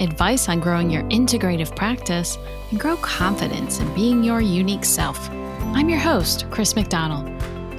advice 0.00 0.48
on 0.48 0.60
growing 0.60 0.90
your 0.90 1.02
integrative 1.04 1.74
practice, 1.74 2.36
and 2.70 2.78
grow 2.78 2.96
confidence 2.98 3.80
in 3.80 3.94
being 3.94 4.22
your 4.22 4.40
unique 4.40 4.84
self. 4.84 5.30
I'm 5.30 5.88
your 5.88 5.98
host, 5.98 6.46
Chris 6.50 6.76
McDonald. 6.76 7.28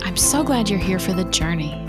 I'm 0.04 0.18
so 0.18 0.44
glad 0.44 0.70
you're 0.70 0.80
here 0.80 1.00
for 1.00 1.14
the 1.14 1.26
journey. 1.26 1.84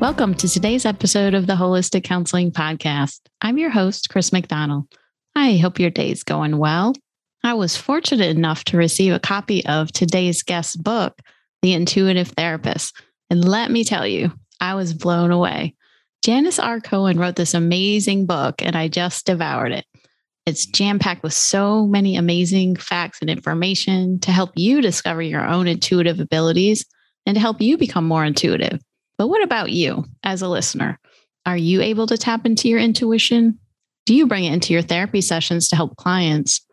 Welcome 0.00 0.34
to 0.34 0.48
today's 0.48 0.84
episode 0.84 1.34
of 1.34 1.46
the 1.46 1.54
Holistic 1.54 2.04
Counseling 2.04 2.50
Podcast. 2.50 3.20
I'm 3.40 3.58
your 3.58 3.70
host, 3.70 4.08
Chris 4.10 4.32
McDonald. 4.32 4.86
I 5.34 5.56
hope 5.56 5.78
your 5.80 5.90
day's 5.90 6.22
going 6.22 6.58
well. 6.58 6.94
I 7.42 7.54
was 7.54 7.76
fortunate 7.76 8.34
enough 8.34 8.64
to 8.64 8.78
receive 8.78 9.12
a 9.12 9.20
copy 9.20 9.64
of 9.66 9.92
today's 9.92 10.42
guest 10.42 10.82
book, 10.82 11.20
The 11.60 11.74
Intuitive 11.74 12.28
Therapist. 12.28 12.94
And 13.28 13.46
let 13.46 13.70
me 13.70 13.84
tell 13.84 14.06
you, 14.06 14.32
I 14.60 14.74
was 14.74 14.94
blown 14.94 15.30
away. 15.30 15.74
Janis 16.24 16.58
R. 16.58 16.80
Cohen 16.80 17.18
wrote 17.18 17.36
this 17.36 17.52
amazing 17.52 18.24
book, 18.24 18.62
and 18.62 18.74
I 18.74 18.88
just 18.88 19.26
devoured 19.26 19.72
it. 19.72 19.84
It's 20.46 20.64
mm. 20.64 20.72
jam 20.72 20.98
packed 20.98 21.22
with 21.22 21.34
so 21.34 21.86
many 21.86 22.16
amazing 22.16 22.76
facts 22.76 23.18
and 23.20 23.28
information 23.28 24.18
to 24.20 24.32
help 24.32 24.52
you 24.56 24.80
discover 24.80 25.20
your 25.20 25.46
own 25.46 25.68
intuitive 25.68 26.20
abilities 26.20 26.86
and 27.26 27.34
to 27.34 27.40
help 27.42 27.60
you 27.60 27.76
become 27.76 28.08
more 28.08 28.24
intuitive. 28.24 28.80
But 29.18 29.28
what 29.28 29.42
about 29.42 29.70
you 29.70 30.06
as 30.22 30.40
a 30.40 30.48
listener? 30.48 30.98
Are 31.44 31.58
you 31.58 31.82
able 31.82 32.06
to 32.06 32.16
tap 32.16 32.46
into 32.46 32.70
your 32.70 32.80
intuition? 32.80 33.58
Do 34.06 34.14
you 34.14 34.26
bring 34.26 34.44
it 34.44 34.54
into 34.54 34.72
your 34.72 34.82
therapy 34.82 35.20
sessions 35.20 35.68
to 35.68 35.76
help 35.76 35.96
clients? 35.96 36.64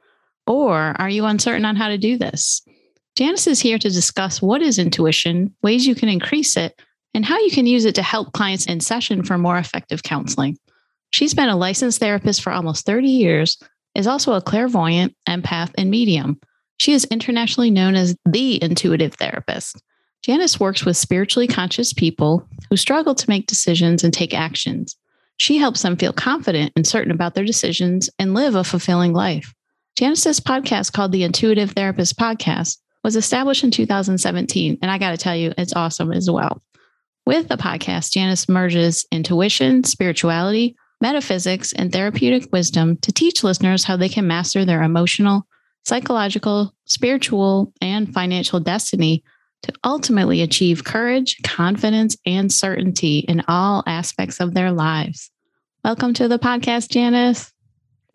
Or 0.48 0.96
are 0.98 1.10
you 1.10 1.26
uncertain 1.26 1.66
on 1.66 1.76
how 1.76 1.90
to 1.90 1.98
do 1.98 2.18
this? 2.18 2.62
Janis 3.18 3.48
is 3.48 3.60
here 3.60 3.78
to 3.78 3.90
discuss 3.90 4.42
what 4.42 4.62
is 4.62 4.80
intuition, 4.80 5.54
ways 5.62 5.86
you 5.86 5.94
can 5.94 6.08
increase 6.08 6.56
it, 6.56 6.82
and 7.14 7.26
how 7.26 7.38
you 7.40 7.52
can 7.52 7.66
use 7.66 7.86
it 7.86 7.96
to 7.96 8.04
help 8.04 8.34
clients 8.34 8.66
in 8.66 8.80
session 8.80 9.24
for 9.24 9.38
more 9.38 9.58
effective 9.58 10.04
counseling. 10.04 10.58
She's 11.12 11.34
been 11.34 11.50
a 11.50 11.58
licensed 11.58 12.00
therapist 12.00 12.42
for 12.42 12.52
almost 12.52 12.86
30 12.86 13.08
years, 13.08 13.58
is 13.96 14.08
also 14.08 14.34
a 14.34 14.42
clairvoyant, 14.42 15.16
empath, 15.28 15.72
and 15.78 15.90
medium. 15.90 16.40
She 16.78 16.94
is 16.94 17.06
internationally 17.06 17.70
known 17.70 17.96
as 17.96 18.16
the 18.26 18.62
intuitive 18.64 19.16
therapist. 19.16 19.82
Janis 20.24 20.60
works 20.60 20.86
with 20.86 20.98
spiritually 20.98 21.48
conscious 21.48 21.94
people 21.94 22.48
who 22.70 22.78
struggle 22.78 23.16
to 23.16 23.30
make 23.30 23.48
decisions 23.48 24.04
and 24.04 24.14
take 24.14 24.34
actions. 24.34 24.96
She 25.38 25.58
helps 25.58 25.82
them 25.82 25.98
feel 25.98 26.14
confident 26.14 26.72
and 26.76 26.86
certain 26.86 27.12
about 27.12 27.34
their 27.34 27.44
decisions 27.44 28.10
and 28.20 28.34
live 28.34 28.56
a 28.56 28.64
fulfilling 28.64 29.14
life. 29.14 29.54
Janis's 29.98 30.40
podcast, 30.40 30.94
called 30.94 31.12
the 31.12 31.24
Intuitive 31.24 31.72
Therapist 31.72 32.18
Podcast, 32.18 32.78
was 33.04 33.16
established 33.16 33.64
in 33.64 33.72
2017, 33.72 34.78
and 34.82 34.92
I 34.92 34.98
got 35.00 35.12
to 35.12 35.18
tell 35.18 35.36
you, 35.36 35.54
it's 35.58 35.74
awesome 35.74 36.14
as 36.14 36.30
well. 36.30 36.62
With 37.26 37.50
the 37.50 37.58
podcast, 37.58 38.12
Janis 38.12 38.50
merges 38.50 39.06
intuition, 39.12 39.84
spirituality, 39.84 40.76
metaphysics, 41.02 41.72
and 41.72 41.92
therapeutic 41.92 42.52
wisdom 42.52 42.98
to 42.98 43.12
teach 43.12 43.44
listeners 43.44 43.84
how 43.84 43.96
they 43.96 44.10
can 44.10 44.26
master 44.26 44.66
their 44.66 44.82
emotional, 44.82 45.46
psychological, 45.86 46.74
spiritual, 46.86 47.74
and 47.80 48.12
financial 48.12 48.60
destiny 48.60 49.24
to 49.62 49.74
ultimately 49.84 50.42
achieve 50.42 50.84
courage, 50.84 51.38
confidence, 51.44 52.18
and 52.26 52.52
certainty 52.52 53.20
in 53.20 53.44
all 53.48 53.84
aspects 53.86 54.40
of 54.40 54.56
their 54.56 54.72
lives. 54.72 55.30
Welcome 55.84 56.16
to 56.16 56.28
the 56.28 56.40
podcast, 56.40 56.90
Janis. 56.90 57.54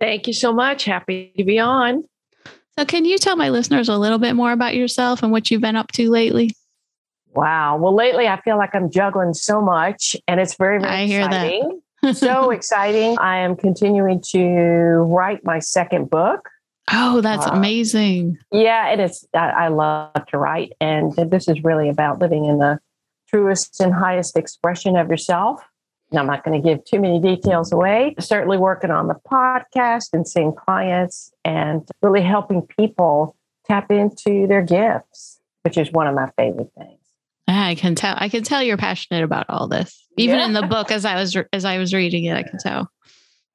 Thank 0.00 0.26
you 0.26 0.32
so 0.32 0.52
much. 0.52 0.84
Happy 0.84 1.32
to 1.36 1.44
be 1.44 1.60
on. 1.60 2.02
So, 2.76 2.84
can 2.84 3.04
you 3.04 3.18
tell 3.18 3.36
my 3.36 3.50
listeners 3.50 3.88
a 3.88 3.96
little 3.96 4.18
bit 4.18 4.34
more 4.34 4.50
about 4.50 4.74
yourself 4.74 5.22
and 5.22 5.30
what 5.30 5.50
you've 5.50 5.62
been 5.62 5.76
up 5.76 5.92
to 5.92 6.10
lately? 6.10 6.50
Wow. 7.36 7.76
Well, 7.76 7.94
lately 7.94 8.26
I 8.26 8.40
feel 8.40 8.56
like 8.56 8.74
I'm 8.74 8.90
juggling 8.90 9.34
so 9.34 9.60
much 9.60 10.16
and 10.26 10.40
it's 10.40 10.54
very, 10.54 10.80
very 10.80 10.92
I 10.92 11.06
hear 11.06 11.24
exciting. 11.24 11.80
That. 12.02 12.16
so 12.16 12.50
exciting. 12.50 13.18
I 13.18 13.38
am 13.38 13.56
continuing 13.56 14.20
to 14.32 14.40
write 15.08 15.44
my 15.44 15.58
second 15.58 16.08
book. 16.08 16.48
Oh, 16.92 17.20
that's 17.20 17.46
uh, 17.46 17.50
amazing. 17.50 18.38
Yeah, 18.52 18.90
it 18.90 19.00
is. 19.00 19.26
I, 19.34 19.48
I 19.48 19.68
love 19.68 20.26
to 20.28 20.38
write. 20.38 20.72
And 20.80 21.14
this 21.16 21.48
is 21.48 21.62
really 21.64 21.88
about 21.88 22.20
living 22.20 22.44
in 22.44 22.58
the 22.58 22.78
truest 23.28 23.80
and 23.80 23.92
highest 23.92 24.36
expression 24.36 24.96
of 24.96 25.10
yourself. 25.10 25.60
And 26.10 26.20
I'm 26.20 26.26
not 26.26 26.44
going 26.44 26.60
to 26.60 26.66
give 26.66 26.84
too 26.84 27.00
many 27.00 27.20
details 27.20 27.72
away. 27.72 28.14
Certainly 28.20 28.58
working 28.58 28.92
on 28.92 29.08
the 29.08 29.16
podcast 29.28 30.10
and 30.12 30.26
seeing 30.26 30.54
clients 30.54 31.32
and 31.44 31.86
really 32.02 32.22
helping 32.22 32.62
people 32.62 33.36
tap 33.66 33.90
into 33.90 34.46
their 34.46 34.62
gifts, 34.62 35.40
which 35.62 35.76
is 35.76 35.90
one 35.90 36.06
of 36.06 36.14
my 36.14 36.30
favorite 36.36 36.70
things. 36.78 36.95
I 37.48 37.74
can 37.74 37.94
tell. 37.94 38.14
I 38.18 38.28
can 38.28 38.42
tell 38.42 38.62
you're 38.62 38.76
passionate 38.76 39.22
about 39.22 39.46
all 39.48 39.68
this. 39.68 40.04
Even 40.16 40.38
yeah. 40.38 40.46
in 40.46 40.52
the 40.52 40.62
book, 40.62 40.90
as 40.90 41.04
I 41.04 41.14
was 41.14 41.36
as 41.52 41.64
I 41.64 41.78
was 41.78 41.94
reading 41.94 42.24
it, 42.24 42.36
I 42.36 42.42
can 42.42 42.58
tell. 42.58 42.90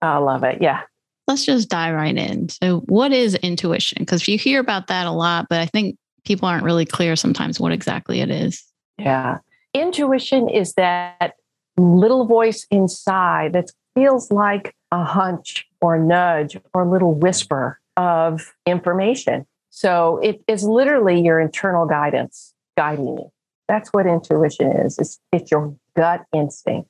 I 0.02 0.18
love 0.18 0.44
it. 0.44 0.62
Yeah. 0.62 0.82
Let's 1.28 1.46
just 1.46 1.70
dive 1.70 1.94
right 1.94 2.16
in. 2.16 2.50
So, 2.50 2.80
what 2.88 3.12
is 3.12 3.36
intuition? 3.36 3.98
Because 4.00 4.28
you 4.28 4.38
hear 4.38 4.60
about 4.60 4.88
that 4.88 5.08
a 5.08 5.12
lot, 5.12 5.48
but 5.50 5.60
I 5.60 5.66
think 5.66 5.98
people 6.26 6.48
aren't 6.48 6.64
really 6.64 6.86
clear 6.86 7.16
sometimes 7.16 7.60
what 7.60 7.72
exactly 7.72 8.22
it 8.22 8.30
is. 8.30 8.64
Yeah. 8.98 9.40
Intuition 9.74 10.50
is 10.50 10.74
that 10.74 11.34
little 11.78 12.26
voice 12.26 12.66
inside 12.70 13.54
that 13.54 13.72
feels 13.96 14.32
like 14.32 14.76
a 14.92 15.04
hunch 15.04 15.68
or 15.82 15.98
nudge 15.98 16.58
or 16.74 16.84
a 16.84 16.90
little 16.90 17.14
whisper 17.14 17.80
of 17.98 18.54
information. 18.66 19.46
So 19.70 20.20
it 20.22 20.44
is 20.48 20.64
literally 20.64 21.22
your 21.22 21.40
internal 21.40 21.86
guidance 21.86 22.54
guiding 22.76 23.08
you. 23.08 23.32
That's 23.72 23.88
what 23.94 24.06
intuition 24.06 24.70
is. 24.70 25.00
It's 25.00 25.18
it's 25.32 25.50
your 25.50 25.74
gut 25.96 26.26
instinct. 26.34 26.90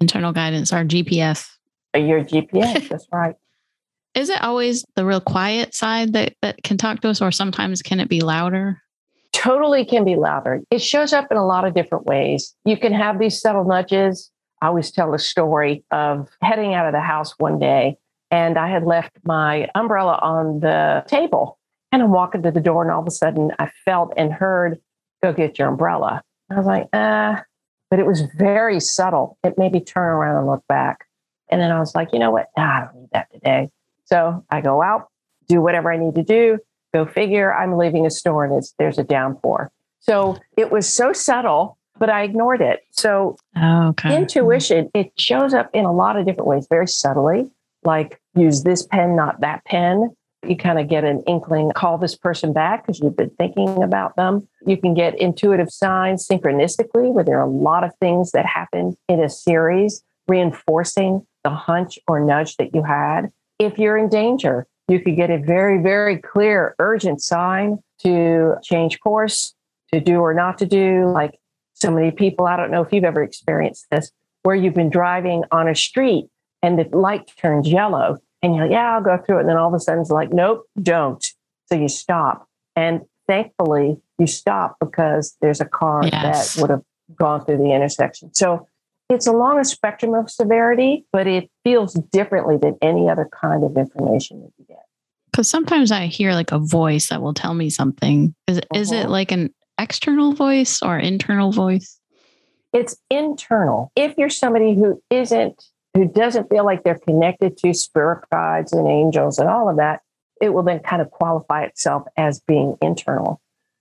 Internal 0.00 0.32
guidance, 0.32 0.72
our 0.72 0.82
GPS. 0.82 1.46
Uh, 1.94 1.98
your 1.98 2.24
GPS, 2.24 2.88
that's 2.88 3.06
right. 3.12 3.34
Is 4.14 4.30
it 4.30 4.40
always 4.42 4.82
the 4.94 5.04
real 5.04 5.20
quiet 5.20 5.74
side 5.74 6.14
that, 6.14 6.32
that 6.40 6.62
can 6.62 6.78
talk 6.78 7.00
to 7.00 7.10
us, 7.10 7.20
or 7.20 7.30
sometimes 7.30 7.82
can 7.82 8.00
it 8.00 8.08
be 8.08 8.22
louder? 8.22 8.80
Totally 9.34 9.84
can 9.84 10.06
be 10.06 10.16
louder. 10.16 10.62
It 10.70 10.78
shows 10.78 11.12
up 11.12 11.26
in 11.30 11.36
a 11.36 11.46
lot 11.46 11.66
of 11.66 11.74
different 11.74 12.06
ways. 12.06 12.54
You 12.64 12.78
can 12.78 12.94
have 12.94 13.18
these 13.18 13.38
subtle 13.38 13.64
nudges. 13.64 14.30
I 14.62 14.68
always 14.68 14.90
tell 14.90 15.12
a 15.12 15.18
story 15.18 15.84
of 15.90 16.30
heading 16.40 16.72
out 16.72 16.86
of 16.86 16.94
the 16.94 17.00
house 17.00 17.34
one 17.38 17.58
day, 17.58 17.98
and 18.30 18.56
I 18.56 18.70
had 18.70 18.84
left 18.84 19.10
my 19.24 19.68
umbrella 19.74 20.18
on 20.22 20.60
the 20.60 21.04
table. 21.08 21.58
And 21.92 22.02
I'm 22.02 22.10
walking 22.10 22.42
to 22.42 22.50
the 22.50 22.60
door, 22.62 22.82
and 22.82 22.90
all 22.90 23.02
of 23.02 23.06
a 23.06 23.10
sudden 23.10 23.52
I 23.58 23.70
felt 23.84 24.14
and 24.16 24.32
heard 24.32 24.80
go 25.22 25.32
get 25.32 25.58
your 25.58 25.68
umbrella. 25.68 26.22
I 26.50 26.54
was 26.56 26.66
like, 26.66 26.88
ah, 26.92 27.42
but 27.90 27.98
it 27.98 28.06
was 28.06 28.22
very 28.36 28.80
subtle. 28.80 29.38
It 29.42 29.58
made 29.58 29.72
me 29.72 29.80
turn 29.80 30.08
around 30.08 30.38
and 30.38 30.46
look 30.46 30.64
back. 30.68 31.06
And 31.48 31.60
then 31.60 31.70
I 31.70 31.78
was 31.78 31.94
like, 31.94 32.12
you 32.12 32.18
know 32.18 32.30
what? 32.30 32.48
Ah, 32.56 32.76
I 32.76 32.80
don't 32.84 33.00
need 33.00 33.08
that 33.12 33.32
today. 33.32 33.70
So 34.04 34.44
I 34.50 34.60
go 34.60 34.82
out, 34.82 35.08
do 35.48 35.60
whatever 35.60 35.92
I 35.92 35.96
need 35.96 36.14
to 36.16 36.22
do. 36.22 36.58
Go 36.92 37.06
figure. 37.06 37.52
I'm 37.52 37.76
leaving 37.76 38.06
a 38.06 38.10
store 38.10 38.44
and 38.44 38.54
it's 38.54 38.74
there's 38.78 38.98
a 38.98 39.04
downpour. 39.04 39.70
So 40.00 40.36
it 40.56 40.70
was 40.70 40.88
so 40.88 41.12
subtle, 41.12 41.78
but 41.98 42.08
I 42.08 42.22
ignored 42.22 42.60
it. 42.60 42.80
So 42.90 43.36
okay. 43.60 44.16
intuition, 44.16 44.90
it 44.94 45.12
shows 45.16 45.52
up 45.52 45.70
in 45.72 45.84
a 45.84 45.92
lot 45.92 46.16
of 46.16 46.26
different 46.26 46.46
ways, 46.46 46.66
very 46.68 46.86
subtly, 46.86 47.50
like 47.84 48.20
use 48.34 48.62
this 48.62 48.86
pen, 48.86 49.16
not 49.16 49.40
that 49.40 49.64
pen 49.64 50.14
you 50.48 50.56
kind 50.56 50.78
of 50.78 50.88
get 50.88 51.04
an 51.04 51.22
inkling, 51.26 51.72
call 51.74 51.98
this 51.98 52.14
person 52.14 52.52
back 52.52 52.82
because 52.82 53.00
you've 53.00 53.16
been 53.16 53.30
thinking 53.30 53.82
about 53.82 54.16
them. 54.16 54.46
You 54.66 54.76
can 54.76 54.94
get 54.94 55.18
intuitive 55.18 55.70
signs 55.70 56.26
synchronistically, 56.26 57.12
where 57.12 57.24
there 57.24 57.38
are 57.38 57.46
a 57.46 57.50
lot 57.50 57.84
of 57.84 57.92
things 58.00 58.32
that 58.32 58.46
happen 58.46 58.96
in 59.08 59.22
a 59.22 59.28
series, 59.28 60.02
reinforcing 60.28 61.26
the 61.44 61.50
hunch 61.50 61.98
or 62.08 62.20
nudge 62.20 62.56
that 62.56 62.74
you 62.74 62.82
had. 62.82 63.30
If 63.58 63.78
you're 63.78 63.96
in 63.96 64.08
danger, 64.08 64.66
you 64.88 65.00
could 65.00 65.16
get 65.16 65.30
a 65.30 65.38
very, 65.38 65.82
very 65.82 66.18
clear, 66.18 66.74
urgent 66.78 67.22
sign 67.22 67.78
to 68.02 68.54
change 68.62 69.00
course, 69.00 69.54
to 69.92 70.00
do 70.00 70.20
or 70.20 70.34
not 70.34 70.58
to 70.58 70.66
do. 70.66 71.10
Like 71.10 71.38
so 71.74 71.90
many 71.90 72.10
people, 72.10 72.46
I 72.46 72.56
don't 72.56 72.70
know 72.70 72.82
if 72.82 72.92
you've 72.92 73.04
ever 73.04 73.22
experienced 73.22 73.86
this, 73.90 74.10
where 74.42 74.56
you've 74.56 74.74
been 74.74 74.90
driving 74.90 75.44
on 75.50 75.68
a 75.68 75.74
street 75.74 76.26
and 76.62 76.78
the 76.78 76.84
light 76.96 77.30
turns 77.36 77.68
yellow 77.68 78.18
and 78.46 78.54
you're 78.54 78.66
like, 78.66 78.72
yeah, 78.72 78.94
I'll 78.94 79.02
go 79.02 79.18
through 79.18 79.38
it. 79.38 79.40
And 79.40 79.48
then 79.48 79.56
all 79.56 79.66
of 79.66 79.74
a 79.74 79.80
sudden 79.80 80.00
it's 80.00 80.10
like, 80.10 80.32
nope, 80.32 80.68
don't. 80.80 81.24
So 81.66 81.74
you 81.74 81.88
stop. 81.88 82.48
And 82.76 83.00
thankfully 83.26 84.00
you 84.20 84.28
stop 84.28 84.76
because 84.78 85.36
there's 85.40 85.60
a 85.60 85.64
car 85.64 86.02
yes. 86.04 86.54
that 86.54 86.60
would 86.60 86.70
have 86.70 86.82
gone 87.16 87.44
through 87.44 87.58
the 87.58 87.72
intersection. 87.74 88.32
So 88.34 88.68
it's 89.10 89.26
along 89.26 89.58
a 89.58 89.64
spectrum 89.64 90.14
of 90.14 90.30
severity, 90.30 91.04
but 91.12 91.26
it 91.26 91.50
feels 91.64 91.94
differently 91.94 92.56
than 92.56 92.76
any 92.80 93.08
other 93.08 93.28
kind 93.32 93.64
of 93.64 93.76
information 93.76 94.40
that 94.42 94.52
you 94.58 94.64
get. 94.68 94.84
Because 95.32 95.48
sometimes 95.48 95.90
I 95.90 96.06
hear 96.06 96.32
like 96.32 96.52
a 96.52 96.60
voice 96.60 97.08
that 97.08 97.22
will 97.22 97.34
tell 97.34 97.54
me 97.54 97.68
something. 97.68 98.32
Is, 98.46 98.58
uh-huh. 98.58 98.78
is 98.78 98.92
it 98.92 99.00
uh-huh. 99.00 99.08
like 99.08 99.32
an 99.32 99.52
external 99.76 100.34
voice 100.34 100.82
or 100.82 100.96
internal 101.00 101.50
voice? 101.50 101.98
It's 102.72 102.96
internal. 103.10 103.90
If 103.96 104.14
you're 104.16 104.30
somebody 104.30 104.76
who 104.76 105.02
isn't, 105.10 105.64
who 105.96 106.06
doesn't 106.06 106.50
feel 106.50 106.64
like 106.64 106.84
they're 106.84 106.98
connected 106.98 107.56
to 107.56 107.72
spirit 107.72 108.24
guides 108.30 108.72
and 108.72 108.86
angels 108.86 109.38
and 109.38 109.48
all 109.48 109.68
of 109.68 109.76
that, 109.76 110.02
it 110.42 110.50
will 110.50 110.62
then 110.62 110.80
kind 110.80 111.00
of 111.00 111.10
qualify 111.10 111.62
itself 111.64 112.06
as 112.16 112.40
being 112.40 112.76
internal. 112.82 113.40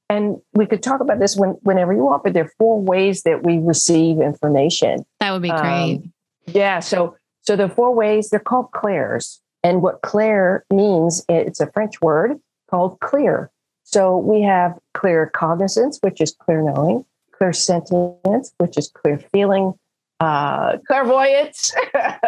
And 0.10 0.38
we 0.54 0.66
could 0.66 0.82
talk 0.82 1.02
about 1.02 1.20
this 1.20 1.36
when, 1.36 1.52
whenever 1.64 1.92
you 1.92 2.06
want, 2.06 2.24
but 2.24 2.34
there 2.34 2.46
are 2.46 2.52
four 2.58 2.80
ways 2.80 3.24
that 3.24 3.44
we 3.44 3.58
receive 3.58 4.22
information. 4.22 5.06
That 5.20 5.32
would 5.32 5.42
be 5.42 5.50
great. 5.50 5.96
Um, 5.96 6.14
yeah. 6.46 6.80
So, 6.80 7.18
so 7.42 7.56
the 7.56 7.68
four 7.68 7.94
ways 7.94 8.30
they're 8.30 8.40
called 8.40 8.72
clairs. 8.72 9.42
And 9.64 9.82
what 9.82 10.02
clair 10.02 10.64
means, 10.72 11.26
it's 11.28 11.60
a 11.60 11.70
French 11.72 12.00
word 12.00 12.40
called 12.70 13.00
clear. 13.00 13.52
So 13.84 14.18
we 14.18 14.42
have 14.44 14.78
claircognizance, 14.96 15.98
which 16.02 16.22
is 16.22 16.36
clear 16.40 16.62
knowing, 16.62 17.04
clairsentience, 17.40 18.52
which 18.60 18.78
is 18.78 18.90
clear 18.90 19.18
feeling, 19.18 19.74
uh, 20.20 20.78
clairvoyance, 20.88 21.74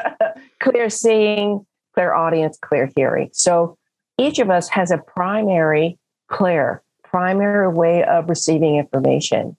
clear 0.60 0.90
seeing, 0.90 1.66
clairaudience, 1.94 2.58
clear 2.62 2.90
hearing. 2.96 3.30
So 3.34 3.78
each 4.18 4.40
of 4.40 4.50
us 4.50 4.70
has 4.70 4.92
a 4.92 4.98
primary 4.98 5.98
clear, 6.28 6.82
primary 7.04 7.70
way 7.70 8.04
of 8.04 8.30
receiving 8.30 8.76
information. 8.76 9.56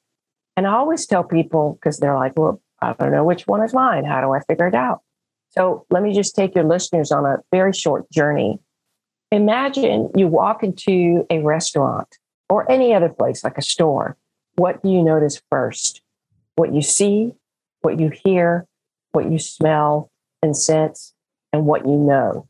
And 0.57 0.67
I 0.67 0.73
always 0.73 1.07
tell 1.07 1.25
people, 1.25 1.75
because 1.75 1.99
they're 1.99 2.17
like, 2.17 2.33
well, 2.37 2.61
I 2.81 2.93
don't 2.93 3.13
know 3.13 3.25
which 3.25 3.47
one 3.47 3.63
is 3.63 3.75
mine. 3.75 4.05
How 4.05 4.21
do 4.21 4.33
I 4.33 4.41
figure 4.41 4.67
it 4.67 4.75
out? 4.75 5.03
So 5.51 5.87
let 5.91 6.03
me 6.03 6.13
just 6.13 6.37
take 6.37 6.55
your 6.55 6.65
listeners 6.65 7.11
on 7.11 7.25
a 7.25 7.39
very 7.51 7.73
short 7.73 8.11
journey. 8.11 8.59
Imagine 9.33 10.11
you 10.15 10.29
walk 10.29 10.63
into 10.63 11.27
a 11.31 11.41
restaurant 11.41 12.19
or 12.49 12.71
any 12.71 12.95
other 12.95 13.09
place 13.09 13.45
like 13.45 13.59
a 13.59 13.63
store. 13.63 14.17
What 14.57 14.83
do 14.83 14.91
you 14.91 15.03
notice 15.03 15.41
first? 15.51 16.03
What 16.57 16.75
you 16.75 16.83
see, 16.83 17.33
what 17.83 18.01
you 18.01 18.11
hear, 18.25 18.67
what 19.13 19.31
you 19.31 19.39
smell 19.39 20.11
and 20.43 20.57
sense, 20.57 21.15
and 21.53 21.67
what 21.67 21.87
you 21.87 21.97
know. 21.97 22.47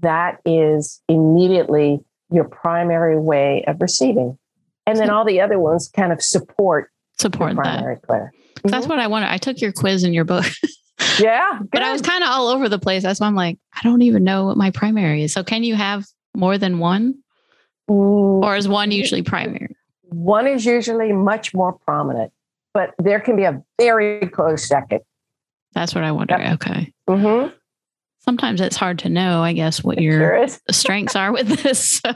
That 0.00 0.40
is 0.44 1.00
immediately 1.08 2.00
your 2.30 2.44
primary 2.44 3.18
way 3.18 3.64
of 3.66 3.80
receiving. 3.80 4.38
And 4.86 4.98
then 4.98 5.10
all 5.10 5.24
the 5.24 5.40
other 5.40 5.58
ones 5.58 5.88
kind 5.88 6.12
of 6.12 6.20
support 6.22 6.90
support 7.18 7.54
primary 7.54 7.98
that. 8.08 8.10
Mm-hmm. 8.10 8.68
That's 8.68 8.86
what 8.86 8.98
I 8.98 9.06
wanted. 9.06 9.30
I 9.30 9.38
took 9.38 9.60
your 9.60 9.72
quiz 9.72 10.04
in 10.04 10.12
your 10.12 10.24
book. 10.24 10.44
yeah. 11.18 11.58
Good. 11.58 11.70
But 11.70 11.82
I 11.82 11.92
was 11.92 12.02
kind 12.02 12.22
of 12.22 12.30
all 12.30 12.48
over 12.48 12.68
the 12.68 12.78
place. 12.78 13.02
That's 13.02 13.20
why 13.20 13.26
I'm 13.26 13.34
like, 13.34 13.58
I 13.74 13.80
don't 13.82 14.02
even 14.02 14.24
know 14.24 14.46
what 14.46 14.56
my 14.56 14.70
primary 14.70 15.22
is. 15.22 15.32
So 15.32 15.44
can 15.44 15.62
you 15.64 15.74
have 15.74 16.04
more 16.34 16.58
than 16.58 16.78
one? 16.78 17.14
Mm. 17.88 18.42
Or 18.42 18.56
is 18.56 18.68
one 18.68 18.90
usually 18.90 19.22
primary? 19.22 19.76
One 20.04 20.46
is 20.46 20.64
usually 20.64 21.12
much 21.12 21.54
more 21.54 21.72
prominent, 21.72 22.32
but 22.74 22.94
there 22.98 23.20
can 23.20 23.36
be 23.36 23.44
a 23.44 23.62
very 23.80 24.20
close 24.28 24.66
second. 24.66 25.00
That's 25.74 25.94
what 25.94 26.04
I 26.04 26.12
wonder. 26.12 26.36
Yep. 26.38 26.54
Okay. 26.54 26.92
Mm-hmm. 27.08 27.54
Sometimes 28.20 28.60
it's 28.60 28.76
hard 28.76 29.00
to 29.00 29.08
know, 29.08 29.42
I 29.42 29.52
guess, 29.52 29.82
what 29.82 29.98
it 29.98 30.04
your 30.04 30.46
sure 30.46 30.58
strengths 30.70 31.16
are 31.16 31.32
with 31.32 31.48
this. 31.62 32.00
So. 32.02 32.14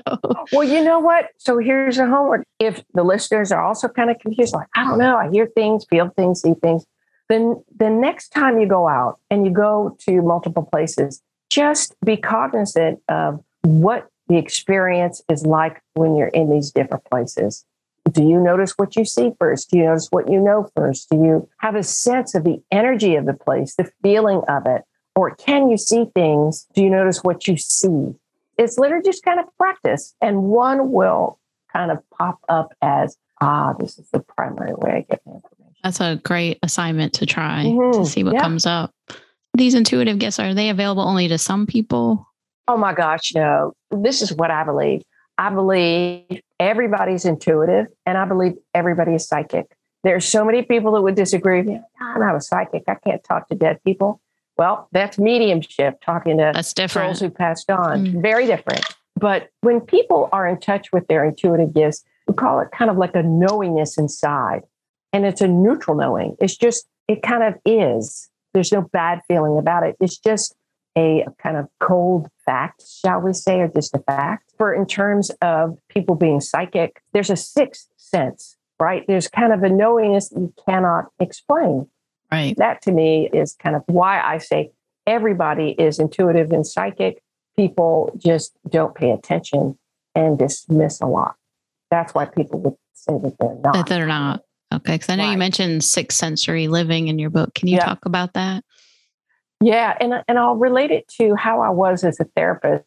Well, 0.53 0.65
you 0.65 0.83
know 0.85 1.01
what? 1.01 1.31
So 1.39 1.59
here's 1.59 1.99
a 1.99 2.07
homework. 2.07 2.45
If 2.61 2.85
the 2.95 3.03
listeners 3.03 3.51
are 3.51 3.63
also 3.63 3.89
kind 3.89 4.11
of 4.11 4.19
confused, 4.21 4.55
like, 4.55 4.69
I 4.75 4.85
don't 4.85 4.99
know, 4.99 5.17
I 5.17 5.31
hear 5.31 5.47
things, 5.47 5.85
feel 5.89 6.11
things, 6.11 6.43
see 6.43 6.55
things, 6.63 6.85
then 7.29 7.63
the 7.77 7.91
next 7.91 8.29
time 8.29 8.61
you 8.61 8.69
go 8.69 8.89
out 8.89 9.19
and 9.31 9.45
you 9.45 9.53
go 9.53 9.97
to 10.07 10.23
multiple 10.23 10.69
places, 10.71 11.21
just 11.51 11.97
be 12.05 12.17
cognizant 12.17 13.01
of 13.09 13.43
what 13.63 14.09
the 14.29 14.37
experience 14.37 15.23
is 15.29 15.45
like 15.45 15.83
when 15.95 16.17
you're 16.17 16.29
in 16.29 16.51
these 16.51 16.71
different 16.71 17.05
places. 17.05 17.65
Do 18.11 18.23
you 18.23 18.39
notice 18.39 18.75
what 18.77 18.95
you 18.97 19.05
see 19.05 19.33
first? 19.39 19.71
Do 19.71 19.79
you 19.79 19.85
notice 19.85 20.09
what 20.11 20.31
you 20.31 20.41
know 20.41 20.69
first? 20.77 21.11
Do 21.11 21.17
you 21.17 21.49
have 21.59 21.75
a 21.75 21.83
sense 21.83 22.35
of 22.35 22.45
the 22.45 22.63
energy 22.71 23.17
of 23.17 23.27
the 23.27 23.35
place, 23.35 23.75
the 23.75 23.91
feeling 24.03 24.43
of 24.49 24.67
it? 24.67 24.83
Or 25.17 25.35
can 25.35 25.71
you 25.71 25.77
see 25.77 26.07
things? 26.15 26.67
Do 26.75 26.83
you 26.83 26.91
notice 26.91 27.25
what 27.25 27.49
you 27.49 27.57
see? 27.57 28.15
It's 28.59 28.79
literally 28.79 29.05
just 29.05 29.25
kind 29.25 29.41
of 29.41 29.47
practice, 29.59 30.15
and 30.21 30.45
one 30.45 30.93
will 30.93 31.39
kind 31.73 31.91
of 31.91 31.99
pop 32.11 32.39
up 32.49 32.73
as, 32.81 33.17
ah, 33.41 33.75
this 33.79 33.99
is 33.99 34.09
the 34.11 34.21
primary 34.21 34.73
way 34.75 34.91
I 34.91 35.01
get 35.11 35.21
my 35.27 35.35
information. 35.35 35.75
That's 35.83 36.01
a 36.01 36.21
great 36.25 36.59
assignment 36.63 37.13
to 37.15 37.27
try 37.27 37.65
mm-hmm. 37.65 38.03
to 38.03 38.09
see 38.09 38.25
what 38.25 38.35
yeah. 38.35 38.41
comes 38.41 38.67
up. 38.67 38.95
These 39.55 39.75
intuitive 39.75 40.19
gifts, 40.19 40.39
are 40.39 40.55
they 40.55 40.71
available 40.71 41.03
only 41.03 41.29
to 41.29 41.39
some 41.39 41.67
people? 41.67 42.27
Oh 42.69 42.77
my 42.77 42.95
gosh, 42.95 43.35
no. 43.35 43.73
This 43.91 44.23
is 44.23 44.33
what 44.33 44.51
I 44.51 44.65
believe. 44.65 45.03
I 45.39 45.51
believe 45.51 46.41
everybody's 46.59 47.25
intuitive 47.25 47.87
and 48.05 48.17
I 48.17 48.25
believe 48.25 48.55
everybody 48.75 49.15
is 49.15 49.29
psychic. 49.29 49.67
There's 50.03 50.25
so 50.25 50.45
many 50.45 50.63
people 50.63 50.93
that 50.93 51.03
would 51.03 51.17
disagree 51.17 51.59
with 51.59 51.67
me. 51.67 51.81
I'm 52.01 52.21
not 52.21 52.37
a 52.37 52.41
psychic. 52.41 52.85
I 52.89 52.95
can't 52.95 53.23
talk 53.25 53.49
to 53.49 53.55
dead 53.55 53.83
people. 53.85 54.21
Well, 54.57 54.89
that's 54.93 55.19
mediumship, 55.19 56.01
talking 56.01 56.39
to 56.39 56.53
that's 56.55 56.73
different. 56.73 57.17
souls 57.17 57.21
who 57.21 57.31
passed 57.31 57.71
on. 57.71 58.07
Mm. 58.07 58.23
Very 58.23 58.47
different. 58.47 58.85
But 59.19 59.49
when 59.63 59.81
people 59.81 60.29
are 60.33 60.47
in 60.47 60.61
touch 60.61 60.93
with 60.93 61.07
their 61.09 61.25
intuitive 61.25 61.75
gifts, 61.75 62.05
we 62.27 62.35
call 62.35 62.61
it 62.61 62.71
kind 62.71 62.91
of 62.91 62.97
like 62.97 63.15
a 63.15 63.23
knowingness 63.23 63.99
inside. 63.99 64.63
And 65.13 65.27
it's 65.27 65.41
a 65.41 65.49
neutral 65.49 65.97
knowing. 65.97 66.37
It's 66.41 66.57
just, 66.57 66.87
it 67.09 67.23
kind 67.23 67.43
of 67.43 67.55
is. 67.65 68.29
There's 68.55 68.73
no 68.73 68.83
bad 68.83 69.21
feeling 69.29 69.59
about 69.59 69.87
it. 69.87 69.97
It's 70.01 70.19
just 70.19 70.55
a 70.97 71.27
kind 71.43 71.57
of 71.57 71.69
cold 71.81 72.29
fact, 72.47 72.83
shall 72.87 73.21
we 73.21 73.33
say, 73.33 73.61
or 73.61 73.69
just 73.69 73.95
a 73.95 73.99
fact. 73.99 74.53
For 74.57 74.73
in 74.73 74.87
terms 74.87 75.31
of 75.43 75.79
people 75.89 76.15
being 76.15 76.41
psychic, 76.41 77.03
there's 77.13 77.31
a 77.31 77.37
sixth 77.37 77.89
sense, 77.97 78.57
right? 78.81 79.05
There's 79.07 79.29
kind 79.29 79.53
of 79.53 79.63
a 79.63 79.69
knowingness 79.69 80.33
you 80.33 80.55
cannot 80.67 81.07
explain. 81.21 81.89
Right. 82.33 82.57
That 82.57 82.83
to 82.83 82.93
me 82.93 83.29
is 83.33 83.55
kind 83.55 83.77
of 83.77 83.83
why 83.87 84.21
I 84.21 84.39
say 84.39 84.71
everybody 85.07 85.71
is 85.79 85.99
intuitive 85.99 86.53
and 86.53 86.67
psychic. 86.67 87.23
People 87.57 88.13
just 88.17 88.53
don't 88.69 88.95
pay 88.95 89.11
attention 89.11 89.79
and 90.15 90.39
dismiss 90.39 91.01
a 91.01 91.07
lot. 91.07 91.37
That's 91.91 92.15
why 92.15 92.25
people 92.25 92.61
would 92.61 92.77
say 92.95 93.13
that 93.13 93.37
they're 93.39 93.55
not. 93.63 93.75
That 93.75 93.87
they're 93.87 94.07
not. 94.07 94.43
Okay. 94.75 94.95
Because 94.95 95.09
I 95.09 95.17
know 95.17 95.25
right. 95.25 95.33
you 95.33 95.39
mentioned 95.39 95.85
sixth 95.85 96.19
sensory 96.19 96.69
living 96.69 97.09
in 97.09 97.19
your 97.19 97.31
book. 97.31 97.55
Can 97.55 97.69
you 97.69 97.79
talk 97.79 98.05
about 98.05 98.35
that? 98.35 98.65
Yeah. 99.61 99.97
And, 100.01 100.23
and 100.29 100.39
I'll 100.39 100.57
relate 100.57 100.91
it 100.91 101.09
to 101.19 101.35
how 101.35 101.61
I 101.61 101.71
was 101.71 102.05
as 102.05 102.21
a 102.21 102.25
therapist 102.37 102.85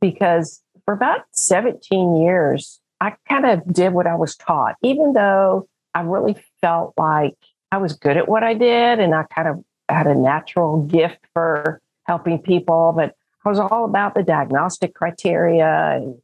because 0.00 0.62
for 0.84 0.94
about 0.94 1.22
17 1.32 2.16
years, 2.16 2.80
I 3.00 3.14
kind 3.28 3.46
of 3.46 3.72
did 3.72 3.92
what 3.92 4.06
I 4.06 4.14
was 4.14 4.36
taught, 4.36 4.76
even 4.82 5.12
though 5.12 5.66
I 5.94 6.02
really 6.02 6.36
felt 6.60 6.94
like 6.96 7.36
I 7.72 7.78
was 7.78 7.94
good 7.94 8.16
at 8.16 8.28
what 8.28 8.42
I 8.42 8.54
did 8.54 9.00
and 9.00 9.14
I 9.14 9.24
kind 9.24 9.48
of 9.48 9.64
had 9.88 10.06
a 10.06 10.14
natural 10.14 10.82
gift 10.82 11.18
for 11.32 11.80
helping 12.04 12.38
people, 12.38 12.92
but 12.96 13.14
I 13.44 13.48
was 13.48 13.58
all 13.58 13.84
about 13.84 14.14
the 14.14 14.22
diagnostic 14.22 14.94
criteria 14.94 15.92
and 15.96 16.16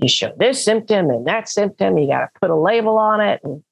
you 0.00 0.08
show 0.08 0.32
this 0.38 0.64
symptom 0.64 1.10
and 1.10 1.26
that 1.26 1.48
symptom, 1.48 1.98
you 1.98 2.06
got 2.06 2.20
to 2.20 2.28
put 2.40 2.50
a 2.50 2.56
label 2.56 2.96
on 2.96 3.20
it. 3.20 3.40
And 3.44 3.62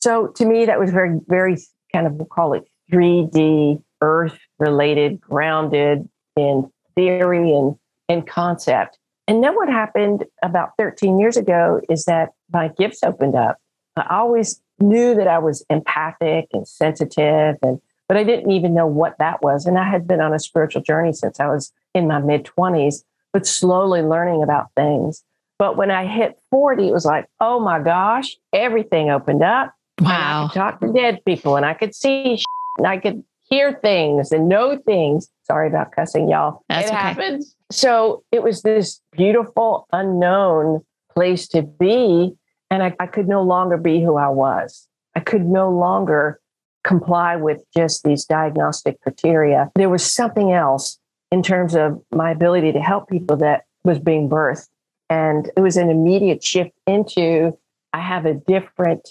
so 0.00 0.28
to 0.28 0.46
me, 0.46 0.66
that 0.66 0.78
was 0.78 0.90
very, 0.90 1.18
very 1.26 1.58
kind 1.92 2.06
of, 2.06 2.14
we'll 2.14 2.26
call 2.26 2.54
it 2.54 2.64
3D 2.90 3.82
earth 4.00 4.38
related, 4.58 5.20
grounded 5.20 6.08
in 6.36 6.70
theory 6.94 7.52
and, 7.52 7.76
and 8.08 8.26
concept. 8.26 8.98
And 9.26 9.44
then 9.44 9.54
what 9.54 9.68
happened 9.68 10.24
about 10.42 10.70
13 10.78 11.18
years 11.18 11.36
ago 11.36 11.80
is 11.88 12.06
that 12.06 12.30
my 12.52 12.68
gifts 12.68 13.02
opened 13.02 13.34
up. 13.34 13.58
I 13.96 14.06
always 14.10 14.60
knew 14.78 15.14
that 15.14 15.26
I 15.26 15.38
was 15.38 15.64
empathic 15.68 16.46
and 16.52 16.66
sensitive 16.66 17.56
and 17.62 17.80
but 18.08 18.16
I 18.16 18.24
didn't 18.24 18.50
even 18.50 18.72
know 18.72 18.86
what 18.86 19.18
that 19.18 19.42
was. 19.42 19.66
And 19.66 19.78
I 19.78 19.88
had 19.88 20.08
been 20.08 20.22
on 20.22 20.32
a 20.32 20.38
spiritual 20.38 20.80
journey 20.80 21.12
since 21.12 21.38
I 21.40 21.46
was 21.46 21.72
in 21.94 22.08
my 22.08 22.20
mid 22.20 22.44
20s, 22.44 23.04
but 23.34 23.46
slowly 23.46 24.00
learning 24.00 24.42
about 24.42 24.70
things. 24.74 25.22
But 25.58 25.76
when 25.76 25.90
I 25.90 26.06
hit 26.06 26.38
40, 26.50 26.88
it 26.88 26.92
was 26.92 27.04
like, 27.04 27.26
oh 27.40 27.60
my 27.60 27.80
gosh, 27.80 28.36
everything 28.52 29.10
opened 29.10 29.42
up. 29.42 29.74
Wow. 30.00 30.44
I 30.44 30.48
could 30.48 30.58
talk 30.58 30.80
to 30.80 30.92
dead 30.92 31.22
people 31.26 31.56
and 31.56 31.66
I 31.66 31.74
could 31.74 31.94
see 31.94 32.40
and 32.78 32.86
I 32.86 32.96
could 32.96 33.24
hear 33.48 33.72
things 33.72 34.32
and 34.32 34.48
know 34.48 34.78
things. 34.78 35.28
Sorry 35.44 35.68
about 35.68 35.92
cussing, 35.92 36.28
y'all. 36.28 36.62
That's 36.68 36.86
it 36.86 36.92
okay. 36.92 36.96
happens. 36.96 37.54
So 37.70 38.24
it 38.32 38.42
was 38.42 38.62
this 38.62 39.00
beautiful, 39.12 39.86
unknown 39.92 40.84
place 41.14 41.48
to 41.48 41.62
be 41.62 42.36
and 42.70 42.82
I, 42.82 42.94
I 43.00 43.06
could 43.06 43.28
no 43.28 43.42
longer 43.42 43.76
be 43.76 44.02
who 44.02 44.16
I 44.16 44.28
was. 44.28 44.86
I 45.14 45.20
could 45.20 45.46
no 45.46 45.70
longer 45.70 46.40
comply 46.84 47.36
with 47.36 47.64
just 47.74 48.04
these 48.04 48.24
diagnostic 48.24 49.00
criteria. 49.02 49.70
There 49.74 49.88
was 49.88 50.04
something 50.04 50.52
else 50.52 50.98
in 51.30 51.42
terms 51.42 51.74
of 51.74 52.02
my 52.12 52.30
ability 52.30 52.72
to 52.72 52.80
help 52.80 53.08
people 53.08 53.36
that 53.38 53.64
was 53.84 53.98
being 53.98 54.28
birthed. 54.28 54.68
And 55.10 55.50
it 55.56 55.60
was 55.60 55.76
an 55.76 55.90
immediate 55.90 56.44
shift 56.44 56.72
into 56.86 57.56
I 57.92 58.00
have 58.00 58.26
a 58.26 58.34
different 58.34 59.08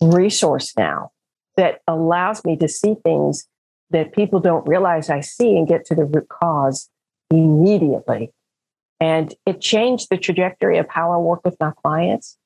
resource 0.00 0.72
now 0.76 1.10
that 1.56 1.80
allows 1.86 2.44
me 2.44 2.56
to 2.56 2.68
see 2.68 2.94
things 3.04 3.46
that 3.92 4.12
people 4.12 4.40
don't 4.40 4.66
realize 4.66 5.10
I 5.10 5.20
see 5.20 5.56
and 5.56 5.68
get 5.68 5.84
to 5.86 5.94
the 5.94 6.04
root 6.04 6.28
cause 6.28 6.90
immediately. 7.30 8.32
And 9.00 9.34
it 9.46 9.60
changed 9.60 10.08
the 10.10 10.16
trajectory 10.16 10.78
of 10.78 10.86
how 10.88 11.12
I 11.12 11.16
work 11.16 11.44
with 11.44 11.56
my 11.60 11.72
clients. 11.82 12.36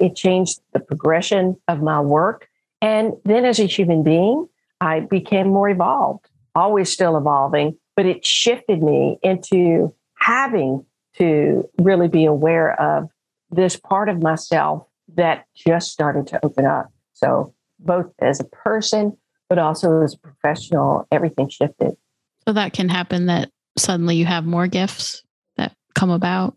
It 0.00 0.14
changed 0.14 0.60
the 0.72 0.80
progression 0.80 1.56
of 1.68 1.82
my 1.82 2.00
work. 2.00 2.48
And 2.80 3.14
then 3.24 3.44
as 3.44 3.58
a 3.58 3.64
human 3.64 4.02
being, 4.02 4.48
I 4.80 5.00
became 5.00 5.48
more 5.48 5.68
evolved, 5.68 6.28
always 6.54 6.92
still 6.92 7.16
evolving, 7.16 7.78
but 7.96 8.06
it 8.06 8.26
shifted 8.26 8.82
me 8.82 9.18
into 9.22 9.94
having 10.18 10.84
to 11.16 11.68
really 11.78 12.08
be 12.08 12.24
aware 12.26 12.78
of 12.80 13.08
this 13.50 13.76
part 13.76 14.08
of 14.08 14.22
myself 14.22 14.86
that 15.14 15.46
just 15.54 15.90
started 15.90 16.26
to 16.28 16.44
open 16.44 16.66
up. 16.66 16.92
So, 17.14 17.54
both 17.78 18.12
as 18.20 18.40
a 18.40 18.44
person, 18.44 19.16
but 19.48 19.58
also 19.58 20.02
as 20.02 20.14
a 20.14 20.18
professional, 20.18 21.06
everything 21.10 21.48
shifted. 21.48 21.96
So, 22.46 22.52
that 22.52 22.72
can 22.72 22.88
happen 22.88 23.26
that 23.26 23.50
suddenly 23.76 24.16
you 24.16 24.24
have 24.24 24.44
more 24.44 24.66
gifts 24.66 25.22
that 25.56 25.74
come 25.94 26.10
about? 26.10 26.56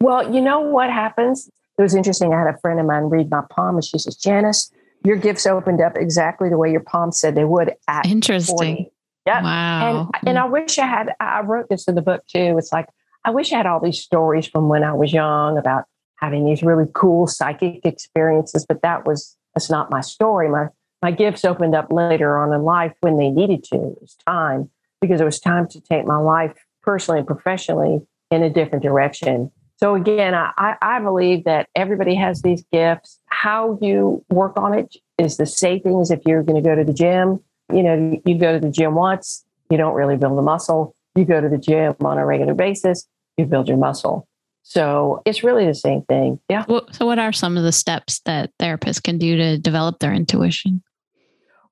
Well, 0.00 0.34
you 0.34 0.40
know 0.40 0.60
what 0.60 0.90
happens? 0.90 1.48
It 1.78 1.82
was 1.82 1.94
interesting. 1.94 2.32
I 2.32 2.38
had 2.38 2.54
a 2.54 2.58
friend 2.58 2.80
of 2.80 2.86
mine 2.86 3.04
read 3.04 3.30
my 3.30 3.42
palm 3.50 3.76
and 3.76 3.84
she 3.84 3.98
says, 3.98 4.16
Janis, 4.16 4.70
your 5.04 5.16
gifts 5.16 5.46
opened 5.46 5.80
up 5.80 5.96
exactly 5.96 6.48
the 6.48 6.58
way 6.58 6.70
your 6.70 6.80
palm 6.80 7.12
said 7.12 7.34
they 7.34 7.44
would 7.44 7.74
at 7.88 8.06
Interesting. 8.06 8.56
40. 8.56 8.92
Yeah. 9.26 9.42
Wow. 9.42 10.10
And, 10.14 10.28
and 10.28 10.38
I 10.38 10.44
wish 10.46 10.78
I 10.78 10.86
had, 10.86 11.14
I 11.20 11.40
wrote 11.40 11.68
this 11.68 11.88
in 11.88 11.94
the 11.94 12.02
book 12.02 12.24
too. 12.26 12.56
It's 12.58 12.72
like, 12.72 12.88
I 13.24 13.30
wish 13.30 13.52
I 13.52 13.56
had 13.56 13.66
all 13.66 13.80
these 13.80 14.00
stories 14.00 14.46
from 14.46 14.68
when 14.68 14.84
I 14.84 14.92
was 14.92 15.12
young 15.12 15.58
about 15.58 15.84
having 16.16 16.46
these 16.46 16.62
really 16.62 16.86
cool 16.94 17.26
psychic 17.26 17.84
experiences, 17.84 18.64
but 18.66 18.82
that 18.82 19.04
was, 19.06 19.36
that's 19.54 19.68
not 19.68 19.90
my 19.90 20.00
story. 20.00 20.48
My, 20.48 20.68
my 21.06 21.12
gifts 21.12 21.44
opened 21.44 21.72
up 21.72 21.92
later 21.92 22.36
on 22.36 22.52
in 22.52 22.64
life 22.64 22.92
when 23.00 23.16
they 23.16 23.30
needed 23.30 23.62
to. 23.62 23.76
It 23.76 24.00
was 24.00 24.16
time 24.26 24.68
because 25.00 25.20
it 25.20 25.24
was 25.24 25.38
time 25.38 25.68
to 25.68 25.80
take 25.80 26.04
my 26.04 26.16
life 26.16 26.66
personally 26.82 27.20
and 27.20 27.26
professionally 27.28 28.00
in 28.32 28.42
a 28.42 28.50
different 28.50 28.82
direction. 28.82 29.52
So 29.76 29.94
again, 29.94 30.34
I, 30.34 30.74
I 30.82 30.98
believe 30.98 31.44
that 31.44 31.68
everybody 31.76 32.16
has 32.16 32.42
these 32.42 32.64
gifts. 32.72 33.20
How 33.26 33.78
you 33.80 34.24
work 34.30 34.56
on 34.56 34.76
it 34.76 34.96
is 35.16 35.36
the 35.36 35.46
same 35.46 35.78
thing 35.78 36.00
as 36.00 36.10
if 36.10 36.22
you're 36.26 36.42
going 36.42 36.60
to 36.60 36.68
go 36.68 36.74
to 36.74 36.82
the 36.82 36.92
gym. 36.92 37.38
You 37.72 37.84
know, 37.84 38.20
you 38.24 38.36
go 38.36 38.54
to 38.54 38.58
the 38.58 38.72
gym 38.72 38.96
once, 38.96 39.44
you 39.70 39.76
don't 39.76 39.94
really 39.94 40.16
build 40.16 40.36
the 40.36 40.42
muscle. 40.42 40.96
You 41.14 41.24
go 41.24 41.40
to 41.40 41.48
the 41.48 41.56
gym 41.56 41.94
on 42.00 42.18
a 42.18 42.26
regular 42.26 42.54
basis, 42.54 43.06
you 43.36 43.46
build 43.46 43.68
your 43.68 43.78
muscle. 43.78 44.26
So 44.64 45.22
it's 45.24 45.44
really 45.44 45.66
the 45.66 45.74
same 45.74 46.02
thing. 46.02 46.40
Yeah. 46.48 46.64
So, 46.90 47.06
what 47.06 47.20
are 47.20 47.32
some 47.32 47.56
of 47.56 47.62
the 47.62 47.70
steps 47.70 48.18
that 48.24 48.50
therapists 48.60 49.00
can 49.00 49.16
do 49.16 49.36
to 49.36 49.58
develop 49.58 50.00
their 50.00 50.12
intuition? 50.12 50.82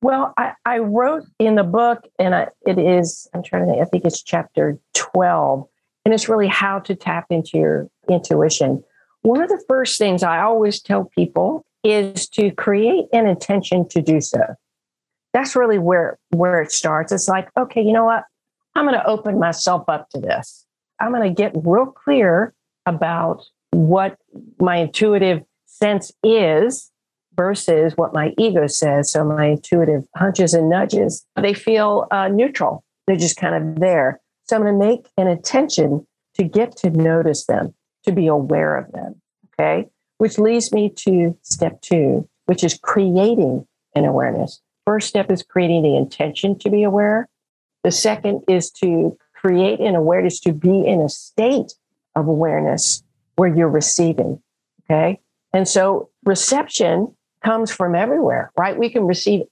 Well, 0.04 0.34
I, 0.36 0.52
I 0.66 0.78
wrote 0.80 1.24
in 1.38 1.54
the 1.54 1.64
book, 1.64 2.06
and 2.18 2.34
I, 2.34 2.48
it 2.66 2.78
is, 2.78 3.26
I'm 3.32 3.42
trying 3.42 3.62
to 3.62 3.72
think, 3.72 3.80
I 3.80 3.84
think 3.86 4.04
it's 4.04 4.22
chapter 4.22 4.78
12 4.92 5.66
and 6.04 6.12
it's 6.12 6.28
really 6.28 6.46
how 6.46 6.80
to 6.80 6.94
tap 6.94 7.24
into 7.30 7.56
your 7.56 7.88
intuition. 8.10 8.84
One 9.22 9.40
of 9.40 9.48
the 9.48 9.64
first 9.66 9.96
things 9.96 10.22
I 10.22 10.42
always 10.42 10.82
tell 10.82 11.06
people 11.06 11.64
is 11.82 12.28
to 12.30 12.50
create 12.50 13.06
an 13.14 13.26
intention 13.26 13.88
to 13.88 14.02
do 14.02 14.20
so. 14.20 14.42
That's 15.32 15.56
really 15.56 15.78
where, 15.78 16.18
where 16.28 16.60
it 16.60 16.70
starts. 16.70 17.10
It's 17.10 17.26
like, 17.26 17.48
okay, 17.56 17.80
you 17.80 17.94
know 17.94 18.04
what? 18.04 18.24
I'm 18.74 18.84
going 18.84 19.00
to 19.00 19.06
open 19.06 19.38
myself 19.38 19.88
up 19.88 20.10
to 20.10 20.20
this. 20.20 20.66
I'm 21.00 21.12
going 21.12 21.34
to 21.34 21.34
get 21.34 21.52
real 21.54 21.86
clear 21.86 22.52
about 22.84 23.42
what 23.70 24.18
my 24.60 24.76
intuitive 24.76 25.44
sense 25.64 26.12
is 26.22 26.90
versus 27.36 27.92
what 27.96 28.12
my 28.12 28.32
ego 28.38 28.66
says. 28.66 29.10
So 29.10 29.24
my 29.24 29.46
intuitive 29.46 30.06
hunches 30.16 30.54
and 30.54 30.68
nudges, 30.68 31.26
they 31.36 31.54
feel 31.54 32.06
uh, 32.10 32.28
neutral. 32.28 32.84
They're 33.06 33.16
just 33.16 33.36
kind 33.36 33.54
of 33.54 33.80
there. 33.80 34.20
So 34.44 34.56
I'm 34.56 34.62
going 34.62 34.78
to 34.78 34.86
make 34.86 35.08
an 35.16 35.28
intention 35.28 36.06
to 36.34 36.44
get 36.44 36.76
to 36.78 36.90
notice 36.90 37.46
them, 37.46 37.74
to 38.04 38.12
be 38.12 38.26
aware 38.26 38.76
of 38.76 38.92
them. 38.92 39.20
Okay. 39.52 39.88
Which 40.18 40.38
leads 40.38 40.72
me 40.72 40.90
to 40.90 41.36
step 41.42 41.80
two, 41.80 42.28
which 42.46 42.64
is 42.64 42.78
creating 42.82 43.66
an 43.94 44.04
awareness. 44.04 44.60
First 44.84 45.08
step 45.08 45.30
is 45.30 45.42
creating 45.42 45.82
the 45.82 45.96
intention 45.96 46.58
to 46.58 46.70
be 46.70 46.82
aware. 46.82 47.28
The 47.84 47.90
second 47.90 48.42
is 48.48 48.70
to 48.72 49.16
create 49.34 49.80
an 49.80 49.94
awareness 49.94 50.40
to 50.40 50.52
be 50.52 50.86
in 50.86 51.00
a 51.00 51.08
state 51.08 51.74
of 52.14 52.26
awareness 52.26 53.02
where 53.36 53.54
you're 53.54 53.68
receiving. 53.68 54.40
Okay. 54.84 55.20
And 55.52 55.68
so 55.68 56.10
reception 56.24 57.14
comes 57.44 57.70
from 57.70 57.94
everywhere, 57.94 58.50
right? 58.56 58.76
We 58.76 58.90
can 58.90 59.04
receive 59.04 59.42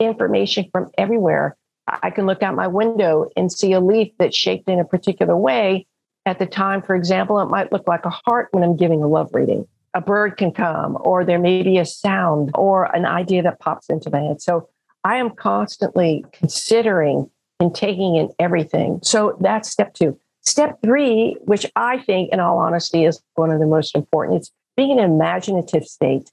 information 0.00 0.68
from 0.72 0.90
everywhere. 0.98 1.56
I 1.88 2.10
can 2.10 2.26
look 2.26 2.42
out 2.42 2.54
my 2.54 2.66
window 2.66 3.30
and 3.36 3.50
see 3.50 3.72
a 3.72 3.80
leaf 3.80 4.12
that's 4.18 4.36
shaped 4.36 4.68
in 4.68 4.80
a 4.80 4.84
particular 4.84 5.36
way. 5.36 5.86
At 6.26 6.40
the 6.40 6.46
time, 6.46 6.82
for 6.82 6.96
example, 6.96 7.40
it 7.40 7.46
might 7.46 7.70
look 7.70 7.86
like 7.86 8.04
a 8.04 8.10
heart 8.10 8.48
when 8.50 8.64
I'm 8.64 8.76
giving 8.76 9.02
a 9.02 9.06
love 9.06 9.30
reading. 9.32 9.66
A 9.94 10.00
bird 10.00 10.36
can 10.36 10.50
come, 10.50 10.98
or 11.00 11.24
there 11.24 11.38
may 11.38 11.62
be 11.62 11.78
a 11.78 11.86
sound 11.86 12.50
or 12.54 12.84
an 12.94 13.06
idea 13.06 13.42
that 13.44 13.60
pops 13.60 13.88
into 13.88 14.10
my 14.10 14.20
head. 14.20 14.42
So 14.42 14.68
I 15.04 15.16
am 15.16 15.30
constantly 15.30 16.24
considering 16.32 17.30
and 17.60 17.74
taking 17.74 18.16
in 18.16 18.30
everything. 18.38 18.98
So 19.02 19.38
that's 19.40 19.70
step 19.70 19.94
two. 19.94 20.18
Step 20.42 20.78
three, 20.82 21.36
which 21.44 21.64
I 21.76 21.98
think, 21.98 22.32
in 22.32 22.40
all 22.40 22.58
honesty, 22.58 23.04
is 23.04 23.22
one 23.36 23.50
of 23.50 23.60
the 23.60 23.66
most 23.66 23.94
important, 23.94 24.38
it's 24.38 24.52
being 24.76 24.90
in 24.90 24.98
an 24.98 25.12
imaginative 25.12 25.84
state. 25.84 26.30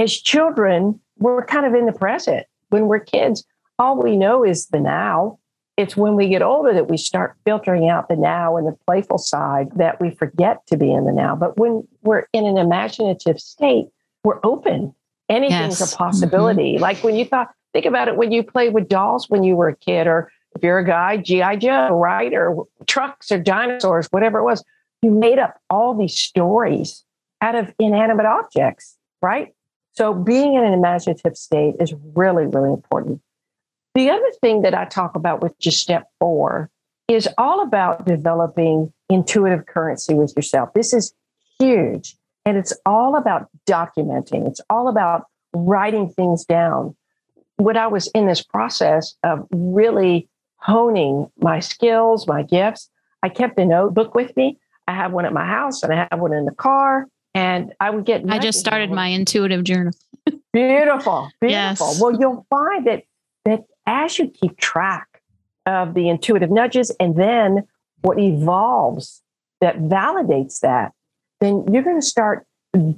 As 0.00 0.14
children, 0.14 0.98
we're 1.18 1.44
kind 1.44 1.66
of 1.66 1.74
in 1.74 1.84
the 1.84 1.92
present. 1.92 2.46
When 2.70 2.86
we're 2.86 3.00
kids, 3.00 3.44
all 3.78 4.02
we 4.02 4.16
know 4.16 4.42
is 4.42 4.68
the 4.68 4.80
now. 4.80 5.38
It's 5.76 5.94
when 5.94 6.16
we 6.16 6.28
get 6.28 6.40
older 6.40 6.72
that 6.72 6.88
we 6.88 6.96
start 6.96 7.36
filtering 7.44 7.90
out 7.90 8.08
the 8.08 8.16
now 8.16 8.56
and 8.56 8.66
the 8.66 8.76
playful 8.86 9.18
side 9.18 9.68
that 9.76 10.00
we 10.00 10.10
forget 10.10 10.66
to 10.68 10.78
be 10.78 10.90
in 10.90 11.04
the 11.04 11.12
now. 11.12 11.36
But 11.36 11.58
when 11.58 11.86
we're 12.02 12.24
in 12.32 12.46
an 12.46 12.56
imaginative 12.56 13.38
state, 13.38 13.88
we're 14.24 14.40
open. 14.42 14.94
Anything's 15.28 15.80
yes. 15.80 15.92
a 15.92 15.96
possibility. 15.96 16.74
Mm-hmm. 16.74 16.82
Like 16.82 17.04
when 17.04 17.14
you 17.14 17.26
thought, 17.26 17.50
think 17.74 17.84
about 17.84 18.08
it 18.08 18.16
when 18.16 18.32
you 18.32 18.42
played 18.42 18.72
with 18.72 18.88
dolls 18.88 19.28
when 19.28 19.44
you 19.44 19.54
were 19.54 19.68
a 19.68 19.76
kid, 19.76 20.06
or 20.06 20.32
if 20.56 20.62
you're 20.62 20.78
a 20.78 20.84
guy, 20.84 21.18
G.I. 21.18 21.56
Joe, 21.56 21.90
right? 21.90 22.32
Or 22.32 22.64
trucks 22.86 23.30
or 23.30 23.38
dinosaurs, 23.38 24.06
whatever 24.10 24.38
it 24.38 24.44
was. 24.44 24.64
You 25.02 25.10
made 25.10 25.38
up 25.38 25.60
all 25.68 25.94
these 25.94 26.16
stories 26.16 27.04
out 27.42 27.54
of 27.54 27.72
inanimate 27.78 28.26
objects, 28.26 28.96
right? 29.20 29.54
So 29.92 30.14
being 30.14 30.54
in 30.54 30.64
an 30.64 30.72
imaginative 30.72 31.36
state 31.36 31.74
is 31.80 31.94
really, 32.14 32.46
really 32.46 32.70
important. 32.70 33.20
The 33.94 34.10
other 34.10 34.30
thing 34.40 34.62
that 34.62 34.74
I 34.74 34.84
talk 34.84 35.16
about 35.16 35.42
with 35.42 35.58
just 35.58 35.80
step 35.80 36.08
four 36.18 36.70
is 37.08 37.28
all 37.38 37.60
about 37.62 38.06
developing 38.06 38.92
intuitive 39.08 39.66
currency 39.66 40.14
with 40.14 40.32
yourself. 40.36 40.72
This 40.74 40.92
is 40.92 41.12
huge. 41.58 42.16
And 42.46 42.56
it's 42.56 42.72
all 42.86 43.16
about 43.16 43.48
documenting, 43.68 44.46
it's 44.46 44.60
all 44.70 44.88
about 44.88 45.26
writing 45.52 46.08
things 46.08 46.44
down. 46.44 46.96
When 47.56 47.76
I 47.76 47.88
was 47.88 48.06
in 48.14 48.26
this 48.26 48.42
process 48.42 49.14
of 49.22 49.46
really 49.50 50.28
honing 50.56 51.30
my 51.38 51.60
skills, 51.60 52.26
my 52.26 52.42
gifts, 52.42 52.88
I 53.22 53.28
kept 53.28 53.58
a 53.58 53.66
notebook 53.66 54.14
with 54.14 54.34
me. 54.36 54.58
I 54.88 54.94
have 54.94 55.12
one 55.12 55.26
at 55.26 55.32
my 55.32 55.44
house 55.44 55.82
and 55.82 55.92
I 55.92 56.08
have 56.10 56.20
one 56.20 56.32
in 56.32 56.46
the 56.46 56.54
car. 56.54 57.06
And 57.34 57.74
I 57.80 57.90
would 57.90 58.04
get. 58.04 58.22
I 58.28 58.38
just 58.38 58.58
started 58.58 58.90
my 58.90 59.08
intuitive 59.08 59.64
journal. 59.64 59.92
beautiful, 60.52 61.30
beautiful. 61.40 61.48
Yes. 61.48 62.00
Well, 62.00 62.18
you'll 62.18 62.46
find 62.50 62.86
that 62.86 63.04
that 63.44 63.64
as 63.86 64.18
you 64.18 64.28
keep 64.28 64.56
track 64.58 65.22
of 65.66 65.94
the 65.94 66.08
intuitive 66.08 66.50
nudges 66.50 66.90
and 66.98 67.16
then 67.16 67.66
what 68.02 68.18
evolves 68.18 69.22
that 69.60 69.78
validates 69.78 70.60
that, 70.60 70.92
then 71.40 71.64
you're 71.72 71.82
going 71.82 72.00
to 72.00 72.06
start 72.06 72.46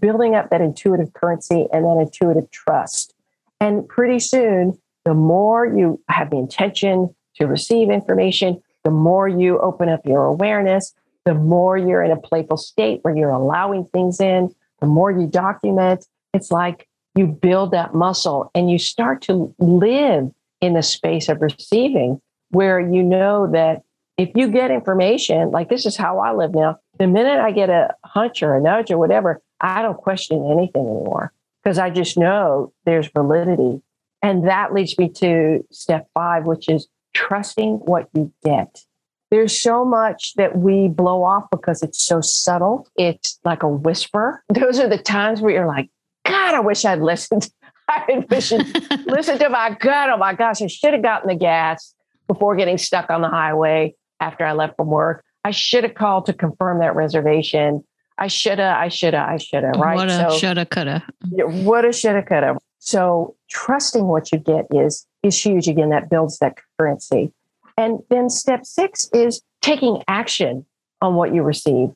building 0.00 0.34
up 0.34 0.50
that 0.50 0.60
intuitive 0.60 1.12
currency 1.12 1.66
and 1.72 1.84
that 1.84 1.98
intuitive 2.00 2.50
trust. 2.50 3.14
And 3.60 3.88
pretty 3.88 4.18
soon, 4.18 4.78
the 5.04 5.14
more 5.14 5.66
you 5.66 6.00
have 6.08 6.30
the 6.30 6.36
intention 6.36 7.14
to 7.36 7.46
receive 7.46 7.90
information, 7.90 8.62
the 8.84 8.90
more 8.90 9.28
you 9.28 9.58
open 9.60 9.88
up 9.88 10.00
your 10.04 10.24
awareness, 10.24 10.92
the 11.24 11.34
more 11.34 11.76
you're 11.76 12.02
in 12.02 12.10
a 12.10 12.16
playful 12.16 12.56
state 12.56 13.00
where 13.02 13.16
you're 13.16 13.30
allowing 13.30 13.86
things 13.92 14.20
in, 14.20 14.54
the 14.80 14.86
more 14.86 15.10
you 15.10 15.26
document. 15.26 16.06
It's 16.34 16.50
like 16.50 16.88
you 17.14 17.26
build 17.26 17.72
that 17.72 17.94
muscle 17.94 18.50
and 18.54 18.70
you 18.70 18.78
start 18.78 19.22
to 19.22 19.54
live 19.58 20.30
in 20.60 20.74
the 20.74 20.82
space 20.82 21.28
of 21.28 21.40
receiving 21.40 22.20
where 22.50 22.80
you 22.80 23.02
know 23.02 23.50
that 23.52 23.82
if 24.18 24.30
you 24.34 24.48
get 24.48 24.70
information, 24.70 25.50
like 25.50 25.68
this 25.68 25.86
is 25.86 25.96
how 25.96 26.18
I 26.18 26.32
live 26.32 26.54
now, 26.54 26.78
the 26.98 27.06
minute 27.06 27.40
I 27.40 27.50
get 27.50 27.70
a 27.70 27.94
hunch 28.04 28.42
or 28.42 28.54
a 28.54 28.60
nudge 28.60 28.90
or 28.90 28.98
whatever, 28.98 29.40
I 29.60 29.82
don't 29.82 29.96
question 29.96 30.38
anything 30.50 30.82
anymore 30.82 31.32
because 31.62 31.78
I 31.78 31.90
just 31.90 32.18
know 32.18 32.72
there's 32.84 33.08
validity. 33.08 33.82
And 34.22 34.46
that 34.46 34.72
leads 34.72 34.96
me 34.98 35.08
to 35.16 35.64
step 35.70 36.08
five, 36.14 36.44
which 36.44 36.68
is 36.68 36.88
trusting 37.14 37.74
what 37.84 38.08
you 38.14 38.32
get. 38.44 38.84
There's 39.32 39.58
so 39.58 39.82
much 39.82 40.34
that 40.34 40.58
we 40.58 40.88
blow 40.88 41.24
off 41.24 41.48
because 41.50 41.82
it's 41.82 42.04
so 42.04 42.20
subtle. 42.20 42.86
It's 42.98 43.40
like 43.46 43.62
a 43.62 43.68
whisper. 43.68 44.44
Those 44.50 44.78
are 44.78 44.90
the 44.90 44.98
times 44.98 45.40
where 45.40 45.54
you're 45.54 45.66
like, 45.66 45.88
God, 46.26 46.54
I 46.54 46.60
wish 46.60 46.84
I'd 46.84 47.00
listened. 47.00 47.48
I 47.88 48.26
wish 48.30 48.52
I'd 48.52 49.06
listened 49.06 49.40
to 49.40 49.48
my 49.48 49.70
gut. 49.80 50.10
Oh 50.10 50.18
my 50.18 50.34
gosh, 50.34 50.60
I 50.60 50.66
should 50.66 50.92
have 50.92 51.02
gotten 51.02 51.28
the 51.28 51.34
gas 51.34 51.94
before 52.28 52.56
getting 52.56 52.76
stuck 52.76 53.08
on 53.08 53.22
the 53.22 53.30
highway 53.30 53.94
after 54.20 54.44
I 54.44 54.52
left 54.52 54.76
from 54.76 54.88
work. 54.88 55.24
I 55.46 55.50
should 55.50 55.84
have 55.84 55.94
called 55.94 56.26
to 56.26 56.34
confirm 56.34 56.80
that 56.80 56.94
reservation. 56.94 57.82
I 58.18 58.26
shoulda, 58.26 58.76
I 58.78 58.88
shoulda, 58.88 59.26
I 59.26 59.38
shoulda, 59.38 59.70
right? 59.78 59.96
Woulda, 59.96 60.28
so, 60.30 60.36
shoulda, 60.36 60.66
coulda. 60.66 61.02
Woulda, 61.30 61.94
shoulda, 61.94 62.22
coulda. 62.22 62.58
So 62.80 63.34
trusting 63.48 64.06
what 64.06 64.30
you 64.30 64.38
get 64.38 64.66
is 64.70 65.06
is 65.22 65.42
huge. 65.42 65.68
Again, 65.68 65.88
that 65.88 66.10
builds 66.10 66.38
that 66.40 66.58
currency. 66.78 67.32
And 67.76 68.00
then 68.10 68.28
step 68.28 68.64
six 68.64 69.08
is 69.12 69.42
taking 69.60 70.02
action 70.08 70.66
on 71.00 71.14
what 71.14 71.34
you 71.34 71.42
receive. 71.42 71.90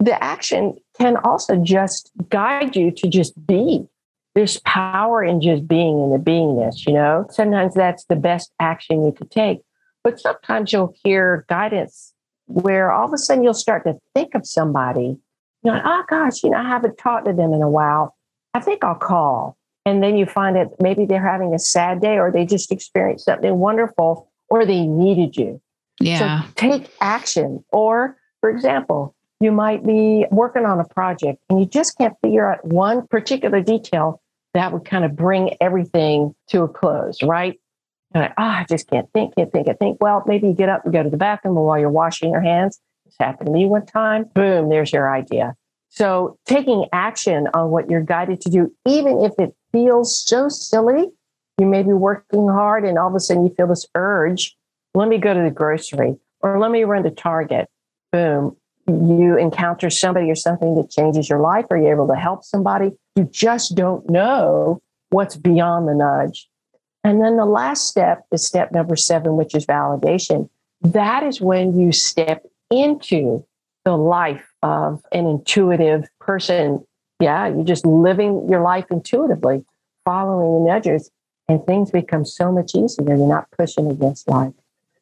The 0.00 0.22
action 0.22 0.76
can 0.98 1.16
also 1.18 1.56
just 1.56 2.10
guide 2.28 2.76
you 2.76 2.90
to 2.92 3.08
just 3.08 3.46
be. 3.46 3.86
There's 4.34 4.60
power 4.60 5.22
in 5.22 5.40
just 5.40 5.68
being 5.68 6.02
in 6.02 6.10
the 6.10 6.18
beingness, 6.18 6.86
you 6.86 6.94
know? 6.94 7.26
Sometimes 7.30 7.74
that's 7.74 8.04
the 8.06 8.16
best 8.16 8.50
action 8.58 9.04
you 9.04 9.12
could 9.12 9.30
take. 9.30 9.60
But 10.02 10.18
sometimes 10.18 10.72
you'll 10.72 10.94
hear 11.04 11.44
guidance 11.48 12.12
where 12.46 12.90
all 12.90 13.06
of 13.06 13.12
a 13.12 13.18
sudden 13.18 13.44
you'll 13.44 13.54
start 13.54 13.84
to 13.84 13.98
think 14.14 14.34
of 14.34 14.46
somebody. 14.46 15.18
You're 15.62 15.74
like, 15.74 15.82
oh 15.84 16.02
gosh, 16.08 16.42
you 16.42 16.50
know, 16.50 16.58
I 16.58 16.66
haven't 16.66 16.98
talked 16.98 17.26
to 17.26 17.32
them 17.32 17.52
in 17.52 17.62
a 17.62 17.70
while. 17.70 18.16
I 18.54 18.60
think 18.60 18.82
I'll 18.82 18.94
call. 18.94 19.56
And 19.84 20.02
then 20.02 20.16
you 20.16 20.26
find 20.26 20.56
that 20.56 20.80
maybe 20.80 21.06
they're 21.06 21.26
having 21.26 21.54
a 21.54 21.58
sad 21.58 22.00
day 22.00 22.18
or 22.18 22.30
they 22.30 22.46
just 22.46 22.72
experienced 22.72 23.26
something 23.26 23.56
wonderful 23.56 24.31
or 24.52 24.66
they 24.66 24.86
needed 24.86 25.34
you. 25.34 25.58
Yeah. 25.98 26.42
So 26.42 26.48
take 26.56 26.90
action. 27.00 27.64
Or, 27.72 28.18
for 28.42 28.50
example, 28.50 29.14
you 29.40 29.50
might 29.50 29.82
be 29.82 30.26
working 30.30 30.66
on 30.66 30.78
a 30.78 30.84
project 30.84 31.42
and 31.48 31.58
you 31.58 31.64
just 31.64 31.96
can't 31.96 32.14
figure 32.22 32.52
out 32.52 32.62
one 32.62 33.06
particular 33.06 33.62
detail 33.62 34.20
that 34.52 34.70
would 34.70 34.84
kind 34.84 35.06
of 35.06 35.16
bring 35.16 35.56
everything 35.62 36.34
to 36.48 36.64
a 36.64 36.68
close, 36.68 37.22
right? 37.22 37.58
And 38.12 38.24
like, 38.24 38.32
oh, 38.32 38.42
ah, 38.42 38.58
I 38.58 38.66
just 38.68 38.90
can't 38.90 39.10
think, 39.14 39.34
can't 39.36 39.50
think, 39.50 39.68
can't 39.68 39.78
think. 39.78 39.96
Well, 40.02 40.22
maybe 40.26 40.48
you 40.48 40.52
get 40.52 40.68
up 40.68 40.84
and 40.84 40.92
go 40.92 41.02
to 41.02 41.08
the 41.08 41.16
bathroom 41.16 41.54
while 41.54 41.78
you're 41.78 41.88
washing 41.88 42.30
your 42.30 42.42
hands. 42.42 42.78
This 43.06 43.14
happened 43.18 43.46
to 43.46 43.52
me 43.52 43.64
one 43.64 43.86
time. 43.86 44.24
Boom, 44.34 44.68
there's 44.68 44.92
your 44.92 45.10
idea. 45.10 45.56
So 45.88 46.38
taking 46.44 46.84
action 46.92 47.48
on 47.54 47.70
what 47.70 47.88
you're 47.88 48.02
guided 48.02 48.42
to 48.42 48.50
do, 48.50 48.70
even 48.86 49.22
if 49.22 49.32
it 49.38 49.54
feels 49.72 50.14
so 50.14 50.50
silly, 50.50 51.08
you 51.58 51.66
may 51.66 51.82
be 51.82 51.92
working 51.92 52.48
hard 52.48 52.84
and 52.84 52.98
all 52.98 53.08
of 53.08 53.14
a 53.14 53.20
sudden 53.20 53.44
you 53.46 53.54
feel 53.54 53.66
this 53.66 53.86
urge. 53.94 54.56
Let 54.94 55.08
me 55.08 55.18
go 55.18 55.34
to 55.34 55.42
the 55.42 55.50
grocery 55.50 56.16
or 56.40 56.58
let 56.58 56.70
me 56.70 56.84
run 56.84 57.02
to 57.04 57.10
Target. 57.10 57.68
Boom. 58.10 58.56
You 58.86 59.38
encounter 59.38 59.90
somebody 59.90 60.30
or 60.30 60.34
something 60.34 60.74
that 60.74 60.90
changes 60.90 61.28
your 61.28 61.38
life, 61.38 61.66
or 61.70 61.76
you're 61.76 61.92
able 61.92 62.08
to 62.08 62.16
help 62.16 62.44
somebody. 62.44 62.90
You 63.14 63.28
just 63.30 63.76
don't 63.76 64.08
know 64.10 64.82
what's 65.10 65.36
beyond 65.36 65.86
the 65.88 65.94
nudge. 65.94 66.48
And 67.04 67.22
then 67.22 67.36
the 67.36 67.44
last 67.44 67.86
step 67.86 68.24
is 68.32 68.44
step 68.44 68.72
number 68.72 68.96
seven, 68.96 69.36
which 69.36 69.54
is 69.54 69.66
validation. 69.66 70.48
That 70.80 71.22
is 71.22 71.40
when 71.40 71.78
you 71.78 71.92
step 71.92 72.44
into 72.70 73.46
the 73.84 73.96
life 73.96 74.44
of 74.62 75.02
an 75.12 75.26
intuitive 75.26 76.08
person. 76.20 76.84
Yeah, 77.20 77.46
you're 77.48 77.64
just 77.64 77.86
living 77.86 78.48
your 78.48 78.62
life 78.62 78.86
intuitively, 78.90 79.64
following 80.04 80.64
the 80.64 80.70
nudges, 80.72 81.08
and 81.52 81.64
things 81.66 81.90
become 81.90 82.24
so 82.24 82.50
much 82.50 82.74
easier. 82.74 83.04
You're 83.06 83.28
not 83.28 83.50
pushing 83.50 83.90
against 83.90 84.26
life. 84.26 84.54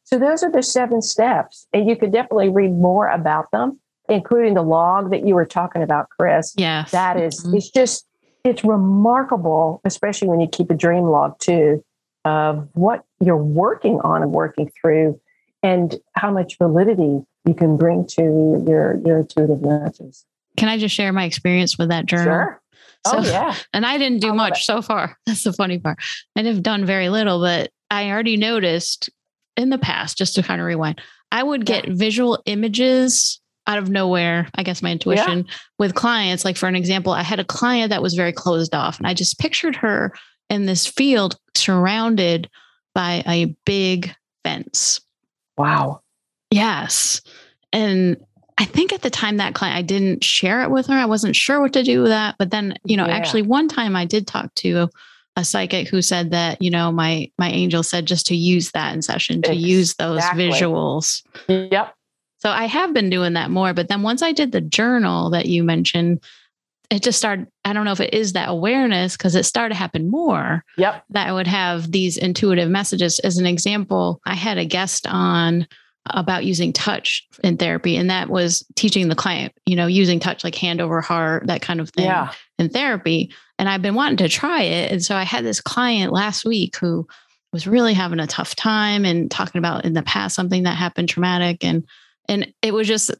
So 0.03 0.19
those 0.19 0.43
are 0.43 0.51
the 0.51 0.61
seven 0.61 1.01
steps. 1.01 1.67
And 1.71 1.87
you 1.87 1.95
could 1.95 2.11
definitely 2.11 2.49
read 2.49 2.73
more 2.73 3.07
about 3.07 3.49
them, 3.51 3.79
including 4.09 4.55
the 4.55 4.61
log 4.61 5.11
that 5.11 5.25
you 5.25 5.35
were 5.35 5.45
talking 5.45 5.81
about, 5.81 6.09
Chris. 6.09 6.53
Yeah. 6.57 6.85
That 6.91 7.17
is, 7.17 7.45
mm-hmm. 7.45 7.55
it's 7.55 7.69
just, 7.69 8.05
it's 8.43 8.65
remarkable, 8.65 9.79
especially 9.85 10.27
when 10.27 10.41
you 10.41 10.47
keep 10.47 10.69
a 10.69 10.73
dream 10.73 11.05
log 11.05 11.39
too, 11.39 11.83
of 12.25 12.67
what 12.73 13.05
you're 13.21 13.37
working 13.37 14.01
on 14.01 14.21
and 14.21 14.31
working 14.31 14.69
through 14.81 15.19
and 15.63 15.95
how 16.15 16.31
much 16.31 16.57
validity 16.57 17.25
you 17.45 17.53
can 17.53 17.77
bring 17.77 18.05
to 18.05 18.63
your 18.67 18.99
your 19.05 19.19
intuitive 19.19 19.61
nudges. 19.61 20.25
Can 20.57 20.69
I 20.69 20.77
just 20.77 20.93
share 20.93 21.13
my 21.13 21.23
experience 21.23 21.77
with 21.77 21.89
that 21.89 22.05
journal? 22.05 22.25
Sure. 22.25 22.60
Oh, 23.05 23.23
so, 23.23 23.29
yeah. 23.29 23.55
And 23.73 23.85
I 23.85 23.97
didn't 23.97 24.21
do 24.21 24.33
much 24.33 24.65
so 24.65 24.81
far. 24.81 25.17
That's 25.25 25.43
the 25.43 25.53
funny 25.53 25.79
part. 25.79 25.99
I 26.35 26.43
have 26.43 26.63
done 26.63 26.85
very 26.85 27.09
little, 27.09 27.39
but 27.39 27.71
I 27.89 28.09
already 28.09 28.37
noticed 28.37 29.09
in 29.57 29.69
the 29.69 29.77
past, 29.77 30.17
just 30.17 30.35
to 30.35 30.43
kind 30.43 30.61
of 30.61 30.67
rewind, 30.67 31.01
I 31.31 31.43
would 31.43 31.65
get 31.65 31.87
yeah. 31.87 31.93
visual 31.95 32.41
images 32.45 33.39
out 33.67 33.77
of 33.77 33.89
nowhere. 33.89 34.49
I 34.55 34.63
guess 34.63 34.81
my 34.81 34.91
intuition 34.91 35.45
yeah. 35.47 35.53
with 35.79 35.95
clients. 35.95 36.45
Like, 36.45 36.57
for 36.57 36.67
an 36.67 36.75
example, 36.75 37.13
I 37.13 37.23
had 37.23 37.39
a 37.39 37.45
client 37.45 37.89
that 37.89 38.01
was 38.01 38.13
very 38.13 38.33
closed 38.33 38.75
off, 38.75 38.97
and 38.97 39.07
I 39.07 39.13
just 39.13 39.39
pictured 39.39 39.75
her 39.77 40.13
in 40.49 40.65
this 40.65 40.85
field 40.85 41.37
surrounded 41.55 42.49
by 42.93 43.23
a 43.27 43.55
big 43.65 44.13
fence. 44.43 44.99
Wow. 45.57 46.01
Yes. 46.49 47.21
And 47.71 48.17
I 48.61 48.65
think 48.65 48.93
at 48.93 49.01
the 49.01 49.09
time 49.09 49.37
that 49.37 49.55
client, 49.55 49.75
I 49.75 49.81
didn't 49.81 50.23
share 50.23 50.61
it 50.61 50.69
with 50.69 50.85
her. 50.85 50.93
I 50.93 51.05
wasn't 51.05 51.35
sure 51.35 51.59
what 51.59 51.73
to 51.73 51.81
do 51.81 52.03
with 52.03 52.11
that. 52.11 52.35
But 52.37 52.51
then, 52.51 52.75
you 52.83 52.95
know, 52.95 53.07
yeah. 53.07 53.15
actually 53.15 53.41
one 53.41 53.67
time 53.67 53.95
I 53.95 54.05
did 54.05 54.27
talk 54.27 54.53
to 54.55 54.87
a 55.35 55.43
psychic 55.43 55.87
who 55.87 56.03
said 56.03 56.29
that, 56.29 56.61
you 56.61 56.69
know, 56.69 56.91
my 56.91 57.31
my 57.39 57.49
angel 57.49 57.81
said 57.81 58.05
just 58.05 58.27
to 58.27 58.35
use 58.35 58.69
that 58.71 58.93
in 58.93 59.01
session, 59.01 59.41
to 59.41 59.51
exactly. 59.51 59.67
use 59.67 59.95
those 59.95 60.21
visuals. 60.21 61.23
Yep. 61.47 61.95
So 62.37 62.51
I 62.51 62.65
have 62.65 62.93
been 62.93 63.09
doing 63.09 63.33
that 63.33 63.49
more. 63.49 63.73
But 63.73 63.87
then 63.87 64.03
once 64.03 64.21
I 64.21 64.31
did 64.31 64.51
the 64.51 64.61
journal 64.61 65.31
that 65.31 65.47
you 65.47 65.63
mentioned, 65.63 66.23
it 66.91 67.01
just 67.01 67.17
started 67.17 67.47
i 67.63 67.71
don't 67.71 67.85
know 67.85 67.93
if 67.93 68.01
it 68.01 68.13
is 68.13 68.33
that 68.33 68.49
awareness 68.49 69.15
because 69.15 69.33
it 69.33 69.45
started 69.45 69.73
to 69.73 69.79
happen 69.79 70.11
more 70.11 70.65
yep 70.77 71.05
that 71.09 71.25
i 71.25 71.31
would 71.31 71.47
have 71.47 71.89
these 71.89 72.17
intuitive 72.17 72.69
messages 72.69 73.17
as 73.19 73.37
an 73.37 73.45
example 73.45 74.19
i 74.25 74.35
had 74.35 74.57
a 74.57 74.65
guest 74.65 75.07
on 75.07 75.65
about 76.07 76.45
using 76.45 76.73
touch 76.73 77.27
in 77.43 77.57
therapy 77.57 77.95
and 77.95 78.09
that 78.09 78.29
was 78.29 78.65
teaching 78.75 79.07
the 79.07 79.15
client 79.15 79.53
you 79.67 79.75
know 79.75 79.85
using 79.85 80.19
touch 80.19 80.43
like 80.43 80.55
hand 80.55 80.81
over 80.81 80.99
heart 80.99 81.45
that 81.45 81.61
kind 81.61 81.79
of 81.79 81.91
thing 81.91 82.05
yeah. 82.05 82.31
in 82.57 82.69
therapy 82.69 83.31
and 83.59 83.69
i've 83.69 83.83
been 83.83 83.93
wanting 83.93 84.17
to 84.17 84.27
try 84.27 84.63
it 84.63 84.91
and 84.91 85.03
so 85.03 85.15
i 85.15 85.21
had 85.21 85.45
this 85.45 85.61
client 85.61 86.11
last 86.11 86.43
week 86.43 86.75
who 86.77 87.07
was 87.53 87.67
really 87.67 87.93
having 87.93 88.19
a 88.19 88.25
tough 88.25 88.55
time 88.55 89.05
and 89.05 89.29
talking 89.29 89.59
about 89.59 89.85
in 89.85 89.93
the 89.93 90.01
past 90.01 90.35
something 90.35 90.63
that 90.63 90.75
happened 90.75 91.07
traumatic 91.07 91.63
and 91.63 91.85
and 92.27 92.51
it 92.63 92.73
was 92.73 92.87
just 92.87 93.11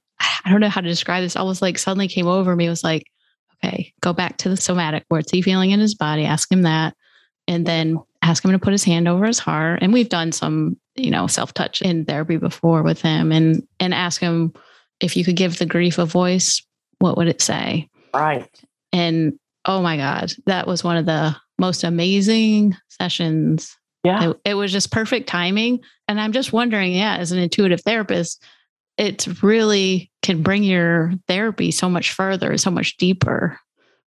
i 0.43 0.49
don't 0.49 0.59
know 0.59 0.69
how 0.69 0.81
to 0.81 0.89
describe 0.89 1.21
this 1.21 1.35
almost 1.35 1.61
like 1.61 1.77
suddenly 1.77 2.07
came 2.07 2.27
over 2.27 2.55
me 2.55 2.65
it 2.65 2.69
was 2.69 2.83
like 2.83 3.05
okay, 3.63 3.93
go 4.01 4.13
back 4.13 4.37
to 4.37 4.49
the 4.49 4.57
somatic. 4.57 5.05
What's 5.09 5.31
he 5.31 5.41
feeling 5.41 5.71
in 5.71 5.79
his 5.79 5.95
body? 5.95 6.25
Ask 6.25 6.51
him 6.51 6.63
that. 6.63 6.95
And 7.47 7.65
then 7.65 7.99
ask 8.21 8.43
him 8.43 8.51
to 8.51 8.59
put 8.59 8.71
his 8.71 8.83
hand 8.83 9.07
over 9.07 9.25
his 9.25 9.39
heart. 9.39 9.79
And 9.81 9.93
we've 9.93 10.09
done 10.09 10.31
some, 10.31 10.77
you 10.95 11.11
know, 11.11 11.27
self-touch 11.27 11.81
in 11.81 12.05
therapy 12.05 12.37
before 12.37 12.83
with 12.83 13.01
him 13.01 13.31
and 13.31 13.65
and 13.79 13.93
ask 13.93 14.19
him 14.21 14.53
if 14.99 15.17
you 15.17 15.23
could 15.23 15.35
give 15.35 15.57
the 15.57 15.65
grief 15.65 15.97
a 15.97 16.05
voice, 16.05 16.65
what 16.99 17.17
would 17.17 17.27
it 17.27 17.41
say? 17.41 17.89
Right. 18.13 18.49
And 18.93 19.33
oh 19.65 19.81
my 19.81 19.97
God, 19.97 20.31
that 20.45 20.67
was 20.67 20.83
one 20.83 20.97
of 20.97 21.05
the 21.05 21.35
most 21.57 21.83
amazing 21.83 22.75
sessions. 22.89 23.75
Yeah. 24.03 24.31
It, 24.31 24.37
it 24.45 24.53
was 24.55 24.71
just 24.71 24.91
perfect 24.91 25.27
timing. 25.27 25.79
And 26.07 26.19
I'm 26.19 26.31
just 26.31 26.53
wondering, 26.53 26.93
yeah, 26.93 27.17
as 27.17 27.31
an 27.31 27.39
intuitive 27.39 27.81
therapist, 27.81 28.43
it's 28.97 29.43
really 29.43 30.11
can 30.21 30.43
bring 30.43 30.63
your 30.63 31.13
therapy 31.27 31.71
so 31.71 31.89
much 31.89 32.11
further, 32.11 32.57
so 32.57 32.71
much 32.71 32.97
deeper 32.97 33.59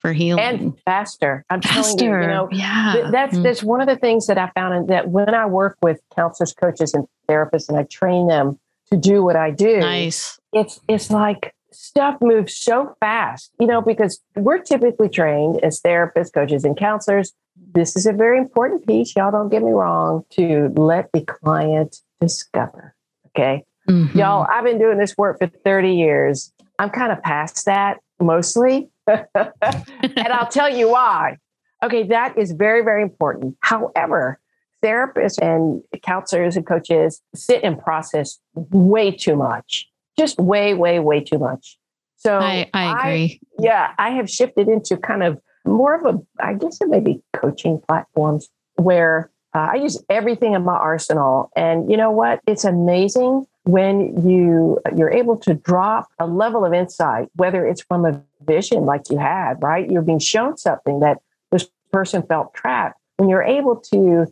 for 0.03 0.13
healing 0.13 0.43
and 0.43 0.79
faster. 0.85 1.45
I'm 1.49 1.61
faster. 1.61 1.97
telling 1.97 1.99
you, 1.99 2.21
you 2.21 2.27
know, 2.27 2.49
yeah. 2.51 3.09
that's 3.11 3.33
mm-hmm. 3.33 3.43
that's 3.43 3.63
one 3.63 3.81
of 3.81 3.87
the 3.87 3.95
things 3.95 4.27
that 4.27 4.37
I 4.37 4.51
found 4.53 4.89
that 4.89 5.09
when 5.09 5.33
I 5.33 5.45
work 5.45 5.77
with 5.81 6.01
counselors, 6.15 6.53
coaches, 6.53 6.93
and 6.93 7.07
therapists, 7.27 7.69
and 7.69 7.77
I 7.77 7.83
train 7.83 8.27
them 8.27 8.59
to 8.91 8.97
do 8.97 9.23
what 9.23 9.35
I 9.35 9.49
do, 9.49 9.79
nice. 9.79 10.39
It's 10.51 10.79
it's 10.89 11.09
like 11.09 11.55
stuff 11.71 12.17
moves 12.21 12.55
so 12.55 12.95
fast, 12.99 13.51
you 13.59 13.65
know, 13.65 13.81
because 13.81 14.19
we're 14.35 14.59
typically 14.59 15.09
trained 15.09 15.63
as 15.63 15.81
therapists, 15.81 16.33
coaches, 16.33 16.65
and 16.65 16.77
counselors. 16.77 17.33
This 17.73 17.95
is 17.95 18.05
a 18.05 18.13
very 18.13 18.37
important 18.37 18.85
piece. 18.85 19.15
Y'all 19.15 19.31
don't 19.31 19.49
get 19.49 19.63
me 19.63 19.71
wrong 19.71 20.25
to 20.31 20.71
let 20.75 21.11
the 21.13 21.21
client 21.21 21.97
discover. 22.19 22.93
Okay. 23.29 23.63
Mm-hmm. 23.89 24.17
Y'all, 24.17 24.45
I've 24.49 24.63
been 24.63 24.79
doing 24.79 24.97
this 24.97 25.17
work 25.17 25.39
for 25.39 25.47
30 25.47 25.95
years. 25.95 26.51
I'm 26.77 26.89
kind 26.89 27.11
of 27.11 27.21
past 27.21 27.65
that 27.65 27.99
mostly. 28.19 28.89
and 29.07 30.27
I'll 30.29 30.47
tell 30.47 30.69
you 30.69 30.89
why. 30.89 31.37
Okay, 31.83 32.03
that 32.03 32.37
is 32.37 32.51
very, 32.53 32.83
very 32.83 33.01
important. 33.01 33.57
However, 33.61 34.39
therapists 34.83 35.37
and 35.41 35.81
counselors 36.01 36.55
and 36.55 36.65
coaches 36.65 37.21
sit 37.35 37.63
and 37.63 37.79
process 37.79 38.39
way 38.53 39.11
too 39.11 39.35
much, 39.35 39.89
just 40.17 40.37
way, 40.39 40.73
way, 40.73 40.99
way 40.99 41.21
too 41.21 41.39
much. 41.39 41.77
So 42.17 42.37
I, 42.37 42.69
I 42.73 42.99
agree. 42.99 43.41
I, 43.59 43.63
yeah, 43.63 43.93
I 43.97 44.11
have 44.11 44.29
shifted 44.29 44.69
into 44.69 44.95
kind 44.97 45.23
of 45.23 45.39
more 45.65 45.95
of 45.95 46.15
a, 46.15 46.19
I 46.43 46.53
guess 46.53 46.79
it 46.81 46.87
may 46.87 46.99
be 46.99 47.21
coaching 47.33 47.81
platforms 47.87 48.49
where 48.75 49.29
uh, 49.53 49.69
I 49.73 49.75
use 49.75 50.01
everything 50.09 50.53
in 50.53 50.63
my 50.63 50.75
arsenal. 50.75 51.51
And 51.55 51.89
you 51.91 51.97
know 51.97 52.11
what? 52.11 52.39
It's 52.47 52.63
amazing 52.63 53.45
when 53.63 54.27
you 54.27 54.79
you're 54.95 55.11
able 55.11 55.37
to 55.37 55.53
drop 55.53 56.09
a 56.19 56.27
level 56.27 56.65
of 56.65 56.73
insight 56.73 57.29
whether 57.35 57.65
it's 57.65 57.81
from 57.81 58.05
a 58.05 58.21
vision 58.45 58.85
like 58.85 59.09
you 59.09 59.17
had 59.17 59.61
right 59.61 59.89
you're 59.89 60.01
being 60.01 60.19
shown 60.19 60.57
something 60.57 60.99
that 60.99 61.21
this 61.51 61.69
person 61.91 62.21
felt 62.23 62.53
trapped 62.53 62.99
when 63.17 63.29
you're 63.29 63.43
able 63.43 63.77
to 63.77 64.25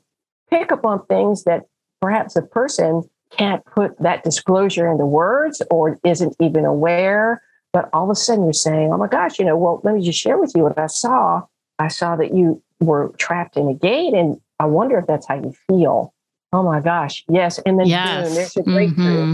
pick 0.50 0.72
up 0.72 0.86
on 0.86 1.06
things 1.06 1.46
that 1.46 1.65
perhaps 2.02 2.36
a 2.36 2.41
person 2.41 3.04
can't 3.32 3.65
put 3.65 3.98
that 4.00 4.24
disclosure 4.24 4.91
into 4.91 5.06
words 5.06 5.62
or 5.72 6.00
isn't 6.04 6.36
even 6.39 6.65
aware. 6.65 7.41
But 7.74 7.89
all 7.94 8.04
of 8.04 8.10
a 8.10 8.15
sudden 8.15 8.44
you're 8.44 8.54
saying, 8.54 8.91
oh 8.91 8.98
my 8.98 9.08
gosh, 9.08 9.39
you 9.39 9.46
know, 9.46 9.58
well, 9.58 9.80
let 9.84 9.96
me 9.96 10.02
just 10.02 10.20
share 10.20 10.38
with 10.38 10.52
you 10.56 10.63
what 10.63 10.78
I 10.78 10.88
saw. 10.88 11.44
I 11.80 11.88
saw 11.88 12.15
that 12.17 12.34
you 12.36 12.62
were 12.80 13.13
trapped 13.17 13.56
in 13.56 13.70
a 13.70 13.74
gate 13.74 14.13
and 14.13 14.39
I 14.60 14.65
wonder 14.65 14.98
if 15.00 15.08
that's 15.08 15.28
how 15.28 15.36
you 15.36 15.54
feel. 15.67 16.13
Oh 16.54 16.64
my 16.64 16.80
gosh. 16.80 17.24
Yes. 17.30 17.60
And 17.60 17.80
then 17.80 17.88
yes. 17.88 18.28
boom, 18.28 18.36
there's 18.36 18.58
a 18.58 18.64
breakthrough. 18.64 19.06
Mm-hmm. 19.06 19.34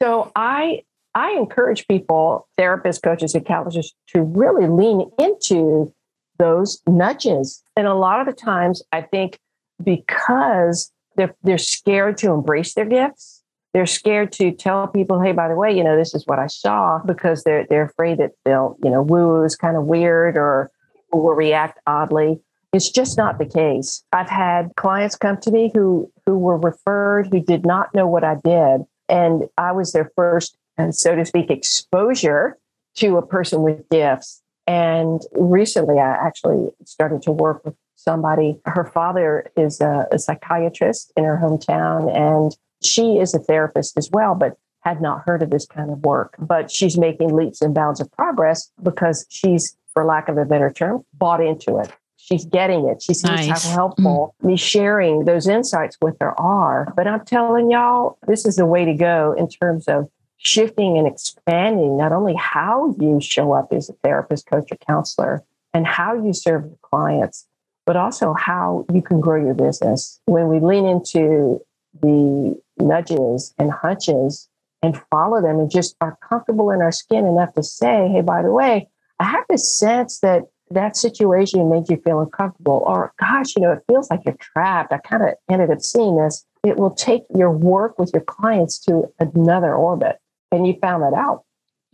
So 0.00 0.30
I 0.36 0.82
I 1.14 1.32
encourage 1.32 1.88
people, 1.88 2.46
therapists, 2.58 3.02
coaches, 3.02 3.34
and 3.34 3.44
counselors 3.44 3.94
to 4.08 4.22
really 4.22 4.68
lean 4.68 5.10
into 5.18 5.92
those 6.38 6.80
nudges. 6.86 7.62
And 7.76 7.86
a 7.86 7.94
lot 7.94 8.20
of 8.20 8.26
the 8.26 8.40
times 8.40 8.82
I 8.92 9.02
think 9.02 9.38
because 9.82 10.92
they're 11.16 11.34
they're 11.42 11.58
scared 11.58 12.18
to 12.18 12.30
embrace 12.30 12.74
their 12.74 12.84
gifts. 12.84 13.42
They're 13.74 13.86
scared 13.86 14.32
to 14.32 14.50
tell 14.52 14.88
people, 14.88 15.20
hey, 15.20 15.32
by 15.32 15.48
the 15.48 15.54
way, 15.54 15.76
you 15.76 15.84
know, 15.84 15.96
this 15.96 16.14
is 16.14 16.26
what 16.26 16.38
I 16.38 16.46
saw 16.46 17.00
because 17.04 17.44
they're 17.44 17.66
they're 17.68 17.84
afraid 17.84 18.18
that 18.18 18.32
they'll, 18.44 18.76
you 18.82 18.90
know, 18.90 19.02
woo 19.02 19.42
is 19.42 19.56
kind 19.56 19.76
of 19.76 19.84
weird 19.84 20.36
or 20.36 20.70
will 21.12 21.34
react 21.34 21.78
oddly. 21.86 22.40
It's 22.72 22.90
just 22.90 23.16
not 23.16 23.38
the 23.38 23.46
case. 23.46 24.04
I've 24.12 24.28
had 24.28 24.72
clients 24.76 25.16
come 25.16 25.38
to 25.38 25.50
me 25.50 25.70
who 25.74 26.10
who 26.28 26.36
were 26.36 26.58
referred 26.58 27.26
who 27.32 27.40
did 27.40 27.64
not 27.64 27.94
know 27.94 28.06
what 28.06 28.22
I 28.22 28.34
did, 28.44 28.84
and 29.08 29.48
I 29.56 29.72
was 29.72 29.92
their 29.92 30.12
first 30.14 30.58
and 30.76 30.94
so 30.94 31.16
to 31.16 31.24
speak 31.24 31.50
exposure 31.50 32.58
to 32.96 33.16
a 33.16 33.26
person 33.26 33.62
with 33.62 33.88
gifts. 33.88 34.42
And 34.66 35.22
recently, 35.32 35.98
I 35.98 36.10
actually 36.10 36.68
started 36.84 37.22
to 37.22 37.32
work 37.32 37.64
with 37.64 37.74
somebody. 37.96 38.60
Her 38.66 38.84
father 38.84 39.50
is 39.56 39.80
a, 39.80 40.06
a 40.12 40.18
psychiatrist 40.18 41.14
in 41.16 41.24
her 41.24 41.40
hometown, 41.42 42.14
and 42.14 42.54
she 42.82 43.16
is 43.16 43.32
a 43.32 43.38
therapist 43.38 43.96
as 43.96 44.10
well, 44.12 44.34
but 44.34 44.58
had 44.80 45.00
not 45.00 45.22
heard 45.24 45.42
of 45.42 45.48
this 45.48 45.64
kind 45.64 45.90
of 45.90 46.00
work. 46.00 46.34
But 46.38 46.70
she's 46.70 46.98
making 46.98 47.34
leaps 47.34 47.62
and 47.62 47.74
bounds 47.74 48.00
of 48.00 48.12
progress 48.12 48.70
because 48.82 49.24
she's, 49.30 49.74
for 49.94 50.04
lack 50.04 50.28
of 50.28 50.36
a 50.36 50.44
better 50.44 50.70
term, 50.70 51.06
bought 51.14 51.42
into 51.42 51.78
it 51.78 51.90
she's 52.28 52.44
getting 52.44 52.86
it. 52.88 53.02
She 53.02 53.14
sees 53.14 53.24
nice. 53.24 53.64
how 53.64 53.70
helpful 53.70 54.34
mm. 54.42 54.48
me 54.48 54.56
sharing 54.56 55.24
those 55.24 55.48
insights 55.48 55.96
with 56.00 56.16
her 56.20 56.38
are. 56.38 56.92
But 56.96 57.06
I'm 57.06 57.24
telling 57.24 57.70
y'all, 57.70 58.18
this 58.26 58.44
is 58.44 58.56
the 58.56 58.66
way 58.66 58.84
to 58.84 58.94
go 58.94 59.34
in 59.38 59.48
terms 59.48 59.88
of 59.88 60.08
shifting 60.36 60.98
and 60.98 61.06
expanding 61.06 61.96
not 61.96 62.12
only 62.12 62.34
how 62.34 62.94
you 63.00 63.20
show 63.20 63.52
up 63.52 63.72
as 63.72 63.88
a 63.88 63.94
therapist, 64.04 64.46
coach, 64.46 64.70
or 64.70 64.76
counselor 64.76 65.42
and 65.74 65.86
how 65.86 66.14
you 66.14 66.32
serve 66.32 66.64
your 66.64 66.78
clients, 66.82 67.46
but 67.86 67.96
also 67.96 68.34
how 68.34 68.84
you 68.92 69.02
can 69.02 69.20
grow 69.20 69.42
your 69.42 69.54
business. 69.54 70.20
When 70.26 70.48
we 70.48 70.60
lean 70.60 70.86
into 70.86 71.60
the 72.00 72.60
nudges 72.78 73.54
and 73.58 73.72
hunches 73.72 74.48
and 74.82 75.00
follow 75.10 75.42
them 75.42 75.58
and 75.58 75.70
just 75.70 75.96
are 76.00 76.16
comfortable 76.28 76.70
in 76.70 76.80
our 76.80 76.92
skin 76.92 77.26
enough 77.26 77.54
to 77.54 77.62
say, 77.62 78.08
hey, 78.08 78.20
by 78.20 78.42
the 78.42 78.52
way, 78.52 78.88
I 79.18 79.24
have 79.24 79.44
this 79.48 79.72
sense 79.76 80.20
that 80.20 80.44
that 80.70 80.96
situation 80.96 81.70
made 81.70 81.88
you 81.88 82.00
feel 82.04 82.20
uncomfortable, 82.20 82.82
or 82.86 83.12
gosh, 83.18 83.54
you 83.56 83.62
know, 83.62 83.72
it 83.72 83.82
feels 83.88 84.10
like 84.10 84.20
you're 84.24 84.36
trapped. 84.38 84.92
I 84.92 84.98
kind 84.98 85.22
of 85.22 85.30
ended 85.50 85.70
up 85.70 85.80
seeing 85.80 86.16
this. 86.16 86.44
It 86.64 86.76
will 86.76 86.90
take 86.90 87.22
your 87.34 87.50
work 87.50 87.98
with 87.98 88.10
your 88.12 88.22
clients 88.22 88.78
to 88.80 89.04
another 89.18 89.74
orbit. 89.74 90.18
And 90.50 90.66
you 90.66 90.78
found 90.80 91.02
that 91.02 91.12
out. 91.12 91.44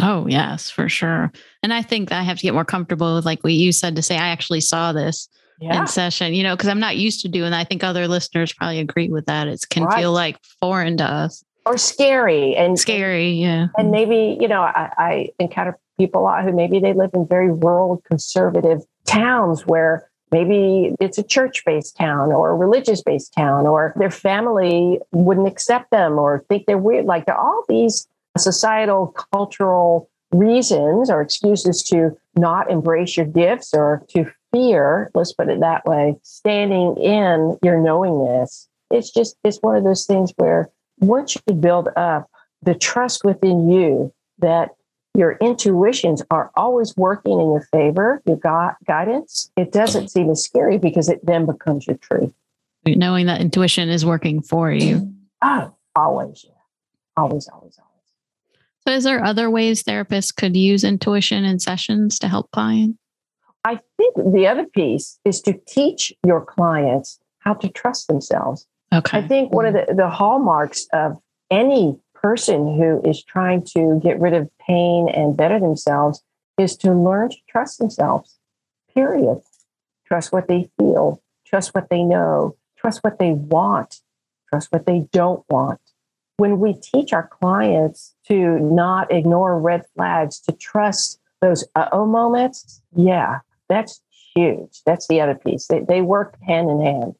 Oh, 0.01 0.27
yes, 0.29 0.71
for 0.71 0.89
sure. 0.89 1.33
And 1.63 1.73
I 1.73 1.83
think 1.83 2.13
I 2.13 2.23
have 2.23 2.39
to 2.39 2.43
get 2.43 2.55
more 2.55 2.65
comfortable 2.65 3.17
with, 3.17 3.25
like 3.25 3.43
what 3.43 3.53
you 3.53 3.73
said, 3.73 3.97
to 3.97 4.03
say, 4.03 4.17
I 4.17 4.29
actually 4.29 4.61
saw 4.61 4.93
this 4.93 5.29
yeah. 5.61 5.81
in 5.81 5.87
session, 5.87 6.35
you 6.35 6.43
know, 6.43 6.55
because 6.55 6.69
I'm 6.69 6.81
not 6.81 6.97
used 6.97 7.21
to 7.23 7.29
doing 7.29 7.51
that. 7.51 7.59
I 7.59 7.65
think 7.65 7.83
other 7.83 8.07
listeners 8.07 8.53
probably 8.53 8.81
agree 8.81 9.09
with 9.09 9.27
that. 9.27 9.49
It 9.49 9.65
can 9.71 9.85
right. 9.85 9.99
feel 9.99 10.13
like 10.13 10.39
foreign 10.61 10.97
to 10.99 11.05
us 11.05 11.45
or 11.67 11.79
scary 11.79 12.55
and 12.55 12.79
scary. 12.79 13.31
Yeah. 13.31 13.69
And 13.77 13.91
maybe, 13.91 14.37
you 14.41 14.49
know, 14.49 14.61
I, 14.63 14.93
I 14.99 15.29
encounter 15.39 15.79
people 15.99 16.23
lot 16.23 16.45
who 16.45 16.53
maybe 16.53 16.79
they 16.81 16.93
live 16.93 17.11
in 17.15 17.27
very 17.27 17.51
rural 17.51 18.03
conservative 18.07 18.83
towns 19.07 19.67
where 19.67 20.09
maybe 20.31 20.95
it's 21.01 21.19
a 21.19 21.23
church 21.23 21.65
based 21.65 21.97
town 21.97 22.33
or 22.33 22.51
a 22.51 22.55
religious 22.55 23.03
based 23.03 23.33
town 23.33 23.67
or 23.67 23.93
their 23.97 24.11
family 24.11 24.99
wouldn't 25.13 25.47
accept 25.47 25.91
them 25.91 26.19
or 26.19 26.45
think 26.49 26.67
they're 26.67 26.79
weird. 26.79 27.05
Like 27.05 27.27
there 27.27 27.37
are 27.37 27.47
all 27.47 27.65
these 27.69 28.09
societal 28.37 29.15
cultural 29.33 30.09
reasons 30.33 31.11
or 31.11 31.21
excuses 31.21 31.83
to 31.85 32.17
not 32.35 32.71
embrace 32.71 33.17
your 33.17 33.27
gifts 33.27 33.73
or 33.73 34.05
to 34.09 34.27
fear 34.53 35.11
let's 35.15 35.33
put 35.33 35.49
it 35.49 35.61
that 35.61 35.85
way 35.85 36.17
standing 36.23 36.97
in 36.97 37.59
your 37.63 37.81
knowingness. 37.81 38.69
It's 38.91 39.11
just 39.11 39.37
it's 39.45 39.59
one 39.59 39.77
of 39.77 39.85
those 39.85 40.07
things 40.07 40.33
where 40.37 40.71
once 40.99 41.37
you 41.37 41.55
build 41.55 41.89
up 41.97 42.31
the 42.63 42.75
trust 42.75 43.25
within 43.25 43.69
you 43.71 44.13
that 44.39 44.71
your 45.17 45.33
intuitions 45.41 46.23
are 46.31 46.51
always 46.57 46.97
working 46.97 47.41
in 47.41 47.53
your 47.53 47.67
favor, 47.73 48.21
your 48.27 48.37
gu- 48.37 48.77
guidance, 48.87 49.51
it 49.57 49.73
doesn't 49.73 50.09
seem 50.09 50.29
as 50.31 50.43
scary 50.43 50.79
because 50.79 51.09
it 51.09 51.25
then 51.25 51.47
becomes 51.47 51.87
your 51.87 51.97
truth. 51.99 52.33
Knowing 52.87 53.27
that 53.27 53.41
intuition 53.41 53.89
is 53.89 54.05
working 54.05 54.43
for 54.43 54.73
you. 54.73 55.13
Oh, 55.41 55.75
always. 55.97 56.45
Yeah. 56.47 56.51
Always, 57.17 57.49
always, 57.49 57.79
always. 57.79 57.95
So, 58.87 58.93
is 58.93 59.05
there 59.05 59.25
other 59.25 59.49
ways 59.49 59.83
therapists 59.83 60.35
could 60.35 60.57
use 60.57 60.85
intuition 60.85 61.45
in 61.45 61.59
sessions 61.61 62.19
to 62.19 62.29
help 62.29 62.51
clients? 62.51 62.99
I 63.65 63.81
think 63.97 64.17
the 64.17 64.47
other 64.47 64.67
piece 64.67 65.19
is 65.25 65.41
to 65.43 65.55
teach 65.67 66.13
your 66.27 66.45
clients 66.45 67.19
how 67.39 67.55
to 67.55 67.69
trust 67.69 68.09
themselves. 68.09 68.67
Okay. 68.93 69.19
I 69.19 69.27
think 69.27 69.53
one 69.53 69.65
of 69.65 69.73
the, 69.73 69.95
the 69.95 70.11
hallmarks 70.11 70.87
of 70.93 71.17
any 71.51 71.99
person 72.25 72.79
who 72.79 73.03
is 73.05 73.23
trying 73.23 73.63
to 73.63 74.01
get 74.03 74.19
rid 74.19 74.33
of 74.33 74.49
pain 74.57 75.11
and 75.11 75.37
better 75.37 75.61
themselves 75.61 76.23
is 76.57 76.75
to 76.75 76.91
learn 76.91 77.29
to 77.29 77.37
trust 77.47 77.79
themselves, 77.79 78.39
period. 78.95 79.43
Trust 80.07 80.33
what 80.33 80.49
they 80.49 80.71
feel, 80.79 81.23
trust 81.47 81.75
what 81.75 81.91
they 81.91 82.03
know, 82.03 82.57
trust 82.79 83.05
what 83.05 83.19
they 83.19 83.33
want, 83.33 84.01
trust 84.49 84.73
what 84.73 84.87
they 84.87 85.07
don't 85.13 85.45
want. 85.51 85.81
When 86.39 86.61
we 86.61 86.73
teach 86.73 87.13
our 87.13 87.29
clients 87.29 88.15
to 88.29 88.59
not 88.59 89.13
ignore 89.13 89.61
red 89.61 89.83
flags, 89.95 90.41
to 90.41 90.53
trust 90.53 91.21
those 91.43 91.63
uh 91.75 91.91
oh 91.93 92.07
moments, 92.07 92.81
yeah, 92.97 93.41
that's 93.69 94.01
huge. 94.35 94.81
That's 94.87 95.09
the 95.09 95.21
other 95.21 95.35
piece. 95.35 95.67
They, 95.67 95.81
they 95.81 96.01
work 96.01 96.39
hand 96.41 96.71
in 96.71 96.81
hand 96.81 97.17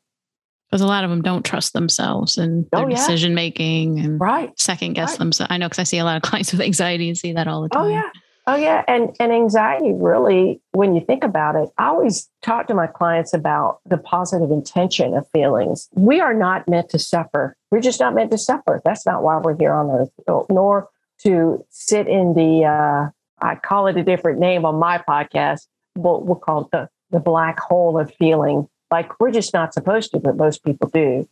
because 0.75 0.83
a 0.83 0.89
lot 0.89 1.05
of 1.05 1.11
them 1.11 1.23
don't 1.23 1.45
trust 1.45 1.73
themselves 1.73 2.37
and 2.37 2.67
their 2.73 2.81
oh, 2.81 2.89
yeah. 2.89 2.97
decision 2.97 3.33
making 3.33 4.01
and 4.01 4.21
right. 4.21 4.51
second 4.59 4.95
guess 4.95 5.11
right. 5.11 5.19
themselves. 5.21 5.47
I 5.49 5.57
know 5.57 5.67
because 5.67 5.79
I 5.79 5.85
see 5.85 5.99
a 5.99 6.05
lot 6.05 6.17
of 6.17 6.23
clients 6.29 6.51
with 6.51 6.61
anxiety 6.61 7.07
and 7.07 7.17
see 7.17 7.33
that 7.33 7.47
all 7.47 7.63
the 7.63 7.69
oh, 7.77 7.79
time. 7.79 7.85
Oh 7.85 7.89
yeah. 7.89 8.11
Oh 8.49 8.57
yeah. 8.57 8.83
And 8.89 9.15
and 9.21 9.31
anxiety 9.31 9.93
really, 9.95 10.61
when 10.73 10.97
you 10.97 11.01
think 11.01 11.23
about 11.23 11.55
it, 11.55 11.69
I 11.79 11.87
always 11.87 12.29
talk 12.43 12.67
to 12.67 12.75
my 12.75 12.89
clients 12.89 13.33
about 13.33 13.83
the 13.87 13.99
positive 13.99 14.51
intention 14.51 15.15
of 15.15 15.29
feelings. 15.31 15.89
We 15.93 16.21
are 16.21 16.35
not 16.35 16.69
meant 16.69 16.91
to 16.91 16.99
suffer. 16.99 17.55
We're 17.71 17.81
just 17.81 18.01
not 18.01 18.17
meant 18.17 18.33
to 18.33 18.39
suffer. 18.39 18.83
That's 18.85 19.07
not 19.07 19.23
why 19.23 19.39
we're 19.39 19.57
here 19.57 19.73
on 19.73 19.89
earth, 19.91 20.11
nor 20.51 20.89
to 21.21 21.65
sit 21.71 22.09
in 22.09 22.35
the 22.35 22.65
uh, 22.65 23.11
I 23.41 23.55
call 23.55 23.87
it 23.87 23.97
a 23.97 24.03
different 24.03 24.41
name 24.41 24.65
on 24.65 24.75
my 24.81 24.99
podcast. 24.99 25.69
We'll, 25.95 26.21
we'll 26.23 26.35
call 26.35 26.63
it 26.63 26.73
the, 26.73 26.89
the 27.13 27.21
black 27.21 27.61
hole 27.61 27.97
of 27.97 28.13
feeling 28.19 28.69
like 28.95 29.19
we're 29.19 29.33
just 29.33 29.53
not 29.53 29.75
supposed 29.75 30.13
to, 30.13 30.21
but 30.21 30.37
most 30.37 30.65
people 30.65 30.89
do. 30.89 31.29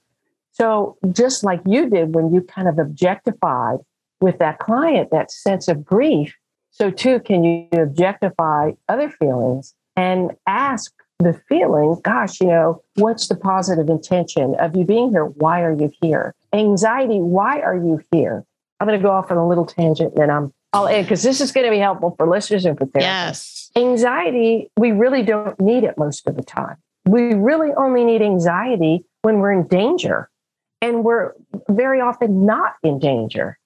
So 0.50 0.96
just 1.12 1.44
like 1.44 1.60
you 1.64 1.88
did 1.88 2.12
when 2.12 2.34
you 2.34 2.40
kind 2.40 2.66
of 2.66 2.80
objectified 2.80 3.78
with 4.20 4.38
that 4.38 4.58
client, 4.58 5.10
that 5.12 5.30
sense 5.30 5.68
of 5.68 5.84
grief, 5.84 6.34
so 6.72 6.90
too 6.90 7.20
can 7.20 7.44
you 7.44 7.68
objectify 7.72 8.72
other 8.88 9.08
feelings 9.08 9.74
and 9.96 10.32
ask 10.48 10.92
the 11.20 11.40
feeling, 11.48 12.00
gosh, 12.02 12.40
you 12.40 12.48
know, 12.48 12.82
what's 12.96 13.28
the 13.28 13.36
positive 13.36 13.88
intention 13.88 14.56
of 14.56 14.74
you 14.76 14.84
being 14.84 15.10
here? 15.10 15.26
Why 15.26 15.62
are 15.62 15.72
you 15.72 15.92
here? 16.00 16.34
Anxiety, 16.52 17.20
why 17.20 17.60
are 17.60 17.76
you 17.76 18.00
here? 18.10 18.44
I'm 18.80 18.88
going 18.88 18.98
to 18.98 19.02
go 19.02 19.12
off 19.12 19.30
on 19.30 19.36
a 19.36 19.46
little 19.46 19.66
tangent 19.66 20.14
and 20.14 20.22
then 20.22 20.30
I'm 20.30 20.52
I'll 20.72 20.88
end 20.88 21.06
because 21.06 21.22
this 21.22 21.40
is 21.40 21.52
going 21.52 21.66
to 21.66 21.70
be 21.70 21.78
helpful 21.78 22.14
for 22.16 22.26
listeners 22.26 22.64
and 22.64 22.76
for 22.76 22.86
therapists. 22.86 23.02
Yes. 23.02 23.70
Anxiety, 23.76 24.70
we 24.76 24.90
really 24.90 25.22
don't 25.22 25.60
need 25.60 25.84
it 25.84 25.96
most 25.96 26.26
of 26.26 26.34
the 26.34 26.42
time. 26.42 26.76
We 27.04 27.34
really 27.34 27.70
only 27.76 28.04
need 28.04 28.22
anxiety 28.22 29.04
when 29.22 29.38
we're 29.38 29.52
in 29.52 29.66
danger. 29.66 30.28
And 30.80 31.04
we're 31.04 31.32
very 31.68 32.00
often 32.00 32.44
not 32.44 32.74
in 32.82 32.98
danger. 32.98 33.58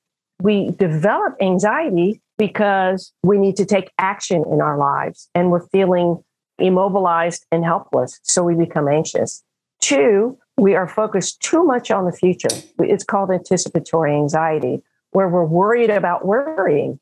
We 0.42 0.70
develop 0.70 1.36
anxiety 1.40 2.20
because 2.38 3.12
we 3.22 3.38
need 3.38 3.56
to 3.56 3.64
take 3.64 3.90
action 3.98 4.44
in 4.50 4.60
our 4.60 4.76
lives 4.76 5.30
and 5.34 5.50
we're 5.50 5.66
feeling 5.68 6.22
immobilized 6.58 7.46
and 7.50 7.64
helpless. 7.64 8.20
So 8.22 8.42
we 8.42 8.54
become 8.54 8.88
anxious. 8.88 9.42
Two, 9.80 10.38
we 10.56 10.74
are 10.74 10.88
focused 10.88 11.40
too 11.40 11.64
much 11.64 11.90
on 11.90 12.04
the 12.04 12.12
future. 12.12 12.48
It's 12.80 13.04
called 13.04 13.30
anticipatory 13.30 14.14
anxiety, 14.14 14.82
where 15.12 15.28
we're 15.28 15.44
worried 15.44 15.90
about 15.90 16.26
worrying, 16.26 16.98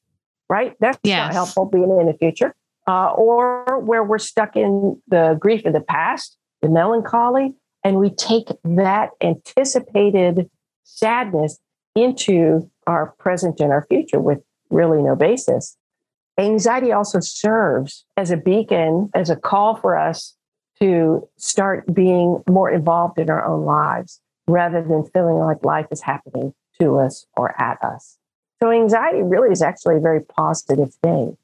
right? 0.49 0.75
That's 0.81 0.99
yes. 1.03 1.19
not 1.19 1.33
helpful 1.33 1.67
being 1.67 1.91
in 2.01 2.07
the 2.07 2.15
future 2.15 2.55
uh, 2.87 3.13
or 3.13 3.81
where 3.81 4.05
we're 4.05 4.19
stuck 4.19 4.57
in 4.57 5.01
the 5.09 5.37
grief 5.41 5.65
of 5.65 5.73
the 5.73 5.81
past, 5.81 6.37
the 6.63 6.69
melancholy, 6.69 7.55
and 7.83 7.99
we 7.99 8.11
take 8.11 8.49
that 8.65 9.11
anticipated 9.21 10.51
sadness 10.85 11.59
into 11.95 12.71
our 12.87 13.15
present 13.19 13.61
and 13.61 13.73
our 13.73 13.87
future 13.89 14.21
with 14.21 14.41
really 14.71 15.03
no 15.03 15.15
basis. 15.15 15.77
Anxiety 16.39 16.93
also 16.93 17.21
serves 17.21 18.05
as 18.17 18.31
a 18.31 18.37
beacon, 18.37 19.11
as 19.15 19.31
a 19.31 19.37
call 19.37 19.77
for 19.77 19.97
us 19.97 20.35
to 20.81 21.29
start 21.37 21.95
being 21.95 22.43
more 22.49 22.71
involved 22.71 23.19
in 23.19 23.31
our 23.31 23.45
own 23.47 23.65
lives 23.65 24.21
rather 24.47 24.83
than 24.83 25.05
feeling 25.13 25.37
like 25.37 25.65
life 25.65 25.87
is 25.91 26.01
happening 26.01 26.53
to 26.81 26.99
us 26.99 27.27
or 27.37 27.61
at 27.61 27.83
us. 27.85 28.19
So, 28.63 28.71
anxiety 28.71 29.23
really 29.23 29.51
is 29.51 29.63
actually 29.63 29.97
a 29.97 30.01
very 30.01 30.21
positive 30.21 30.93
thing. 30.95 31.37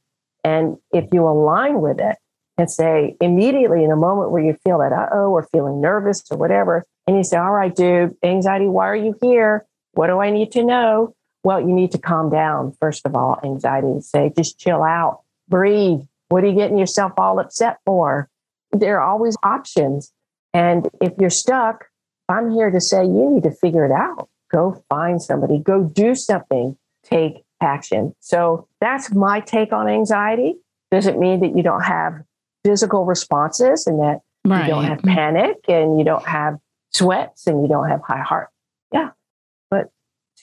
And 0.44 0.76
if 0.92 1.07
you 1.12 1.26
align 1.26 1.81
with 1.81 2.00
it 2.00 2.16
and 2.57 2.70
say 2.70 3.16
immediately 3.20 3.85
in 3.85 3.90
a 3.90 3.96
moment 3.96 4.31
where 4.31 4.42
you 4.42 4.57
feel 4.64 4.79
that, 4.79 4.92
uh 4.92 5.09
oh, 5.12 5.31
or 5.31 5.42
feeling 5.53 5.81
nervous 5.81 6.22
or 6.31 6.37
whatever, 6.37 6.85
and 7.07 7.16
you 7.16 7.24
say, 7.24 7.37
all 7.37 7.53
right, 7.53 7.74
dude, 7.74 8.16
anxiety, 8.22 8.66
why 8.66 8.88
are 8.88 8.96
you 8.96 9.16
here? 9.20 9.66
What 9.92 10.07
do 10.07 10.20
I 10.20 10.31
need 10.31 10.53
to 10.53 10.64
know? 10.64 11.14
Well, 11.42 11.61
you 11.61 11.72
need 11.72 11.92
to 11.92 11.98
calm 11.98 12.31
down, 12.31 12.76
first 12.81 13.07
of 13.07 13.16
all, 13.16 13.40
anxiety. 13.42 14.00
Say, 14.00 14.33
just 14.37 14.59
chill 14.59 14.83
out, 14.83 15.22
breathe. 15.48 16.00
What 16.29 16.44
are 16.44 16.48
you 16.48 16.55
getting 16.55 16.79
yourself 16.79 17.12
all 17.18 17.40
upset 17.40 17.79
for? 17.85 18.29
There 18.72 19.00
are 19.00 19.11
always 19.11 19.37
options. 19.42 20.12
And 20.53 20.88
if 21.00 21.14
you're 21.18 21.31
stuck, 21.31 21.87
I'm 22.29 22.50
here 22.50 22.70
to 22.70 22.81
say 22.81 23.05
you 23.05 23.31
need 23.31 23.42
to 23.44 23.50
figure 23.50 23.85
it 23.85 23.92
out. 23.92 24.29
Go 24.53 24.85
find 24.88 25.20
somebody, 25.20 25.59
go 25.59 25.83
do 25.83 26.14
something, 26.14 26.76
take 27.05 27.44
action. 27.61 28.14
So 28.20 28.68
that's 28.81 29.14
my 29.14 29.40
take 29.40 29.73
on 29.73 29.88
anxiety. 29.88 30.55
Doesn't 30.90 31.18
mean 31.18 31.40
that 31.40 31.57
you 31.57 31.62
don't 31.62 31.83
have 31.83 32.23
physical 32.64 33.05
responses 33.05 33.87
and 33.87 34.01
that 34.01 34.20
right. 34.44 34.64
you 34.64 34.68
don't 34.68 34.85
have 34.85 35.01
panic 35.03 35.57
and 35.68 35.99
you 35.99 36.05
don't 36.05 36.27
have 36.27 36.59
sweats 36.92 37.46
and 37.46 37.62
you 37.62 37.68
don't 37.68 37.88
have 37.88 38.01
high 38.03 38.23
heart. 38.23 38.49
Yeah. 38.92 39.11
But 39.70 39.90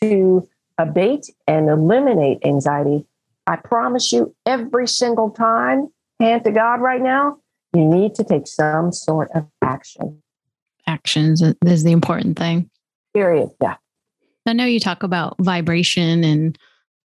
to 0.01 0.47
abate 0.77 1.27
and 1.47 1.69
eliminate 1.69 2.39
anxiety, 2.45 3.05
I 3.45 3.55
promise 3.57 4.11
you 4.11 4.35
every 4.45 4.87
single 4.87 5.29
time, 5.31 5.89
hand 6.19 6.43
to 6.45 6.51
God 6.51 6.81
right 6.81 7.01
now, 7.01 7.37
you 7.73 7.85
need 7.85 8.15
to 8.15 8.23
take 8.23 8.47
some 8.47 8.91
sort 8.91 9.29
of 9.35 9.47
action. 9.61 10.21
Actions 10.85 11.43
is 11.65 11.83
the 11.83 11.91
important 11.91 12.37
thing. 12.39 12.69
Period. 13.13 13.49
Yeah. 13.61 13.75
I 14.45 14.53
know 14.53 14.65
you 14.65 14.79
talk 14.79 15.03
about 15.03 15.35
vibration 15.39 16.23
and 16.23 16.57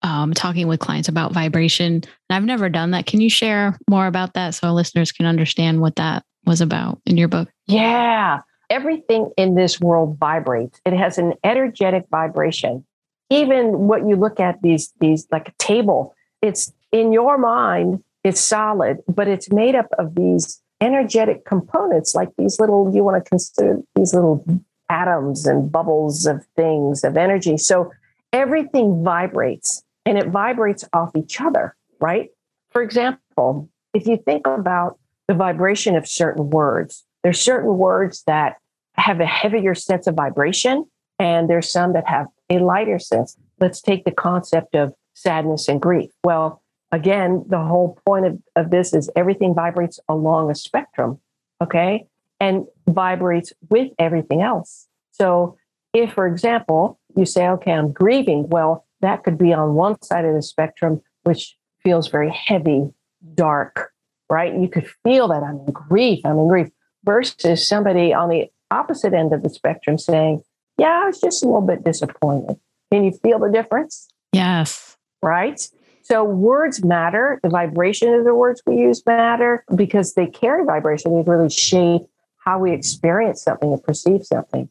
um, 0.03 0.35
talking 0.35 0.69
with 0.69 0.81
clients 0.81 1.09
about 1.09 1.33
vibration. 1.33 1.95
And 1.95 2.07
I've 2.31 2.45
never 2.45 2.69
done 2.69 2.93
that. 2.93 3.07
Can 3.07 3.21
you 3.21 3.31
share 3.31 3.79
more 3.89 4.07
about 4.07 4.35
that 4.35 4.55
so 4.55 4.69
our 4.69 4.73
listeners 4.73 5.13
can 5.13 5.27
understand 5.27 5.81
what 5.81 5.97
that 5.97 6.25
was 6.45 6.61
about 6.61 7.01
in 7.07 7.17
your 7.17 7.29
book? 7.29 7.49
Yeah. 7.67 8.41
Everything 8.71 9.31
in 9.37 9.55
this 9.55 9.81
world 9.81 10.19
vibrates. 10.19 10.81
It 10.85 10.93
has 10.93 11.19
an 11.19 11.35
energetic 11.45 12.07
vibration. 12.11 12.85
Even 13.31 13.89
what 13.89 14.07
you 14.07 14.17
look 14.17 14.39
at 14.39 14.63
these 14.63 14.93
these 15.01 15.27
like 15.33 15.49
a 15.49 15.53
table, 15.59 16.15
it's 16.43 16.73
in 16.93 17.13
your 17.13 17.39
mind, 17.39 18.03
it's 18.23 18.41
solid, 18.41 18.99
but 19.09 19.29
it's 19.29 19.51
made 19.51 19.75
up 19.75 19.87
of 19.99 20.15
these 20.15 20.61
energetic 20.81 21.45
components, 21.45 22.15
like 22.15 22.29
these 22.37 22.61
little, 22.61 22.93
you 22.95 23.03
want 23.03 23.23
to 23.23 23.29
consider 23.29 23.79
these 23.95 24.13
little 24.13 24.45
atoms 24.89 25.47
and 25.47 25.71
bubbles 25.71 26.27
of 26.27 26.45
things 26.57 27.03
of 27.03 27.17
energy. 27.17 27.57
So 27.57 27.93
everything 28.33 29.03
vibrates 29.03 29.83
and 30.07 30.17
it 30.17 30.29
vibrates 30.29 30.85
off 30.93 31.11
each 31.17 31.41
other, 31.41 31.77
right? 32.01 32.31
For 32.71 32.81
example, 32.81 33.69
if 33.93 34.07
you 34.07 34.17
think 34.17 34.47
about 34.47 34.99
the 35.29 35.35
vibration 35.35 35.97
of 35.97 36.07
certain 36.07 36.49
words, 36.51 37.05
there's 37.23 37.41
certain 37.41 37.77
words 37.77 38.23
that 38.27 38.57
have 38.95 39.21
a 39.21 39.27
heavier 39.27 39.75
sense 39.75 40.07
of 40.07 40.15
vibration, 40.15 40.87
and 41.19 41.51
there's 41.51 41.71
some 41.71 41.93
that 41.95 42.07
have 42.07 42.29
a 42.49 42.59
lighter 42.59 42.99
sense. 42.99 43.37
Let's 43.61 43.81
take 43.81 44.05
the 44.05 44.13
concept 44.13 44.75
of 44.75 44.95
sadness 45.15 45.69
and 45.69 45.81
grief. 45.81 46.11
Well, 46.23 46.63
again, 46.93 47.45
the 47.49 47.59
whole 47.59 47.99
point 48.07 48.27
of, 48.27 48.39
of 48.55 48.71
this 48.71 48.95
is 48.95 49.11
everything 49.17 49.55
vibrates 49.55 49.99
along 50.09 50.51
a 50.51 50.55
spectrum, 50.55 51.19
okay? 51.61 52.07
And 52.39 52.67
vibrates 52.87 53.53
with 53.69 53.91
everything 53.99 54.43
else. 54.43 54.87
So, 55.11 55.57
if, 55.93 56.13
for 56.13 56.27
example, 56.27 57.01
you 57.17 57.25
say, 57.25 57.49
okay, 57.49 57.73
I'm 57.73 57.91
grieving, 57.91 58.49
well, 58.49 58.86
that 59.01 59.25
could 59.25 59.39
be 59.39 59.53
on 59.53 59.75
one 59.75 60.01
side 60.03 60.25
of 60.25 60.35
the 60.35 60.43
spectrum, 60.43 61.03
which 61.25 61.57
feels 61.83 62.09
very 62.09 62.31
heavy, 62.31 62.91
dark, 63.35 63.93
right? 64.31 64.55
You 64.55 64.69
could 64.69 64.89
feel 65.05 65.29
that 65.29 65.43
I'm 65.43 65.61
in 65.67 65.73
grief, 65.73 66.21
I'm 66.25 66.39
in 66.39 66.49
grief, 66.49 66.69
versus 67.05 67.67
somebody 67.67 68.13
on 68.13 68.29
the 68.29 68.51
opposite 68.71 69.13
end 69.13 69.33
of 69.33 69.43
the 69.43 69.51
spectrum 69.51 69.99
saying, 69.99 70.43
Yeah, 70.79 71.03
I 71.03 71.07
was 71.07 71.21
just 71.21 71.43
a 71.43 71.47
little 71.47 71.63
bit 71.63 71.85
disappointed. 71.85 72.59
Can 72.91 73.05
you 73.05 73.13
feel 73.13 73.39
the 73.39 73.51
difference? 73.51 74.09
Yes. 74.33 74.97
Right? 75.23 75.61
So 76.03 76.23
words 76.23 76.85
matter. 76.85 77.41
The 77.43 77.49
vibration 77.49 78.15
of 78.15 78.25
the 78.25 78.35
words 78.35 78.63
we 78.67 78.77
use 78.77 79.03
matter 79.07 79.65
because 79.75 80.15
they 80.15 80.27
carry 80.27 80.65
vibration. 80.65 81.15
They 81.15 81.29
really 81.29 81.51
shape 81.51 82.03
how 82.45 82.61
we 82.61 82.73
experience 82.73 83.43
something 83.43 83.73
and 83.73 83.83
perceive 83.83 84.25
something. 84.25 84.69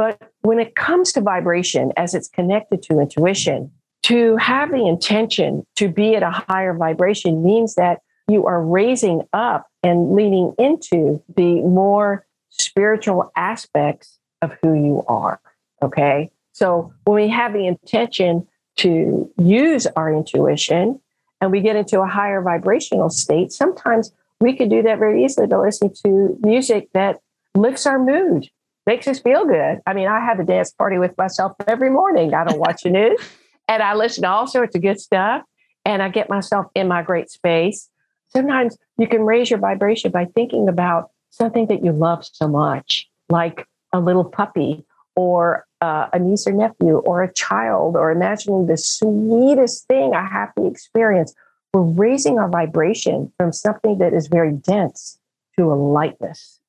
But 0.00 0.18
when 0.40 0.58
it 0.58 0.76
comes 0.76 1.12
to 1.12 1.20
vibration, 1.20 1.92
as 1.98 2.14
it's 2.14 2.26
connected 2.26 2.80
to 2.84 3.00
intuition, 3.00 3.70
to 4.04 4.34
have 4.38 4.70
the 4.70 4.86
intention 4.86 5.66
to 5.76 5.90
be 5.90 6.16
at 6.16 6.22
a 6.22 6.30
higher 6.30 6.72
vibration 6.72 7.44
means 7.44 7.74
that 7.74 8.00
you 8.26 8.46
are 8.46 8.64
raising 8.64 9.28
up 9.34 9.66
and 9.82 10.14
leaning 10.14 10.54
into 10.58 11.22
the 11.36 11.60
more 11.60 12.24
spiritual 12.48 13.30
aspects 13.36 14.18
of 14.40 14.56
who 14.62 14.72
you 14.72 15.04
are. 15.06 15.38
Okay. 15.82 16.30
So 16.52 16.94
when 17.04 17.16
we 17.16 17.28
have 17.28 17.52
the 17.52 17.66
intention 17.66 18.48
to 18.78 19.30
use 19.36 19.86
our 19.96 20.10
intuition 20.10 20.98
and 21.42 21.52
we 21.52 21.60
get 21.60 21.76
into 21.76 22.00
a 22.00 22.06
higher 22.06 22.40
vibrational 22.40 23.10
state, 23.10 23.52
sometimes 23.52 24.12
we 24.40 24.56
could 24.56 24.70
do 24.70 24.80
that 24.80 24.98
very 24.98 25.26
easily 25.26 25.46
by 25.46 25.58
listening 25.58 25.94
to 26.06 26.38
music 26.40 26.88
that 26.94 27.20
lifts 27.54 27.84
our 27.84 28.02
mood 28.02 28.48
makes 28.86 29.06
us 29.06 29.20
feel 29.20 29.44
good. 29.46 29.80
I 29.86 29.94
mean, 29.94 30.08
I 30.08 30.20
have 30.20 30.40
a 30.40 30.44
dance 30.44 30.72
party 30.72 30.98
with 30.98 31.16
myself 31.18 31.52
every 31.66 31.90
morning. 31.90 32.34
I 32.34 32.44
don't 32.44 32.58
watch 32.58 32.82
the 32.82 32.90
news 33.00 33.20
and 33.68 33.82
I 33.82 33.94
listen 33.94 34.22
to 34.22 34.28
all 34.28 34.46
sorts 34.46 34.74
of 34.74 34.82
good 34.82 35.00
stuff 35.00 35.42
and 35.84 36.02
I 36.02 36.08
get 36.08 36.28
myself 36.28 36.66
in 36.74 36.88
my 36.88 37.02
great 37.02 37.30
space. 37.30 37.88
Sometimes 38.28 38.76
you 38.98 39.06
can 39.06 39.22
raise 39.22 39.50
your 39.50 39.58
vibration 39.58 40.10
by 40.10 40.26
thinking 40.26 40.68
about 40.68 41.10
something 41.30 41.66
that 41.66 41.84
you 41.84 41.92
love 41.92 42.24
so 42.24 42.48
much, 42.48 43.08
like 43.28 43.66
a 43.92 44.00
little 44.00 44.24
puppy 44.24 44.84
or 45.16 45.66
uh, 45.80 46.08
a 46.12 46.18
niece 46.18 46.46
or 46.46 46.52
nephew 46.52 46.98
or 46.98 47.22
a 47.22 47.32
child, 47.32 47.96
or 47.96 48.10
imagining 48.10 48.66
the 48.66 48.76
sweetest 48.76 49.86
thing, 49.86 50.14
a 50.14 50.26
happy 50.26 50.66
experience. 50.66 51.34
We're 51.72 51.82
raising 51.82 52.38
our 52.38 52.48
vibration 52.48 53.32
from 53.36 53.52
something 53.52 53.98
that 53.98 54.12
is 54.12 54.26
very 54.28 54.52
dense 54.52 55.18
to 55.58 55.72
a 55.72 55.74
lightness 55.74 56.60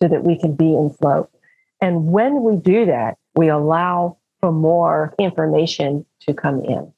so 0.00 0.08
that 0.08 0.24
we 0.24 0.38
can 0.38 0.54
be 0.54 0.74
in 0.74 0.90
flow. 0.90 1.28
And 1.80 2.10
when 2.10 2.42
we 2.42 2.56
do 2.56 2.86
that, 2.86 3.16
we 3.34 3.48
allow 3.48 4.18
for 4.40 4.52
more 4.52 5.14
information 5.18 6.04
to 6.20 6.34
come 6.34 6.64
in. 6.64 6.92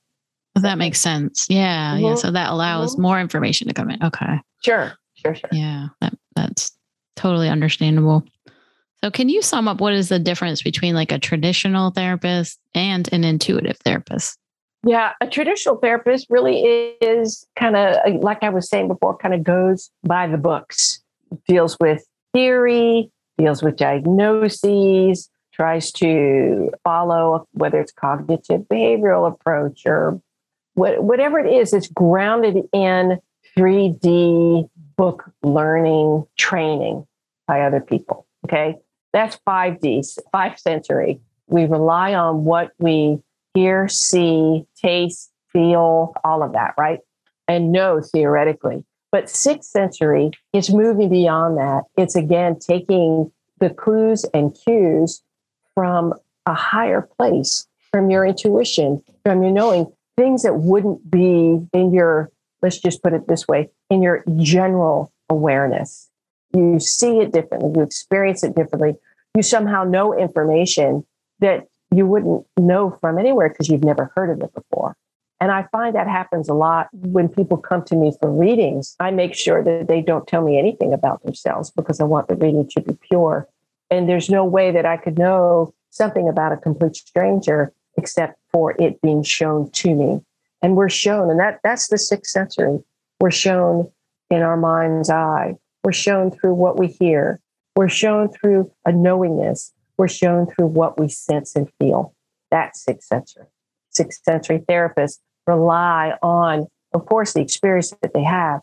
that 0.54 0.78
makes 0.78 1.00
sense. 1.00 1.46
Yeah. 1.48 1.94
Mm-hmm. 1.94 2.04
Yeah. 2.04 2.14
So 2.16 2.30
that 2.30 2.50
allows 2.50 2.92
mm-hmm. 2.92 3.02
more 3.02 3.20
information 3.20 3.68
to 3.68 3.74
come 3.74 3.90
in. 3.90 4.02
Okay. 4.02 4.40
Sure. 4.64 4.92
Sure. 5.14 5.34
Sure. 5.34 5.50
Yeah. 5.52 5.88
That, 6.00 6.14
that's 6.34 6.72
totally 7.16 7.48
understandable. 7.48 8.24
So, 9.02 9.10
can 9.10 9.28
you 9.28 9.42
sum 9.42 9.68
up 9.68 9.80
what 9.80 9.92
is 9.92 10.08
the 10.08 10.18
difference 10.18 10.62
between 10.62 10.94
like 10.94 11.12
a 11.12 11.18
traditional 11.18 11.90
therapist 11.90 12.58
and 12.74 13.08
an 13.12 13.22
intuitive 13.22 13.76
therapist? 13.78 14.38
Yeah, 14.84 15.12
a 15.20 15.26
traditional 15.26 15.76
therapist 15.76 16.26
really 16.30 16.60
is 16.60 17.46
kind 17.56 17.76
of 17.76 18.20
like 18.22 18.42
I 18.42 18.48
was 18.48 18.68
saying 18.68 18.88
before, 18.88 19.16
kind 19.16 19.34
of 19.34 19.44
goes 19.44 19.90
by 20.02 20.26
the 20.26 20.36
books, 20.36 21.00
deals 21.46 21.76
with 21.80 22.04
theory, 22.32 23.10
deals 23.38 23.62
with 23.62 23.76
diagnoses, 23.76 25.30
tries 25.52 25.90
to 25.92 26.70
follow 26.84 27.46
whether 27.52 27.80
it's 27.80 27.92
cognitive 27.92 28.62
behavioral 28.62 29.30
approach 29.30 29.82
or 29.86 30.20
what, 30.74 31.02
whatever 31.02 31.38
it 31.38 31.52
is, 31.52 31.72
it's 31.72 31.88
grounded 31.88 32.64
in 32.72 33.18
3D 33.56 34.68
book 34.96 35.30
learning 35.42 36.26
training 36.36 37.06
by 37.46 37.62
other 37.62 37.80
people. 37.80 38.26
Okay. 38.44 38.76
That's 39.12 39.38
5D, 39.46 40.06
five 40.30 40.58
sensory. 40.58 41.20
We 41.48 41.64
rely 41.64 42.14
on 42.14 42.44
what 42.44 42.72
we 42.78 43.18
hear, 43.54 43.88
see, 43.88 44.66
taste, 44.76 45.32
feel, 45.52 46.12
all 46.22 46.42
of 46.42 46.52
that, 46.52 46.74
right? 46.78 47.00
And 47.48 47.72
know 47.72 48.00
theoretically. 48.00 48.84
But 49.10 49.30
sixth 49.30 49.70
sensory 49.70 50.32
is 50.52 50.72
moving 50.72 51.08
beyond 51.08 51.56
that. 51.56 51.84
It's 51.96 52.14
again 52.14 52.58
taking 52.58 53.32
the 53.58 53.70
clues 53.70 54.24
and 54.34 54.54
cues 54.54 55.22
from 55.74 56.14
a 56.46 56.54
higher 56.54 57.02
place, 57.02 57.66
from 57.90 58.10
your 58.10 58.24
intuition, 58.24 59.02
from 59.24 59.42
your 59.42 59.52
knowing, 59.52 59.92
things 60.16 60.42
that 60.42 60.54
wouldn't 60.54 61.10
be 61.10 61.60
in 61.72 61.92
your, 61.92 62.30
let's 62.62 62.78
just 62.78 63.02
put 63.02 63.12
it 63.12 63.28
this 63.28 63.46
way, 63.46 63.70
in 63.90 64.02
your 64.02 64.24
general 64.36 65.12
awareness. 65.30 66.10
You 66.54 66.80
see 66.80 67.20
it 67.20 67.32
differently, 67.32 67.72
you 67.76 67.82
experience 67.82 68.42
it 68.42 68.54
differently. 68.54 68.94
You 69.34 69.42
somehow 69.42 69.84
know 69.84 70.18
information 70.18 71.04
that 71.40 71.68
you 71.94 72.06
wouldn't 72.06 72.46
know 72.58 72.96
from 73.00 73.18
anywhere 73.18 73.48
because 73.48 73.68
you've 73.68 73.84
never 73.84 74.10
heard 74.16 74.30
of 74.30 74.42
it 74.42 74.52
before. 74.54 74.96
And 75.40 75.52
I 75.52 75.66
find 75.70 75.94
that 75.94 76.08
happens 76.08 76.48
a 76.48 76.54
lot 76.54 76.88
when 76.92 77.28
people 77.28 77.56
come 77.56 77.84
to 77.84 77.94
me 77.94 78.12
for 78.20 78.30
readings. 78.30 78.96
I 78.98 79.10
make 79.12 79.34
sure 79.34 79.62
that 79.62 79.86
they 79.86 80.00
don't 80.00 80.26
tell 80.26 80.42
me 80.42 80.58
anything 80.58 80.92
about 80.92 81.22
themselves 81.22 81.70
because 81.70 82.00
I 82.00 82.04
want 82.04 82.28
the 82.28 82.34
reading 82.34 82.68
to 82.70 82.80
be 82.80 82.94
pure. 82.94 83.48
And 83.90 84.08
there's 84.08 84.28
no 84.28 84.44
way 84.44 84.72
that 84.72 84.84
I 84.84 84.96
could 84.96 85.16
know 85.16 85.72
something 85.90 86.28
about 86.28 86.52
a 86.52 86.56
complete 86.56 86.96
stranger 86.96 87.72
except 87.96 88.38
for 88.52 88.74
it 88.80 89.00
being 89.00 89.22
shown 89.22 89.70
to 89.70 89.94
me. 89.94 90.20
And 90.60 90.76
we're 90.76 90.88
shown, 90.88 91.30
and 91.30 91.38
that, 91.38 91.60
that's 91.62 91.88
the 91.88 91.98
sixth 91.98 92.32
sensory. 92.32 92.80
We're 93.20 93.30
shown 93.30 93.90
in 94.30 94.42
our 94.42 94.56
mind's 94.56 95.10
eye. 95.10 95.54
We're 95.84 95.92
shown 95.92 96.32
through 96.32 96.54
what 96.54 96.78
we 96.78 96.88
hear. 96.88 97.40
We're 97.76 97.88
shown 97.88 98.28
through 98.28 98.72
a 98.84 98.92
knowingness. 98.92 99.72
We're 99.96 100.08
shown 100.08 100.46
through 100.46 100.66
what 100.66 100.98
we 100.98 101.08
sense 101.08 101.54
and 101.54 101.70
feel. 101.78 102.14
That's 102.50 102.82
sixth 102.82 103.08
sensory. 103.08 103.46
Sixth 103.90 104.22
sensory 104.24 104.58
therapists 104.60 105.20
rely 105.48 106.12
on, 106.22 106.66
of 106.92 107.06
course, 107.06 107.32
the 107.32 107.40
experience 107.40 107.92
that 108.02 108.14
they 108.14 108.22
have, 108.22 108.60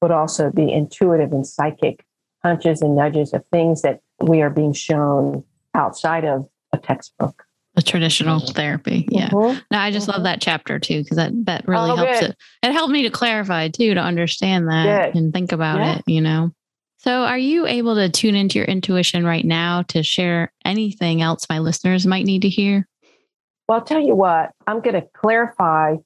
but 0.00 0.10
also 0.10 0.50
the 0.54 0.72
intuitive 0.72 1.32
and 1.32 1.46
psychic 1.46 2.04
hunches 2.42 2.80
and 2.80 2.96
nudges 2.96 3.34
of 3.34 3.44
things 3.52 3.82
that 3.82 4.00
we 4.20 4.40
are 4.40 4.50
being 4.50 4.72
shown 4.72 5.44
outside 5.74 6.24
of 6.24 6.48
a 6.72 6.78
textbook. 6.78 7.44
The 7.74 7.82
traditional 7.82 8.40
therapy. 8.40 9.06
Yeah. 9.10 9.28
Mm-hmm. 9.28 9.58
No, 9.70 9.78
I 9.78 9.90
just 9.90 10.08
mm-hmm. 10.08 10.14
love 10.16 10.22
that 10.24 10.40
chapter 10.40 10.78
too, 10.78 11.02
because 11.02 11.16
that, 11.16 11.32
that 11.46 11.68
really 11.68 11.90
oh, 11.90 11.96
helps 11.96 12.20
good. 12.20 12.30
it. 12.30 12.36
It 12.62 12.72
helped 12.72 12.92
me 12.92 13.02
to 13.02 13.10
clarify 13.10 13.68
too, 13.68 13.94
to 13.94 14.00
understand 14.00 14.68
that 14.68 15.12
good. 15.12 15.20
and 15.20 15.32
think 15.32 15.52
about 15.52 15.78
yeah. 15.78 15.96
it, 15.96 16.04
you 16.06 16.20
know. 16.20 16.52
So, 17.00 17.22
are 17.22 17.38
you 17.38 17.66
able 17.66 17.94
to 17.94 18.08
tune 18.08 18.34
into 18.34 18.58
your 18.58 18.66
intuition 18.66 19.24
right 19.24 19.44
now 19.44 19.82
to 19.82 20.02
share 20.02 20.52
anything 20.64 21.22
else 21.22 21.46
my 21.48 21.60
listeners 21.60 22.04
might 22.04 22.24
need 22.24 22.42
to 22.42 22.48
hear? 22.48 22.88
Well, 23.68 23.78
I'll 23.78 23.84
tell 23.84 24.00
you 24.00 24.16
what, 24.16 24.50
I'm 24.66 24.80
going 24.80 25.00
to 25.00 25.06
clarify 25.14 25.96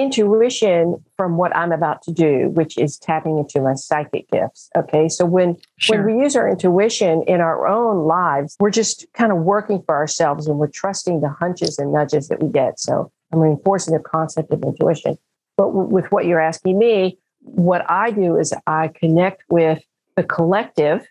intuition 0.00 1.02
from 1.16 1.36
what 1.36 1.54
I'm 1.56 1.72
about 1.72 2.02
to 2.02 2.12
do, 2.12 2.48
which 2.50 2.78
is 2.78 2.98
tapping 2.98 3.38
into 3.38 3.60
my 3.60 3.74
psychic 3.74 4.30
gifts. 4.30 4.70
Okay. 4.76 5.08
So 5.08 5.24
when 5.24 5.56
sure. 5.76 6.02
when 6.02 6.16
we 6.16 6.22
use 6.22 6.36
our 6.36 6.48
intuition 6.48 7.22
in 7.24 7.40
our 7.40 7.66
own 7.66 8.06
lives, 8.06 8.56
we're 8.60 8.70
just 8.70 9.06
kind 9.14 9.32
of 9.32 9.38
working 9.38 9.82
for 9.82 9.94
ourselves 9.94 10.46
and 10.46 10.58
we're 10.58 10.68
trusting 10.68 11.20
the 11.20 11.28
hunches 11.28 11.78
and 11.78 11.92
nudges 11.92 12.28
that 12.28 12.42
we 12.42 12.48
get. 12.48 12.78
So 12.80 13.10
I'm 13.32 13.40
reinforcing 13.40 13.94
the 13.94 14.02
concept 14.02 14.52
of 14.52 14.62
intuition. 14.62 15.18
But 15.56 15.66
w- 15.66 15.88
with 15.88 16.10
what 16.12 16.24
you're 16.26 16.40
asking 16.40 16.78
me, 16.78 17.18
what 17.40 17.88
I 17.90 18.10
do 18.10 18.36
is 18.36 18.54
I 18.66 18.88
connect 18.88 19.44
with 19.48 19.82
the 20.16 20.22
collective 20.22 21.06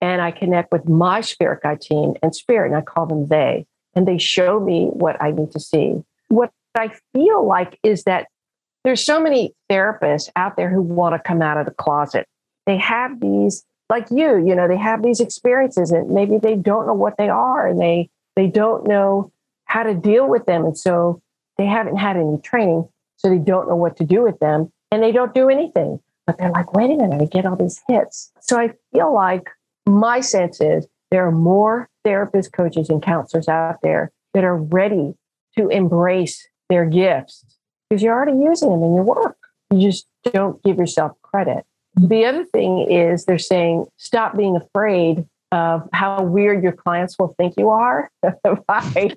and 0.00 0.20
I 0.20 0.32
connect 0.32 0.72
with 0.72 0.88
my 0.88 1.20
spirit 1.20 1.62
guide 1.62 1.80
team 1.80 2.14
and 2.22 2.34
spirit, 2.34 2.66
and 2.66 2.76
I 2.76 2.80
call 2.80 3.06
them 3.06 3.28
they, 3.28 3.66
and 3.94 4.06
they 4.06 4.18
show 4.18 4.58
me 4.58 4.86
what 4.86 5.16
I 5.22 5.30
need 5.30 5.52
to 5.52 5.60
see. 5.60 6.02
What 6.28 6.50
I 6.74 6.92
feel 7.12 7.46
like 7.46 7.78
is 7.82 8.04
that 8.04 8.28
there's 8.84 9.04
so 9.04 9.20
many 9.20 9.54
therapists 9.70 10.28
out 10.36 10.56
there 10.56 10.70
who 10.70 10.82
want 10.82 11.14
to 11.14 11.18
come 11.18 11.42
out 11.42 11.56
of 11.56 11.66
the 11.66 11.72
closet. 11.72 12.26
They 12.66 12.78
have 12.78 13.20
these, 13.20 13.64
like 13.88 14.06
you, 14.10 14.44
you 14.44 14.54
know, 14.54 14.66
they 14.66 14.76
have 14.76 15.02
these 15.02 15.20
experiences 15.20 15.90
and 15.90 16.10
maybe 16.10 16.38
they 16.38 16.56
don't 16.56 16.86
know 16.86 16.94
what 16.94 17.16
they 17.16 17.28
are 17.28 17.66
and 17.66 17.80
they 17.80 18.10
they 18.34 18.46
don't 18.46 18.86
know 18.86 19.30
how 19.66 19.82
to 19.82 19.94
deal 19.94 20.28
with 20.28 20.46
them. 20.46 20.64
And 20.64 20.76
so 20.76 21.22
they 21.58 21.66
haven't 21.66 21.96
had 21.96 22.16
any 22.16 22.38
training. 22.42 22.88
So 23.16 23.28
they 23.28 23.38
don't 23.38 23.68
know 23.68 23.76
what 23.76 23.96
to 23.98 24.04
do 24.04 24.22
with 24.22 24.38
them 24.40 24.72
and 24.90 25.02
they 25.02 25.12
don't 25.12 25.34
do 25.34 25.48
anything. 25.48 26.00
But 26.26 26.38
they're 26.38 26.50
like, 26.50 26.72
wait 26.72 26.90
a 26.90 26.96
minute, 26.96 27.20
I 27.20 27.24
get 27.26 27.46
all 27.46 27.56
these 27.56 27.80
hits. 27.88 28.32
So 28.40 28.58
I 28.58 28.72
feel 28.92 29.12
like 29.12 29.48
my 29.86 30.20
sense 30.20 30.60
is 30.60 30.86
there 31.10 31.26
are 31.26 31.32
more 31.32 31.88
therapists, 32.06 32.52
coaches, 32.52 32.88
and 32.88 33.02
counselors 33.02 33.48
out 33.48 33.82
there 33.82 34.12
that 34.34 34.44
are 34.44 34.56
ready 34.56 35.14
to 35.58 35.68
embrace 35.68 36.48
their 36.72 36.86
gifts 36.86 37.44
because 37.88 38.02
you're 38.02 38.14
already 38.14 38.38
using 38.38 38.70
them 38.70 38.82
in 38.82 38.94
your 38.94 39.04
work. 39.04 39.36
You 39.70 39.90
just 39.90 40.06
don't 40.24 40.62
give 40.62 40.78
yourself 40.78 41.12
credit. 41.22 41.64
The 41.94 42.24
other 42.24 42.44
thing 42.44 42.90
is 42.90 43.26
they're 43.26 43.38
saying 43.38 43.86
stop 43.98 44.36
being 44.36 44.56
afraid 44.56 45.26
of 45.52 45.86
how 45.92 46.22
weird 46.22 46.62
your 46.62 46.72
clients 46.72 47.18
will 47.18 47.34
think 47.36 47.54
you 47.58 47.68
are. 47.68 48.10
by, 48.66 49.14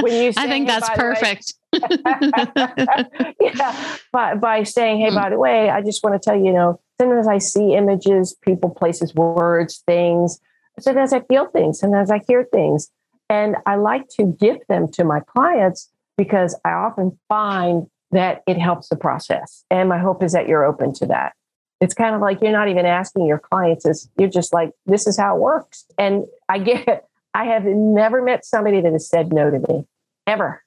when 0.00 0.12
you 0.12 0.32
say, 0.32 0.42
I 0.42 0.48
think 0.48 0.66
that's 0.66 0.90
perfect. 0.90 1.54
yeah, 3.40 3.96
by, 4.12 4.34
by 4.34 4.64
saying, 4.64 5.00
hey, 5.00 5.14
by 5.14 5.30
the 5.30 5.38
way, 5.38 5.70
I 5.70 5.82
just 5.82 6.02
want 6.02 6.20
to 6.20 6.24
tell 6.24 6.36
you, 6.36 6.46
you 6.46 6.52
know, 6.52 6.80
sometimes 7.00 7.28
I 7.28 7.38
see 7.38 7.74
images, 7.74 8.34
people, 8.42 8.70
places, 8.70 9.14
words, 9.14 9.84
things. 9.86 10.40
Sometimes 10.80 11.12
I 11.12 11.20
feel 11.20 11.46
things, 11.46 11.78
sometimes 11.78 12.10
I 12.10 12.20
hear 12.26 12.44
things. 12.52 12.90
And 13.30 13.56
I 13.64 13.76
like 13.76 14.08
to 14.16 14.24
give 14.24 14.58
them 14.68 14.90
to 14.92 15.04
my 15.04 15.20
clients 15.20 15.90
because 16.16 16.58
I 16.64 16.70
often 16.70 17.18
find 17.28 17.86
that 18.12 18.42
it 18.46 18.58
helps 18.58 18.88
the 18.88 18.96
process. 18.96 19.64
And 19.70 19.88
my 19.88 19.98
hope 19.98 20.22
is 20.22 20.32
that 20.32 20.48
you're 20.48 20.64
open 20.64 20.92
to 20.94 21.06
that. 21.06 21.34
It's 21.80 21.94
kind 21.94 22.14
of 22.14 22.20
like 22.20 22.40
you're 22.40 22.52
not 22.52 22.68
even 22.68 22.86
asking 22.86 23.26
your 23.26 23.38
clients, 23.38 23.84
is 23.84 24.08
you're 24.18 24.30
just 24.30 24.54
like, 24.54 24.70
this 24.86 25.06
is 25.06 25.18
how 25.18 25.36
it 25.36 25.40
works. 25.40 25.84
And 25.98 26.24
I 26.48 26.58
get 26.58 27.06
I 27.34 27.44
have 27.44 27.64
never 27.64 28.22
met 28.22 28.46
somebody 28.46 28.80
that 28.80 28.92
has 28.92 29.06
said 29.06 29.30
no 29.30 29.50
to 29.50 29.58
me. 29.58 29.84
Ever. 30.26 30.62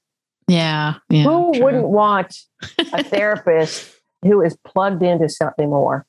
Yeah. 0.48 0.96
yeah 1.10 1.24
who 1.24 1.54
true. 1.54 1.64
wouldn't 1.64 1.88
want 1.88 2.44
a 2.94 3.04
therapist 3.04 3.92
who 4.22 4.44
is 4.44 4.56
plugged 4.66 5.02
into 5.02 5.30
something 5.30 5.70
more? 5.70 6.06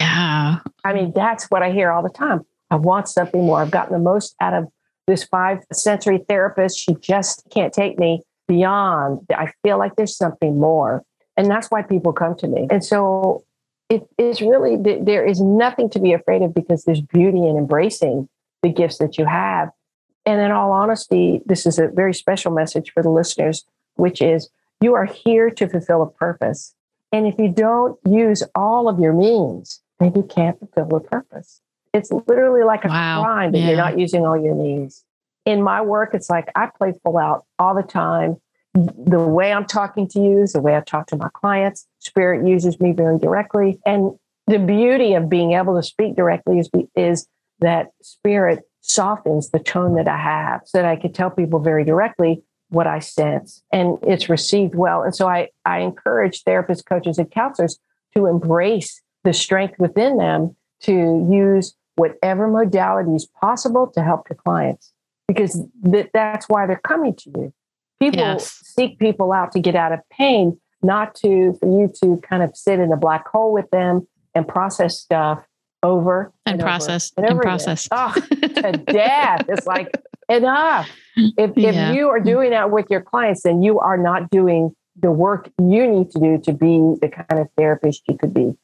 Yeah. 0.00 0.58
I 0.84 0.92
mean, 0.94 1.12
that's 1.14 1.46
what 1.48 1.62
I 1.62 1.70
hear 1.70 1.92
all 1.92 2.02
the 2.02 2.08
time. 2.08 2.40
I 2.72 2.76
want 2.76 3.08
something 3.08 3.44
more. 3.44 3.60
I've 3.60 3.70
gotten 3.70 3.92
the 3.92 4.00
most 4.00 4.34
out 4.40 4.54
of 4.54 4.66
this 5.06 5.22
five 5.24 5.58
sensory 5.72 6.24
therapist. 6.28 6.78
She 6.78 6.96
just 7.00 7.44
can't 7.50 7.72
take 7.72 7.98
me 7.98 8.22
beyond. 8.50 9.24
I 9.30 9.52
feel 9.62 9.78
like 9.78 9.94
there's 9.94 10.16
something 10.16 10.58
more. 10.58 11.04
And 11.36 11.48
that's 11.48 11.70
why 11.70 11.82
people 11.82 12.12
come 12.12 12.34
to 12.38 12.48
me. 12.48 12.66
And 12.68 12.84
so 12.84 13.44
it 13.88 14.02
is 14.18 14.40
really, 14.40 14.76
there 14.76 15.24
is 15.24 15.40
nothing 15.40 15.88
to 15.90 16.00
be 16.00 16.12
afraid 16.12 16.42
of 16.42 16.52
because 16.52 16.82
there's 16.82 17.00
beauty 17.00 17.46
in 17.46 17.56
embracing 17.56 18.28
the 18.62 18.68
gifts 18.68 18.98
that 18.98 19.18
you 19.18 19.24
have. 19.24 19.70
And 20.26 20.40
in 20.40 20.50
all 20.50 20.72
honesty, 20.72 21.40
this 21.46 21.64
is 21.64 21.78
a 21.78 21.86
very 21.88 22.12
special 22.12 22.50
message 22.50 22.90
for 22.92 23.04
the 23.04 23.08
listeners, 23.08 23.64
which 23.94 24.20
is 24.20 24.50
you 24.80 24.94
are 24.94 25.06
here 25.06 25.48
to 25.50 25.68
fulfill 25.68 26.02
a 26.02 26.10
purpose. 26.10 26.74
And 27.12 27.28
if 27.28 27.38
you 27.38 27.48
don't 27.48 27.98
use 28.04 28.42
all 28.56 28.88
of 28.88 28.98
your 28.98 29.12
means, 29.12 29.80
then 30.00 30.12
you 30.16 30.24
can't 30.24 30.58
fulfill 30.58 30.98
the 30.98 31.06
purpose. 31.06 31.60
It's 31.94 32.10
literally 32.10 32.64
like 32.64 32.84
a 32.84 32.88
wow. 32.88 33.22
crime 33.22 33.52
that 33.52 33.58
yeah. 33.58 33.68
you're 33.68 33.76
not 33.76 33.98
using 33.98 34.26
all 34.26 34.36
your 34.36 34.56
means 34.56 35.04
in 35.50 35.62
my 35.62 35.80
work, 35.80 36.10
it's 36.14 36.30
like 36.30 36.48
I 36.54 36.68
play 36.76 36.94
full 37.02 37.18
out 37.18 37.44
all 37.58 37.74
the 37.74 37.82
time. 37.82 38.36
The 38.74 39.18
way 39.20 39.52
I'm 39.52 39.66
talking 39.66 40.06
to 40.08 40.20
you 40.20 40.42
is 40.42 40.52
the 40.52 40.60
way 40.60 40.76
I 40.76 40.80
talk 40.80 41.08
to 41.08 41.16
my 41.16 41.28
clients. 41.34 41.86
Spirit 41.98 42.46
uses 42.46 42.80
me 42.80 42.92
very 42.92 43.18
directly. 43.18 43.80
And 43.84 44.12
the 44.46 44.58
beauty 44.58 45.14
of 45.14 45.28
being 45.28 45.52
able 45.52 45.76
to 45.76 45.82
speak 45.82 46.16
directly 46.16 46.60
is, 46.60 46.70
is 46.94 47.26
that 47.60 47.88
spirit 48.00 48.60
softens 48.80 49.50
the 49.50 49.58
tone 49.58 49.96
that 49.96 50.08
I 50.08 50.16
have 50.16 50.62
so 50.64 50.78
that 50.78 50.86
I 50.86 50.96
could 50.96 51.14
tell 51.14 51.30
people 51.30 51.58
very 51.60 51.84
directly 51.84 52.42
what 52.70 52.86
I 52.86 53.00
sense 53.00 53.62
and 53.72 53.98
it's 54.02 54.28
received 54.28 54.74
well. 54.74 55.02
And 55.02 55.14
so 55.14 55.28
I, 55.28 55.48
I 55.64 55.80
encourage 55.80 56.44
therapists, 56.44 56.84
coaches, 56.84 57.18
and 57.18 57.30
counselors 57.30 57.78
to 58.16 58.26
embrace 58.26 59.02
the 59.24 59.32
strength 59.32 59.78
within 59.78 60.16
them 60.16 60.56
to 60.82 61.28
use 61.30 61.74
whatever 61.96 62.48
modality 62.48 63.14
is 63.14 63.26
possible 63.26 63.88
to 63.88 64.02
help 64.02 64.28
your 64.30 64.36
clients 64.36 64.92
because 65.32 65.62
th- 65.88 66.10
that's 66.12 66.48
why 66.48 66.66
they're 66.66 66.80
coming 66.82 67.14
to 67.14 67.30
you. 67.36 67.54
People 68.00 68.18
yes. 68.18 68.58
seek 68.64 68.98
people 68.98 69.32
out 69.32 69.52
to 69.52 69.60
get 69.60 69.76
out 69.76 69.92
of 69.92 70.00
pain, 70.10 70.58
not 70.82 71.14
to 71.16 71.56
for 71.60 71.66
you 71.66 71.92
to 72.02 72.20
kind 72.28 72.42
of 72.42 72.56
sit 72.56 72.80
in 72.80 72.92
a 72.92 72.96
black 72.96 73.28
hole 73.28 73.52
with 73.52 73.70
them 73.70 74.08
and 74.34 74.48
process 74.48 74.98
stuff 74.98 75.44
over 75.84 76.32
and, 76.46 76.54
and 76.54 76.62
process 76.62 77.12
over 77.16 77.26
and, 77.26 77.34
and 77.34 77.42
process. 77.42 77.86
Oh, 77.92 78.12
to 78.30 78.72
death. 78.86 79.44
It's 79.48 79.68
like 79.68 79.94
enough. 80.28 80.90
If 81.16 81.52
yeah. 81.56 81.90
if 81.90 81.96
you 81.96 82.08
are 82.08 82.20
doing 82.20 82.50
that 82.50 82.72
with 82.72 82.86
your 82.90 83.00
clients, 83.00 83.44
then 83.44 83.62
you 83.62 83.78
are 83.78 83.96
not 83.96 84.30
doing 84.30 84.74
the 85.00 85.12
work 85.12 85.48
you 85.60 85.86
need 85.86 86.10
to 86.10 86.18
do 86.18 86.38
to 86.38 86.52
be 86.52 86.96
the 87.00 87.08
kind 87.08 87.40
of 87.40 87.48
therapist 87.56 88.02
you 88.08 88.18
could 88.18 88.34
be. 88.34 88.56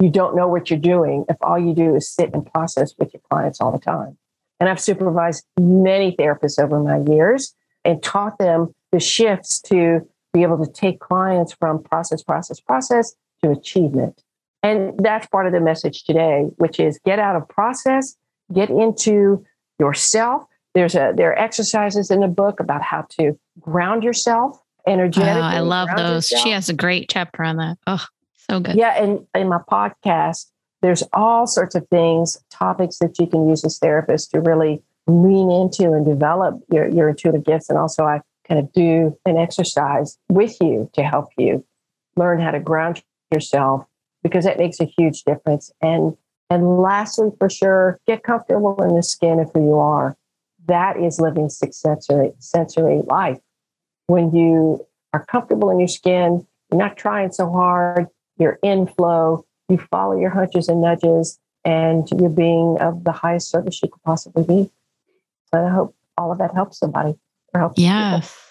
You 0.00 0.08
don't 0.08 0.34
know 0.34 0.48
what 0.48 0.70
you're 0.70 0.78
doing 0.78 1.26
if 1.28 1.36
all 1.42 1.58
you 1.58 1.74
do 1.74 1.94
is 1.94 2.08
sit 2.08 2.32
and 2.32 2.50
process 2.50 2.94
with 2.98 3.12
your 3.12 3.20
clients 3.30 3.60
all 3.60 3.72
the 3.72 3.78
time. 3.78 4.16
And 4.60 4.68
I've 4.68 4.80
supervised 4.80 5.44
many 5.58 6.16
therapists 6.16 6.62
over 6.62 6.82
my 6.82 6.98
years 7.12 7.54
and 7.84 8.02
taught 8.02 8.38
them 8.38 8.74
the 8.92 9.00
shifts 9.00 9.60
to 9.62 10.06
be 10.32 10.42
able 10.42 10.64
to 10.64 10.70
take 10.70 11.00
clients 11.00 11.52
from 11.52 11.82
process, 11.82 12.22
process, 12.22 12.60
process 12.60 13.14
to 13.42 13.50
achievement. 13.50 14.22
And 14.62 14.98
that's 14.98 15.26
part 15.28 15.46
of 15.46 15.52
the 15.52 15.60
message 15.60 16.04
today, 16.04 16.46
which 16.56 16.80
is 16.80 16.98
get 17.04 17.18
out 17.18 17.36
of 17.36 17.48
process, 17.48 18.16
get 18.52 18.70
into 18.70 19.44
yourself. 19.78 20.44
There's 20.74 20.94
a 20.94 21.12
there 21.16 21.30
are 21.30 21.38
exercises 21.38 22.10
in 22.10 22.20
the 22.20 22.28
book 22.28 22.60
about 22.60 22.82
how 22.82 23.06
to 23.18 23.38
ground 23.60 24.02
yourself 24.02 24.60
energetically. 24.86 25.40
Oh, 25.40 25.44
I 25.44 25.60
love 25.60 25.88
those. 25.96 26.30
Yourself. 26.30 26.44
She 26.44 26.50
has 26.50 26.68
a 26.68 26.74
great 26.74 27.08
chapter 27.08 27.42
on 27.44 27.56
that. 27.56 27.78
Oh, 27.86 28.04
so 28.48 28.60
good. 28.60 28.76
Yeah, 28.76 29.02
and 29.02 29.26
in 29.34 29.48
my 29.48 29.58
podcast, 29.58 30.46
there's 30.86 31.02
all 31.12 31.48
sorts 31.48 31.74
of 31.74 31.86
things, 31.88 32.38
topics 32.48 32.98
that 33.00 33.18
you 33.18 33.26
can 33.26 33.48
use 33.48 33.64
as 33.64 33.80
therapists 33.80 34.30
to 34.30 34.40
really 34.40 34.80
lean 35.08 35.50
into 35.50 35.92
and 35.92 36.06
develop 36.06 36.60
your, 36.72 36.88
your 36.88 37.08
intuitive 37.08 37.44
gifts. 37.44 37.68
And 37.68 37.76
also, 37.76 38.04
I 38.04 38.20
kind 38.46 38.60
of 38.60 38.72
do 38.72 39.18
an 39.26 39.36
exercise 39.36 40.16
with 40.28 40.56
you 40.60 40.88
to 40.94 41.02
help 41.02 41.30
you 41.36 41.64
learn 42.14 42.40
how 42.40 42.52
to 42.52 42.60
ground 42.60 43.02
yourself 43.32 43.84
because 44.22 44.44
that 44.44 44.58
makes 44.58 44.78
a 44.78 44.84
huge 44.84 45.24
difference. 45.24 45.72
And 45.82 46.16
and 46.48 46.78
lastly, 46.78 47.30
for 47.40 47.50
sure, 47.50 47.98
get 48.06 48.22
comfortable 48.22 48.80
in 48.80 48.94
the 48.94 49.02
skin 49.02 49.40
of 49.40 49.50
who 49.52 49.64
you 49.64 49.78
are. 49.78 50.16
That 50.66 50.96
is 50.96 51.20
living 51.20 51.48
sixth 51.48 51.80
sensory 51.80 52.30
sensory 52.38 53.02
life. 53.06 53.40
When 54.06 54.32
you 54.32 54.86
are 55.12 55.24
comfortable 55.24 55.70
in 55.70 55.80
your 55.80 55.88
skin, 55.88 56.46
you're 56.70 56.78
not 56.78 56.96
trying 56.96 57.32
so 57.32 57.50
hard, 57.50 58.06
you're 58.38 58.60
in 58.62 58.86
flow, 58.86 59.44
you 59.68 59.78
follow 59.90 60.18
your 60.18 60.30
hunches 60.30 60.68
and 60.68 60.80
nudges, 60.80 61.38
and 61.64 62.08
you're 62.10 62.30
being 62.30 62.78
of 62.80 63.04
the 63.04 63.12
highest 63.12 63.50
service 63.50 63.80
you 63.82 63.88
could 63.88 64.02
possibly 64.02 64.44
be. 64.44 64.70
So 65.52 65.64
I 65.64 65.70
hope 65.70 65.96
all 66.16 66.32
of 66.32 66.38
that 66.38 66.54
helps 66.54 66.78
somebody. 66.78 67.14
Or 67.54 67.60
helps 67.60 67.80
yes. 67.80 68.28
People. 68.28 68.42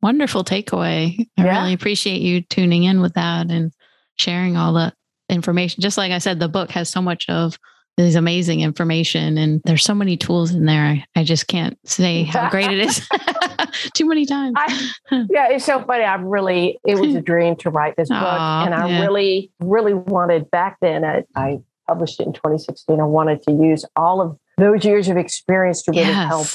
Wonderful 0.00 0.44
takeaway. 0.44 1.26
I 1.36 1.44
yeah. 1.44 1.60
really 1.60 1.72
appreciate 1.72 2.20
you 2.20 2.42
tuning 2.42 2.84
in 2.84 3.00
with 3.00 3.14
that 3.14 3.50
and 3.50 3.72
sharing 4.14 4.56
all 4.56 4.72
the 4.72 4.92
information. 5.28 5.82
Just 5.82 5.98
like 5.98 6.12
I 6.12 6.18
said, 6.18 6.38
the 6.38 6.48
book 6.48 6.70
has 6.70 6.88
so 6.88 7.02
much 7.02 7.28
of 7.28 7.58
this 7.96 8.14
amazing 8.14 8.60
information 8.60 9.36
and 9.38 9.60
there's 9.64 9.82
so 9.82 9.94
many 9.94 10.16
tools 10.16 10.52
in 10.52 10.66
there. 10.66 10.84
I, 10.84 11.04
I 11.16 11.24
just 11.24 11.48
can't 11.48 11.76
say 11.84 12.22
how 12.22 12.48
great 12.48 12.70
it 12.70 12.78
is 12.78 13.08
too 13.94 14.06
many 14.06 14.26
times. 14.26 14.54
I, 14.56 14.90
yeah, 15.30 15.48
it's 15.50 15.64
so 15.64 15.82
funny. 15.82 16.04
I 16.04 16.14
really, 16.16 16.78
it 16.86 16.98
was 16.98 17.14
a 17.14 17.20
dream 17.32 17.56
to 17.56 17.70
write 17.70 17.96
this 17.96 18.08
book. 18.08 18.18
Aww, 18.18 18.66
and 18.66 18.74
I 18.74 18.88
yeah. 18.88 19.00
really, 19.02 19.50
really 19.60 19.94
wanted 19.94 20.50
back 20.50 20.78
then, 20.80 21.04
I, 21.04 21.24
I, 21.34 21.60
published 21.86 22.20
it 22.20 22.26
in 22.26 22.34
2016. 22.34 23.00
I 23.00 23.04
wanted 23.04 23.42
to 23.44 23.52
use 23.52 23.82
all 23.96 24.20
of 24.20 24.38
those 24.58 24.84
years 24.84 25.08
of 25.08 25.16
experience 25.16 25.82
to 25.84 25.90
really 25.90 26.02
yes. 26.02 26.28
help 26.28 26.46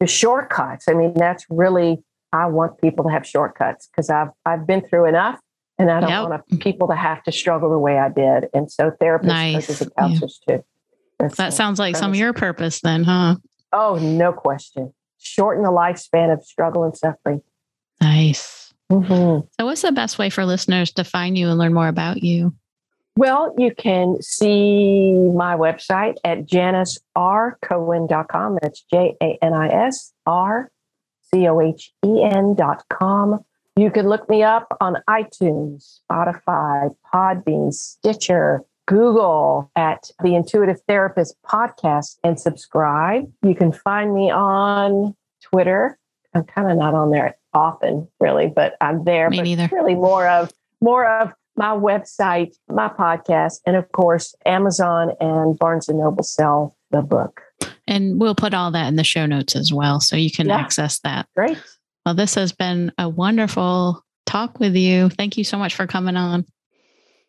the 0.00 0.06
shortcuts. 0.06 0.88
I 0.88 0.94
mean, 0.94 1.12
that's 1.14 1.44
really, 1.50 2.02
I 2.32 2.46
want 2.46 2.80
people 2.80 3.04
to 3.04 3.10
have 3.10 3.26
shortcuts 3.26 3.88
because 3.88 4.08
I've, 4.08 4.28
I've 4.46 4.66
been 4.66 4.80
through 4.80 5.04
enough 5.04 5.38
and 5.78 5.90
I 5.90 6.00
don't 6.00 6.08
yep. 6.08 6.28
want 6.28 6.60
people 6.60 6.88
to 6.88 6.94
have 6.94 7.22
to 7.24 7.32
struggle 7.32 7.68
the 7.68 7.78
way 7.78 7.98
I 7.98 8.08
did. 8.08 8.48
And 8.54 8.72
so 8.72 8.90
therapists, 8.90 9.24
nice. 9.24 9.88
counselors 9.98 10.40
yeah. 10.48 10.56
too. 10.56 10.64
That's 11.18 11.36
that 11.36 11.52
sounds 11.52 11.78
like 11.78 11.96
some 11.96 12.12
of 12.12 12.16
your 12.16 12.32
purpose 12.32 12.80
then, 12.80 13.04
huh? 13.04 13.36
Oh, 13.72 13.96
no 13.96 14.32
question. 14.32 14.94
Shorten 15.20 15.62
the 15.62 15.70
lifespan 15.70 16.32
of 16.32 16.44
struggle 16.44 16.84
and 16.84 16.96
suffering. 16.96 17.42
Nice. 18.00 18.72
Mm-hmm. 18.90 19.46
So, 19.58 19.64
what's 19.64 19.82
the 19.82 19.92
best 19.92 20.18
way 20.18 20.30
for 20.30 20.44
listeners 20.44 20.90
to 20.92 21.04
find 21.04 21.38
you 21.38 21.48
and 21.48 21.58
learn 21.58 21.74
more 21.74 21.88
about 21.88 22.22
you? 22.22 22.54
Well, 23.16 23.52
you 23.58 23.74
can 23.74 24.22
see 24.22 25.12
my 25.12 25.56
website 25.56 26.14
at 26.24 26.46
janisrcohen.com. 26.46 28.58
That's 28.62 28.84
J 28.90 29.16
A 29.22 29.36
N 29.42 29.52
I 29.52 29.68
S 29.68 30.12
R 30.26 30.70
C 31.32 31.46
O 31.46 31.60
H 31.60 31.92
E 32.04 32.22
N.com. 32.22 33.44
You 33.76 33.90
can 33.90 34.08
look 34.08 34.28
me 34.28 34.42
up 34.42 34.76
on 34.80 34.96
iTunes, 35.08 36.00
Spotify, 36.10 36.92
Podbean, 37.12 37.72
Stitcher, 37.72 38.64
Google 38.90 39.70
at 39.76 40.10
the 40.20 40.34
Intuitive 40.34 40.80
Therapist 40.88 41.36
Podcast 41.46 42.18
and 42.24 42.40
subscribe. 42.40 43.30
You 43.40 43.54
can 43.54 43.70
find 43.70 44.12
me 44.12 44.32
on 44.32 45.14
Twitter. 45.44 45.96
I'm 46.34 46.42
kind 46.42 46.72
of 46.72 46.76
not 46.76 46.94
on 46.94 47.12
there 47.12 47.36
often, 47.54 48.08
really, 48.18 48.48
but 48.48 48.74
I'm 48.80 49.04
there. 49.04 49.30
Me 49.30 49.36
but 49.36 49.42
neither. 49.44 49.68
Really, 49.70 49.94
more 49.94 50.26
of 50.26 50.52
more 50.80 51.06
of 51.08 51.32
my 51.54 51.68
website, 51.68 52.56
my 52.68 52.88
podcast, 52.88 53.60
and 53.64 53.76
of 53.76 53.92
course, 53.92 54.34
Amazon 54.44 55.12
and 55.20 55.56
Barnes 55.56 55.88
and 55.88 56.00
Noble 56.00 56.24
sell 56.24 56.76
the 56.90 57.00
book. 57.00 57.42
And 57.86 58.20
we'll 58.20 58.34
put 58.34 58.54
all 58.54 58.72
that 58.72 58.88
in 58.88 58.96
the 58.96 59.04
show 59.04 59.24
notes 59.24 59.54
as 59.54 59.72
well, 59.72 60.00
so 60.00 60.16
you 60.16 60.32
can 60.32 60.48
yeah. 60.48 60.58
access 60.58 60.98
that. 61.00 61.28
Great. 61.36 61.62
Well, 62.04 62.16
this 62.16 62.34
has 62.34 62.50
been 62.50 62.90
a 62.98 63.08
wonderful 63.08 64.04
talk 64.26 64.58
with 64.58 64.74
you. 64.74 65.10
Thank 65.10 65.38
you 65.38 65.44
so 65.44 65.58
much 65.58 65.76
for 65.76 65.86
coming 65.86 66.16
on. 66.16 66.44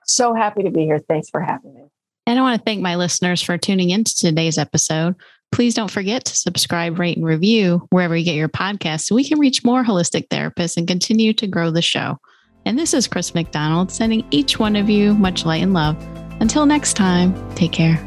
So 0.06 0.34
happy 0.34 0.64
to 0.64 0.72
be 0.72 0.84
here. 0.84 1.00
Thanks 1.00 1.30
for 1.30 1.42
having 1.42 1.74
me. 1.74 1.84
And 2.28 2.38
I 2.38 2.42
want 2.42 2.60
to 2.60 2.64
thank 2.64 2.82
my 2.82 2.96
listeners 2.96 3.42
for 3.42 3.58
tuning 3.58 3.90
into 3.90 4.16
today's 4.16 4.58
episode. 4.58 5.16
Please 5.52 5.74
don't 5.74 5.92
forget 5.92 6.24
to 6.26 6.36
subscribe, 6.36 6.98
rate, 6.98 7.18
and 7.18 7.26
review 7.26 7.88
wherever 7.90 8.16
you 8.16 8.24
get 8.24 8.36
your 8.36 8.48
podcasts 8.48 9.06
so 9.06 9.16
we 9.16 9.28
can 9.28 9.40
reach 9.40 9.66
more 9.66 9.84
holistic 9.84 10.28
therapists 10.30 10.78
and 10.78 10.88
continue 10.88 11.34
to 11.34 11.48
grow 11.48 11.72
the 11.72 11.82
show. 11.82 12.18
And 12.66 12.78
this 12.78 12.94
is 12.94 13.08
Chris 13.08 13.34
McDonald 13.34 13.92
sending 13.92 14.26
each 14.32 14.60
one 14.60 14.76
of 14.76 14.90
you 14.90 15.14
much 15.16 15.46
light 15.46 15.64
and 15.64 15.74
love. 15.74 15.98
Until 16.40 16.66
next 16.66 16.94
time, 16.94 17.34
take 17.56 17.72
care. 17.72 18.00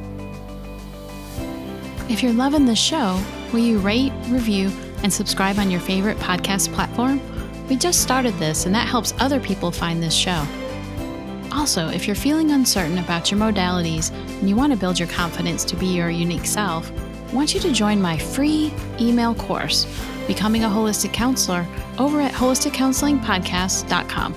If 2.09 2.23
you're 2.23 2.33
loving 2.33 2.67
the 2.67 2.77
show, 2.77 3.21
will 3.53 3.61
you 3.61 3.79
rate, 3.79 4.13
review, 4.29 4.71
and 5.03 5.13
subscribe 5.13 5.59
on 5.59 5.71
your 5.71 5.81
favorite 5.81 6.19
podcast 6.19 6.73
platform? 6.73 7.21
We 7.69 7.77
just 7.77 8.01
started 8.01 8.35
this, 8.35 8.67
and 8.67 8.75
that 8.75 8.89
helps 8.89 9.13
other 9.19 9.41
people 9.41 9.71
find 9.71 10.03
this 10.03 10.15
show. 10.15 10.47
Also, 11.65 11.89
if 11.89 12.07
you're 12.07 12.15
feeling 12.15 12.51
uncertain 12.51 12.99
about 12.99 13.31
your 13.31 13.41
modalities 13.41 14.13
and 14.39 14.47
you 14.47 14.55
want 14.55 14.71
to 14.71 14.79
build 14.79 14.99
your 14.99 15.09
confidence 15.09 15.65
to 15.65 15.75
be 15.77 15.87
your 15.87 16.11
unique 16.11 16.45
self, 16.45 16.93
I 17.31 17.35
want 17.35 17.55
you 17.55 17.61
to 17.61 17.73
join 17.73 18.03
my 18.03 18.19
free 18.19 18.71
email 19.01 19.35
course, 19.35 19.87
Becoming 20.27 20.65
a 20.65 20.69
Holistic 20.69 21.15
Counselor, 21.15 21.67
over 21.99 22.21
at 22.21 22.35
holisticcounselingpodcast.com. 22.35 24.35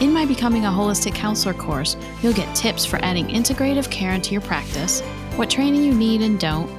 In 0.00 0.12
my 0.12 0.24
Becoming 0.24 0.66
a 0.66 0.70
Holistic 0.70 1.16
Counselor 1.16 1.52
course, 1.52 1.96
you'll 2.22 2.32
get 2.32 2.54
tips 2.54 2.86
for 2.86 3.04
adding 3.04 3.26
integrative 3.26 3.90
care 3.90 4.12
into 4.12 4.30
your 4.30 4.42
practice, 4.42 5.00
what 5.34 5.50
training 5.50 5.82
you 5.82 5.92
need 5.92 6.22
and 6.22 6.38
don't, 6.38 6.70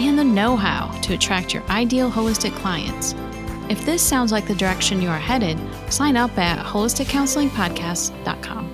and 0.00 0.18
the 0.18 0.24
know 0.24 0.56
how 0.56 0.88
to 1.02 1.14
attract 1.14 1.54
your 1.54 1.62
ideal 1.70 2.10
holistic 2.10 2.50
clients. 2.56 3.14
If 3.68 3.86
this 3.86 4.02
sounds 4.02 4.32
like 4.32 4.48
the 4.48 4.56
direction 4.56 5.00
you 5.00 5.10
are 5.10 5.16
headed, 5.16 5.60
sign 5.92 6.16
up 6.16 6.36
at 6.38 6.58
holisticcounselingpodcast.com. 6.66 8.73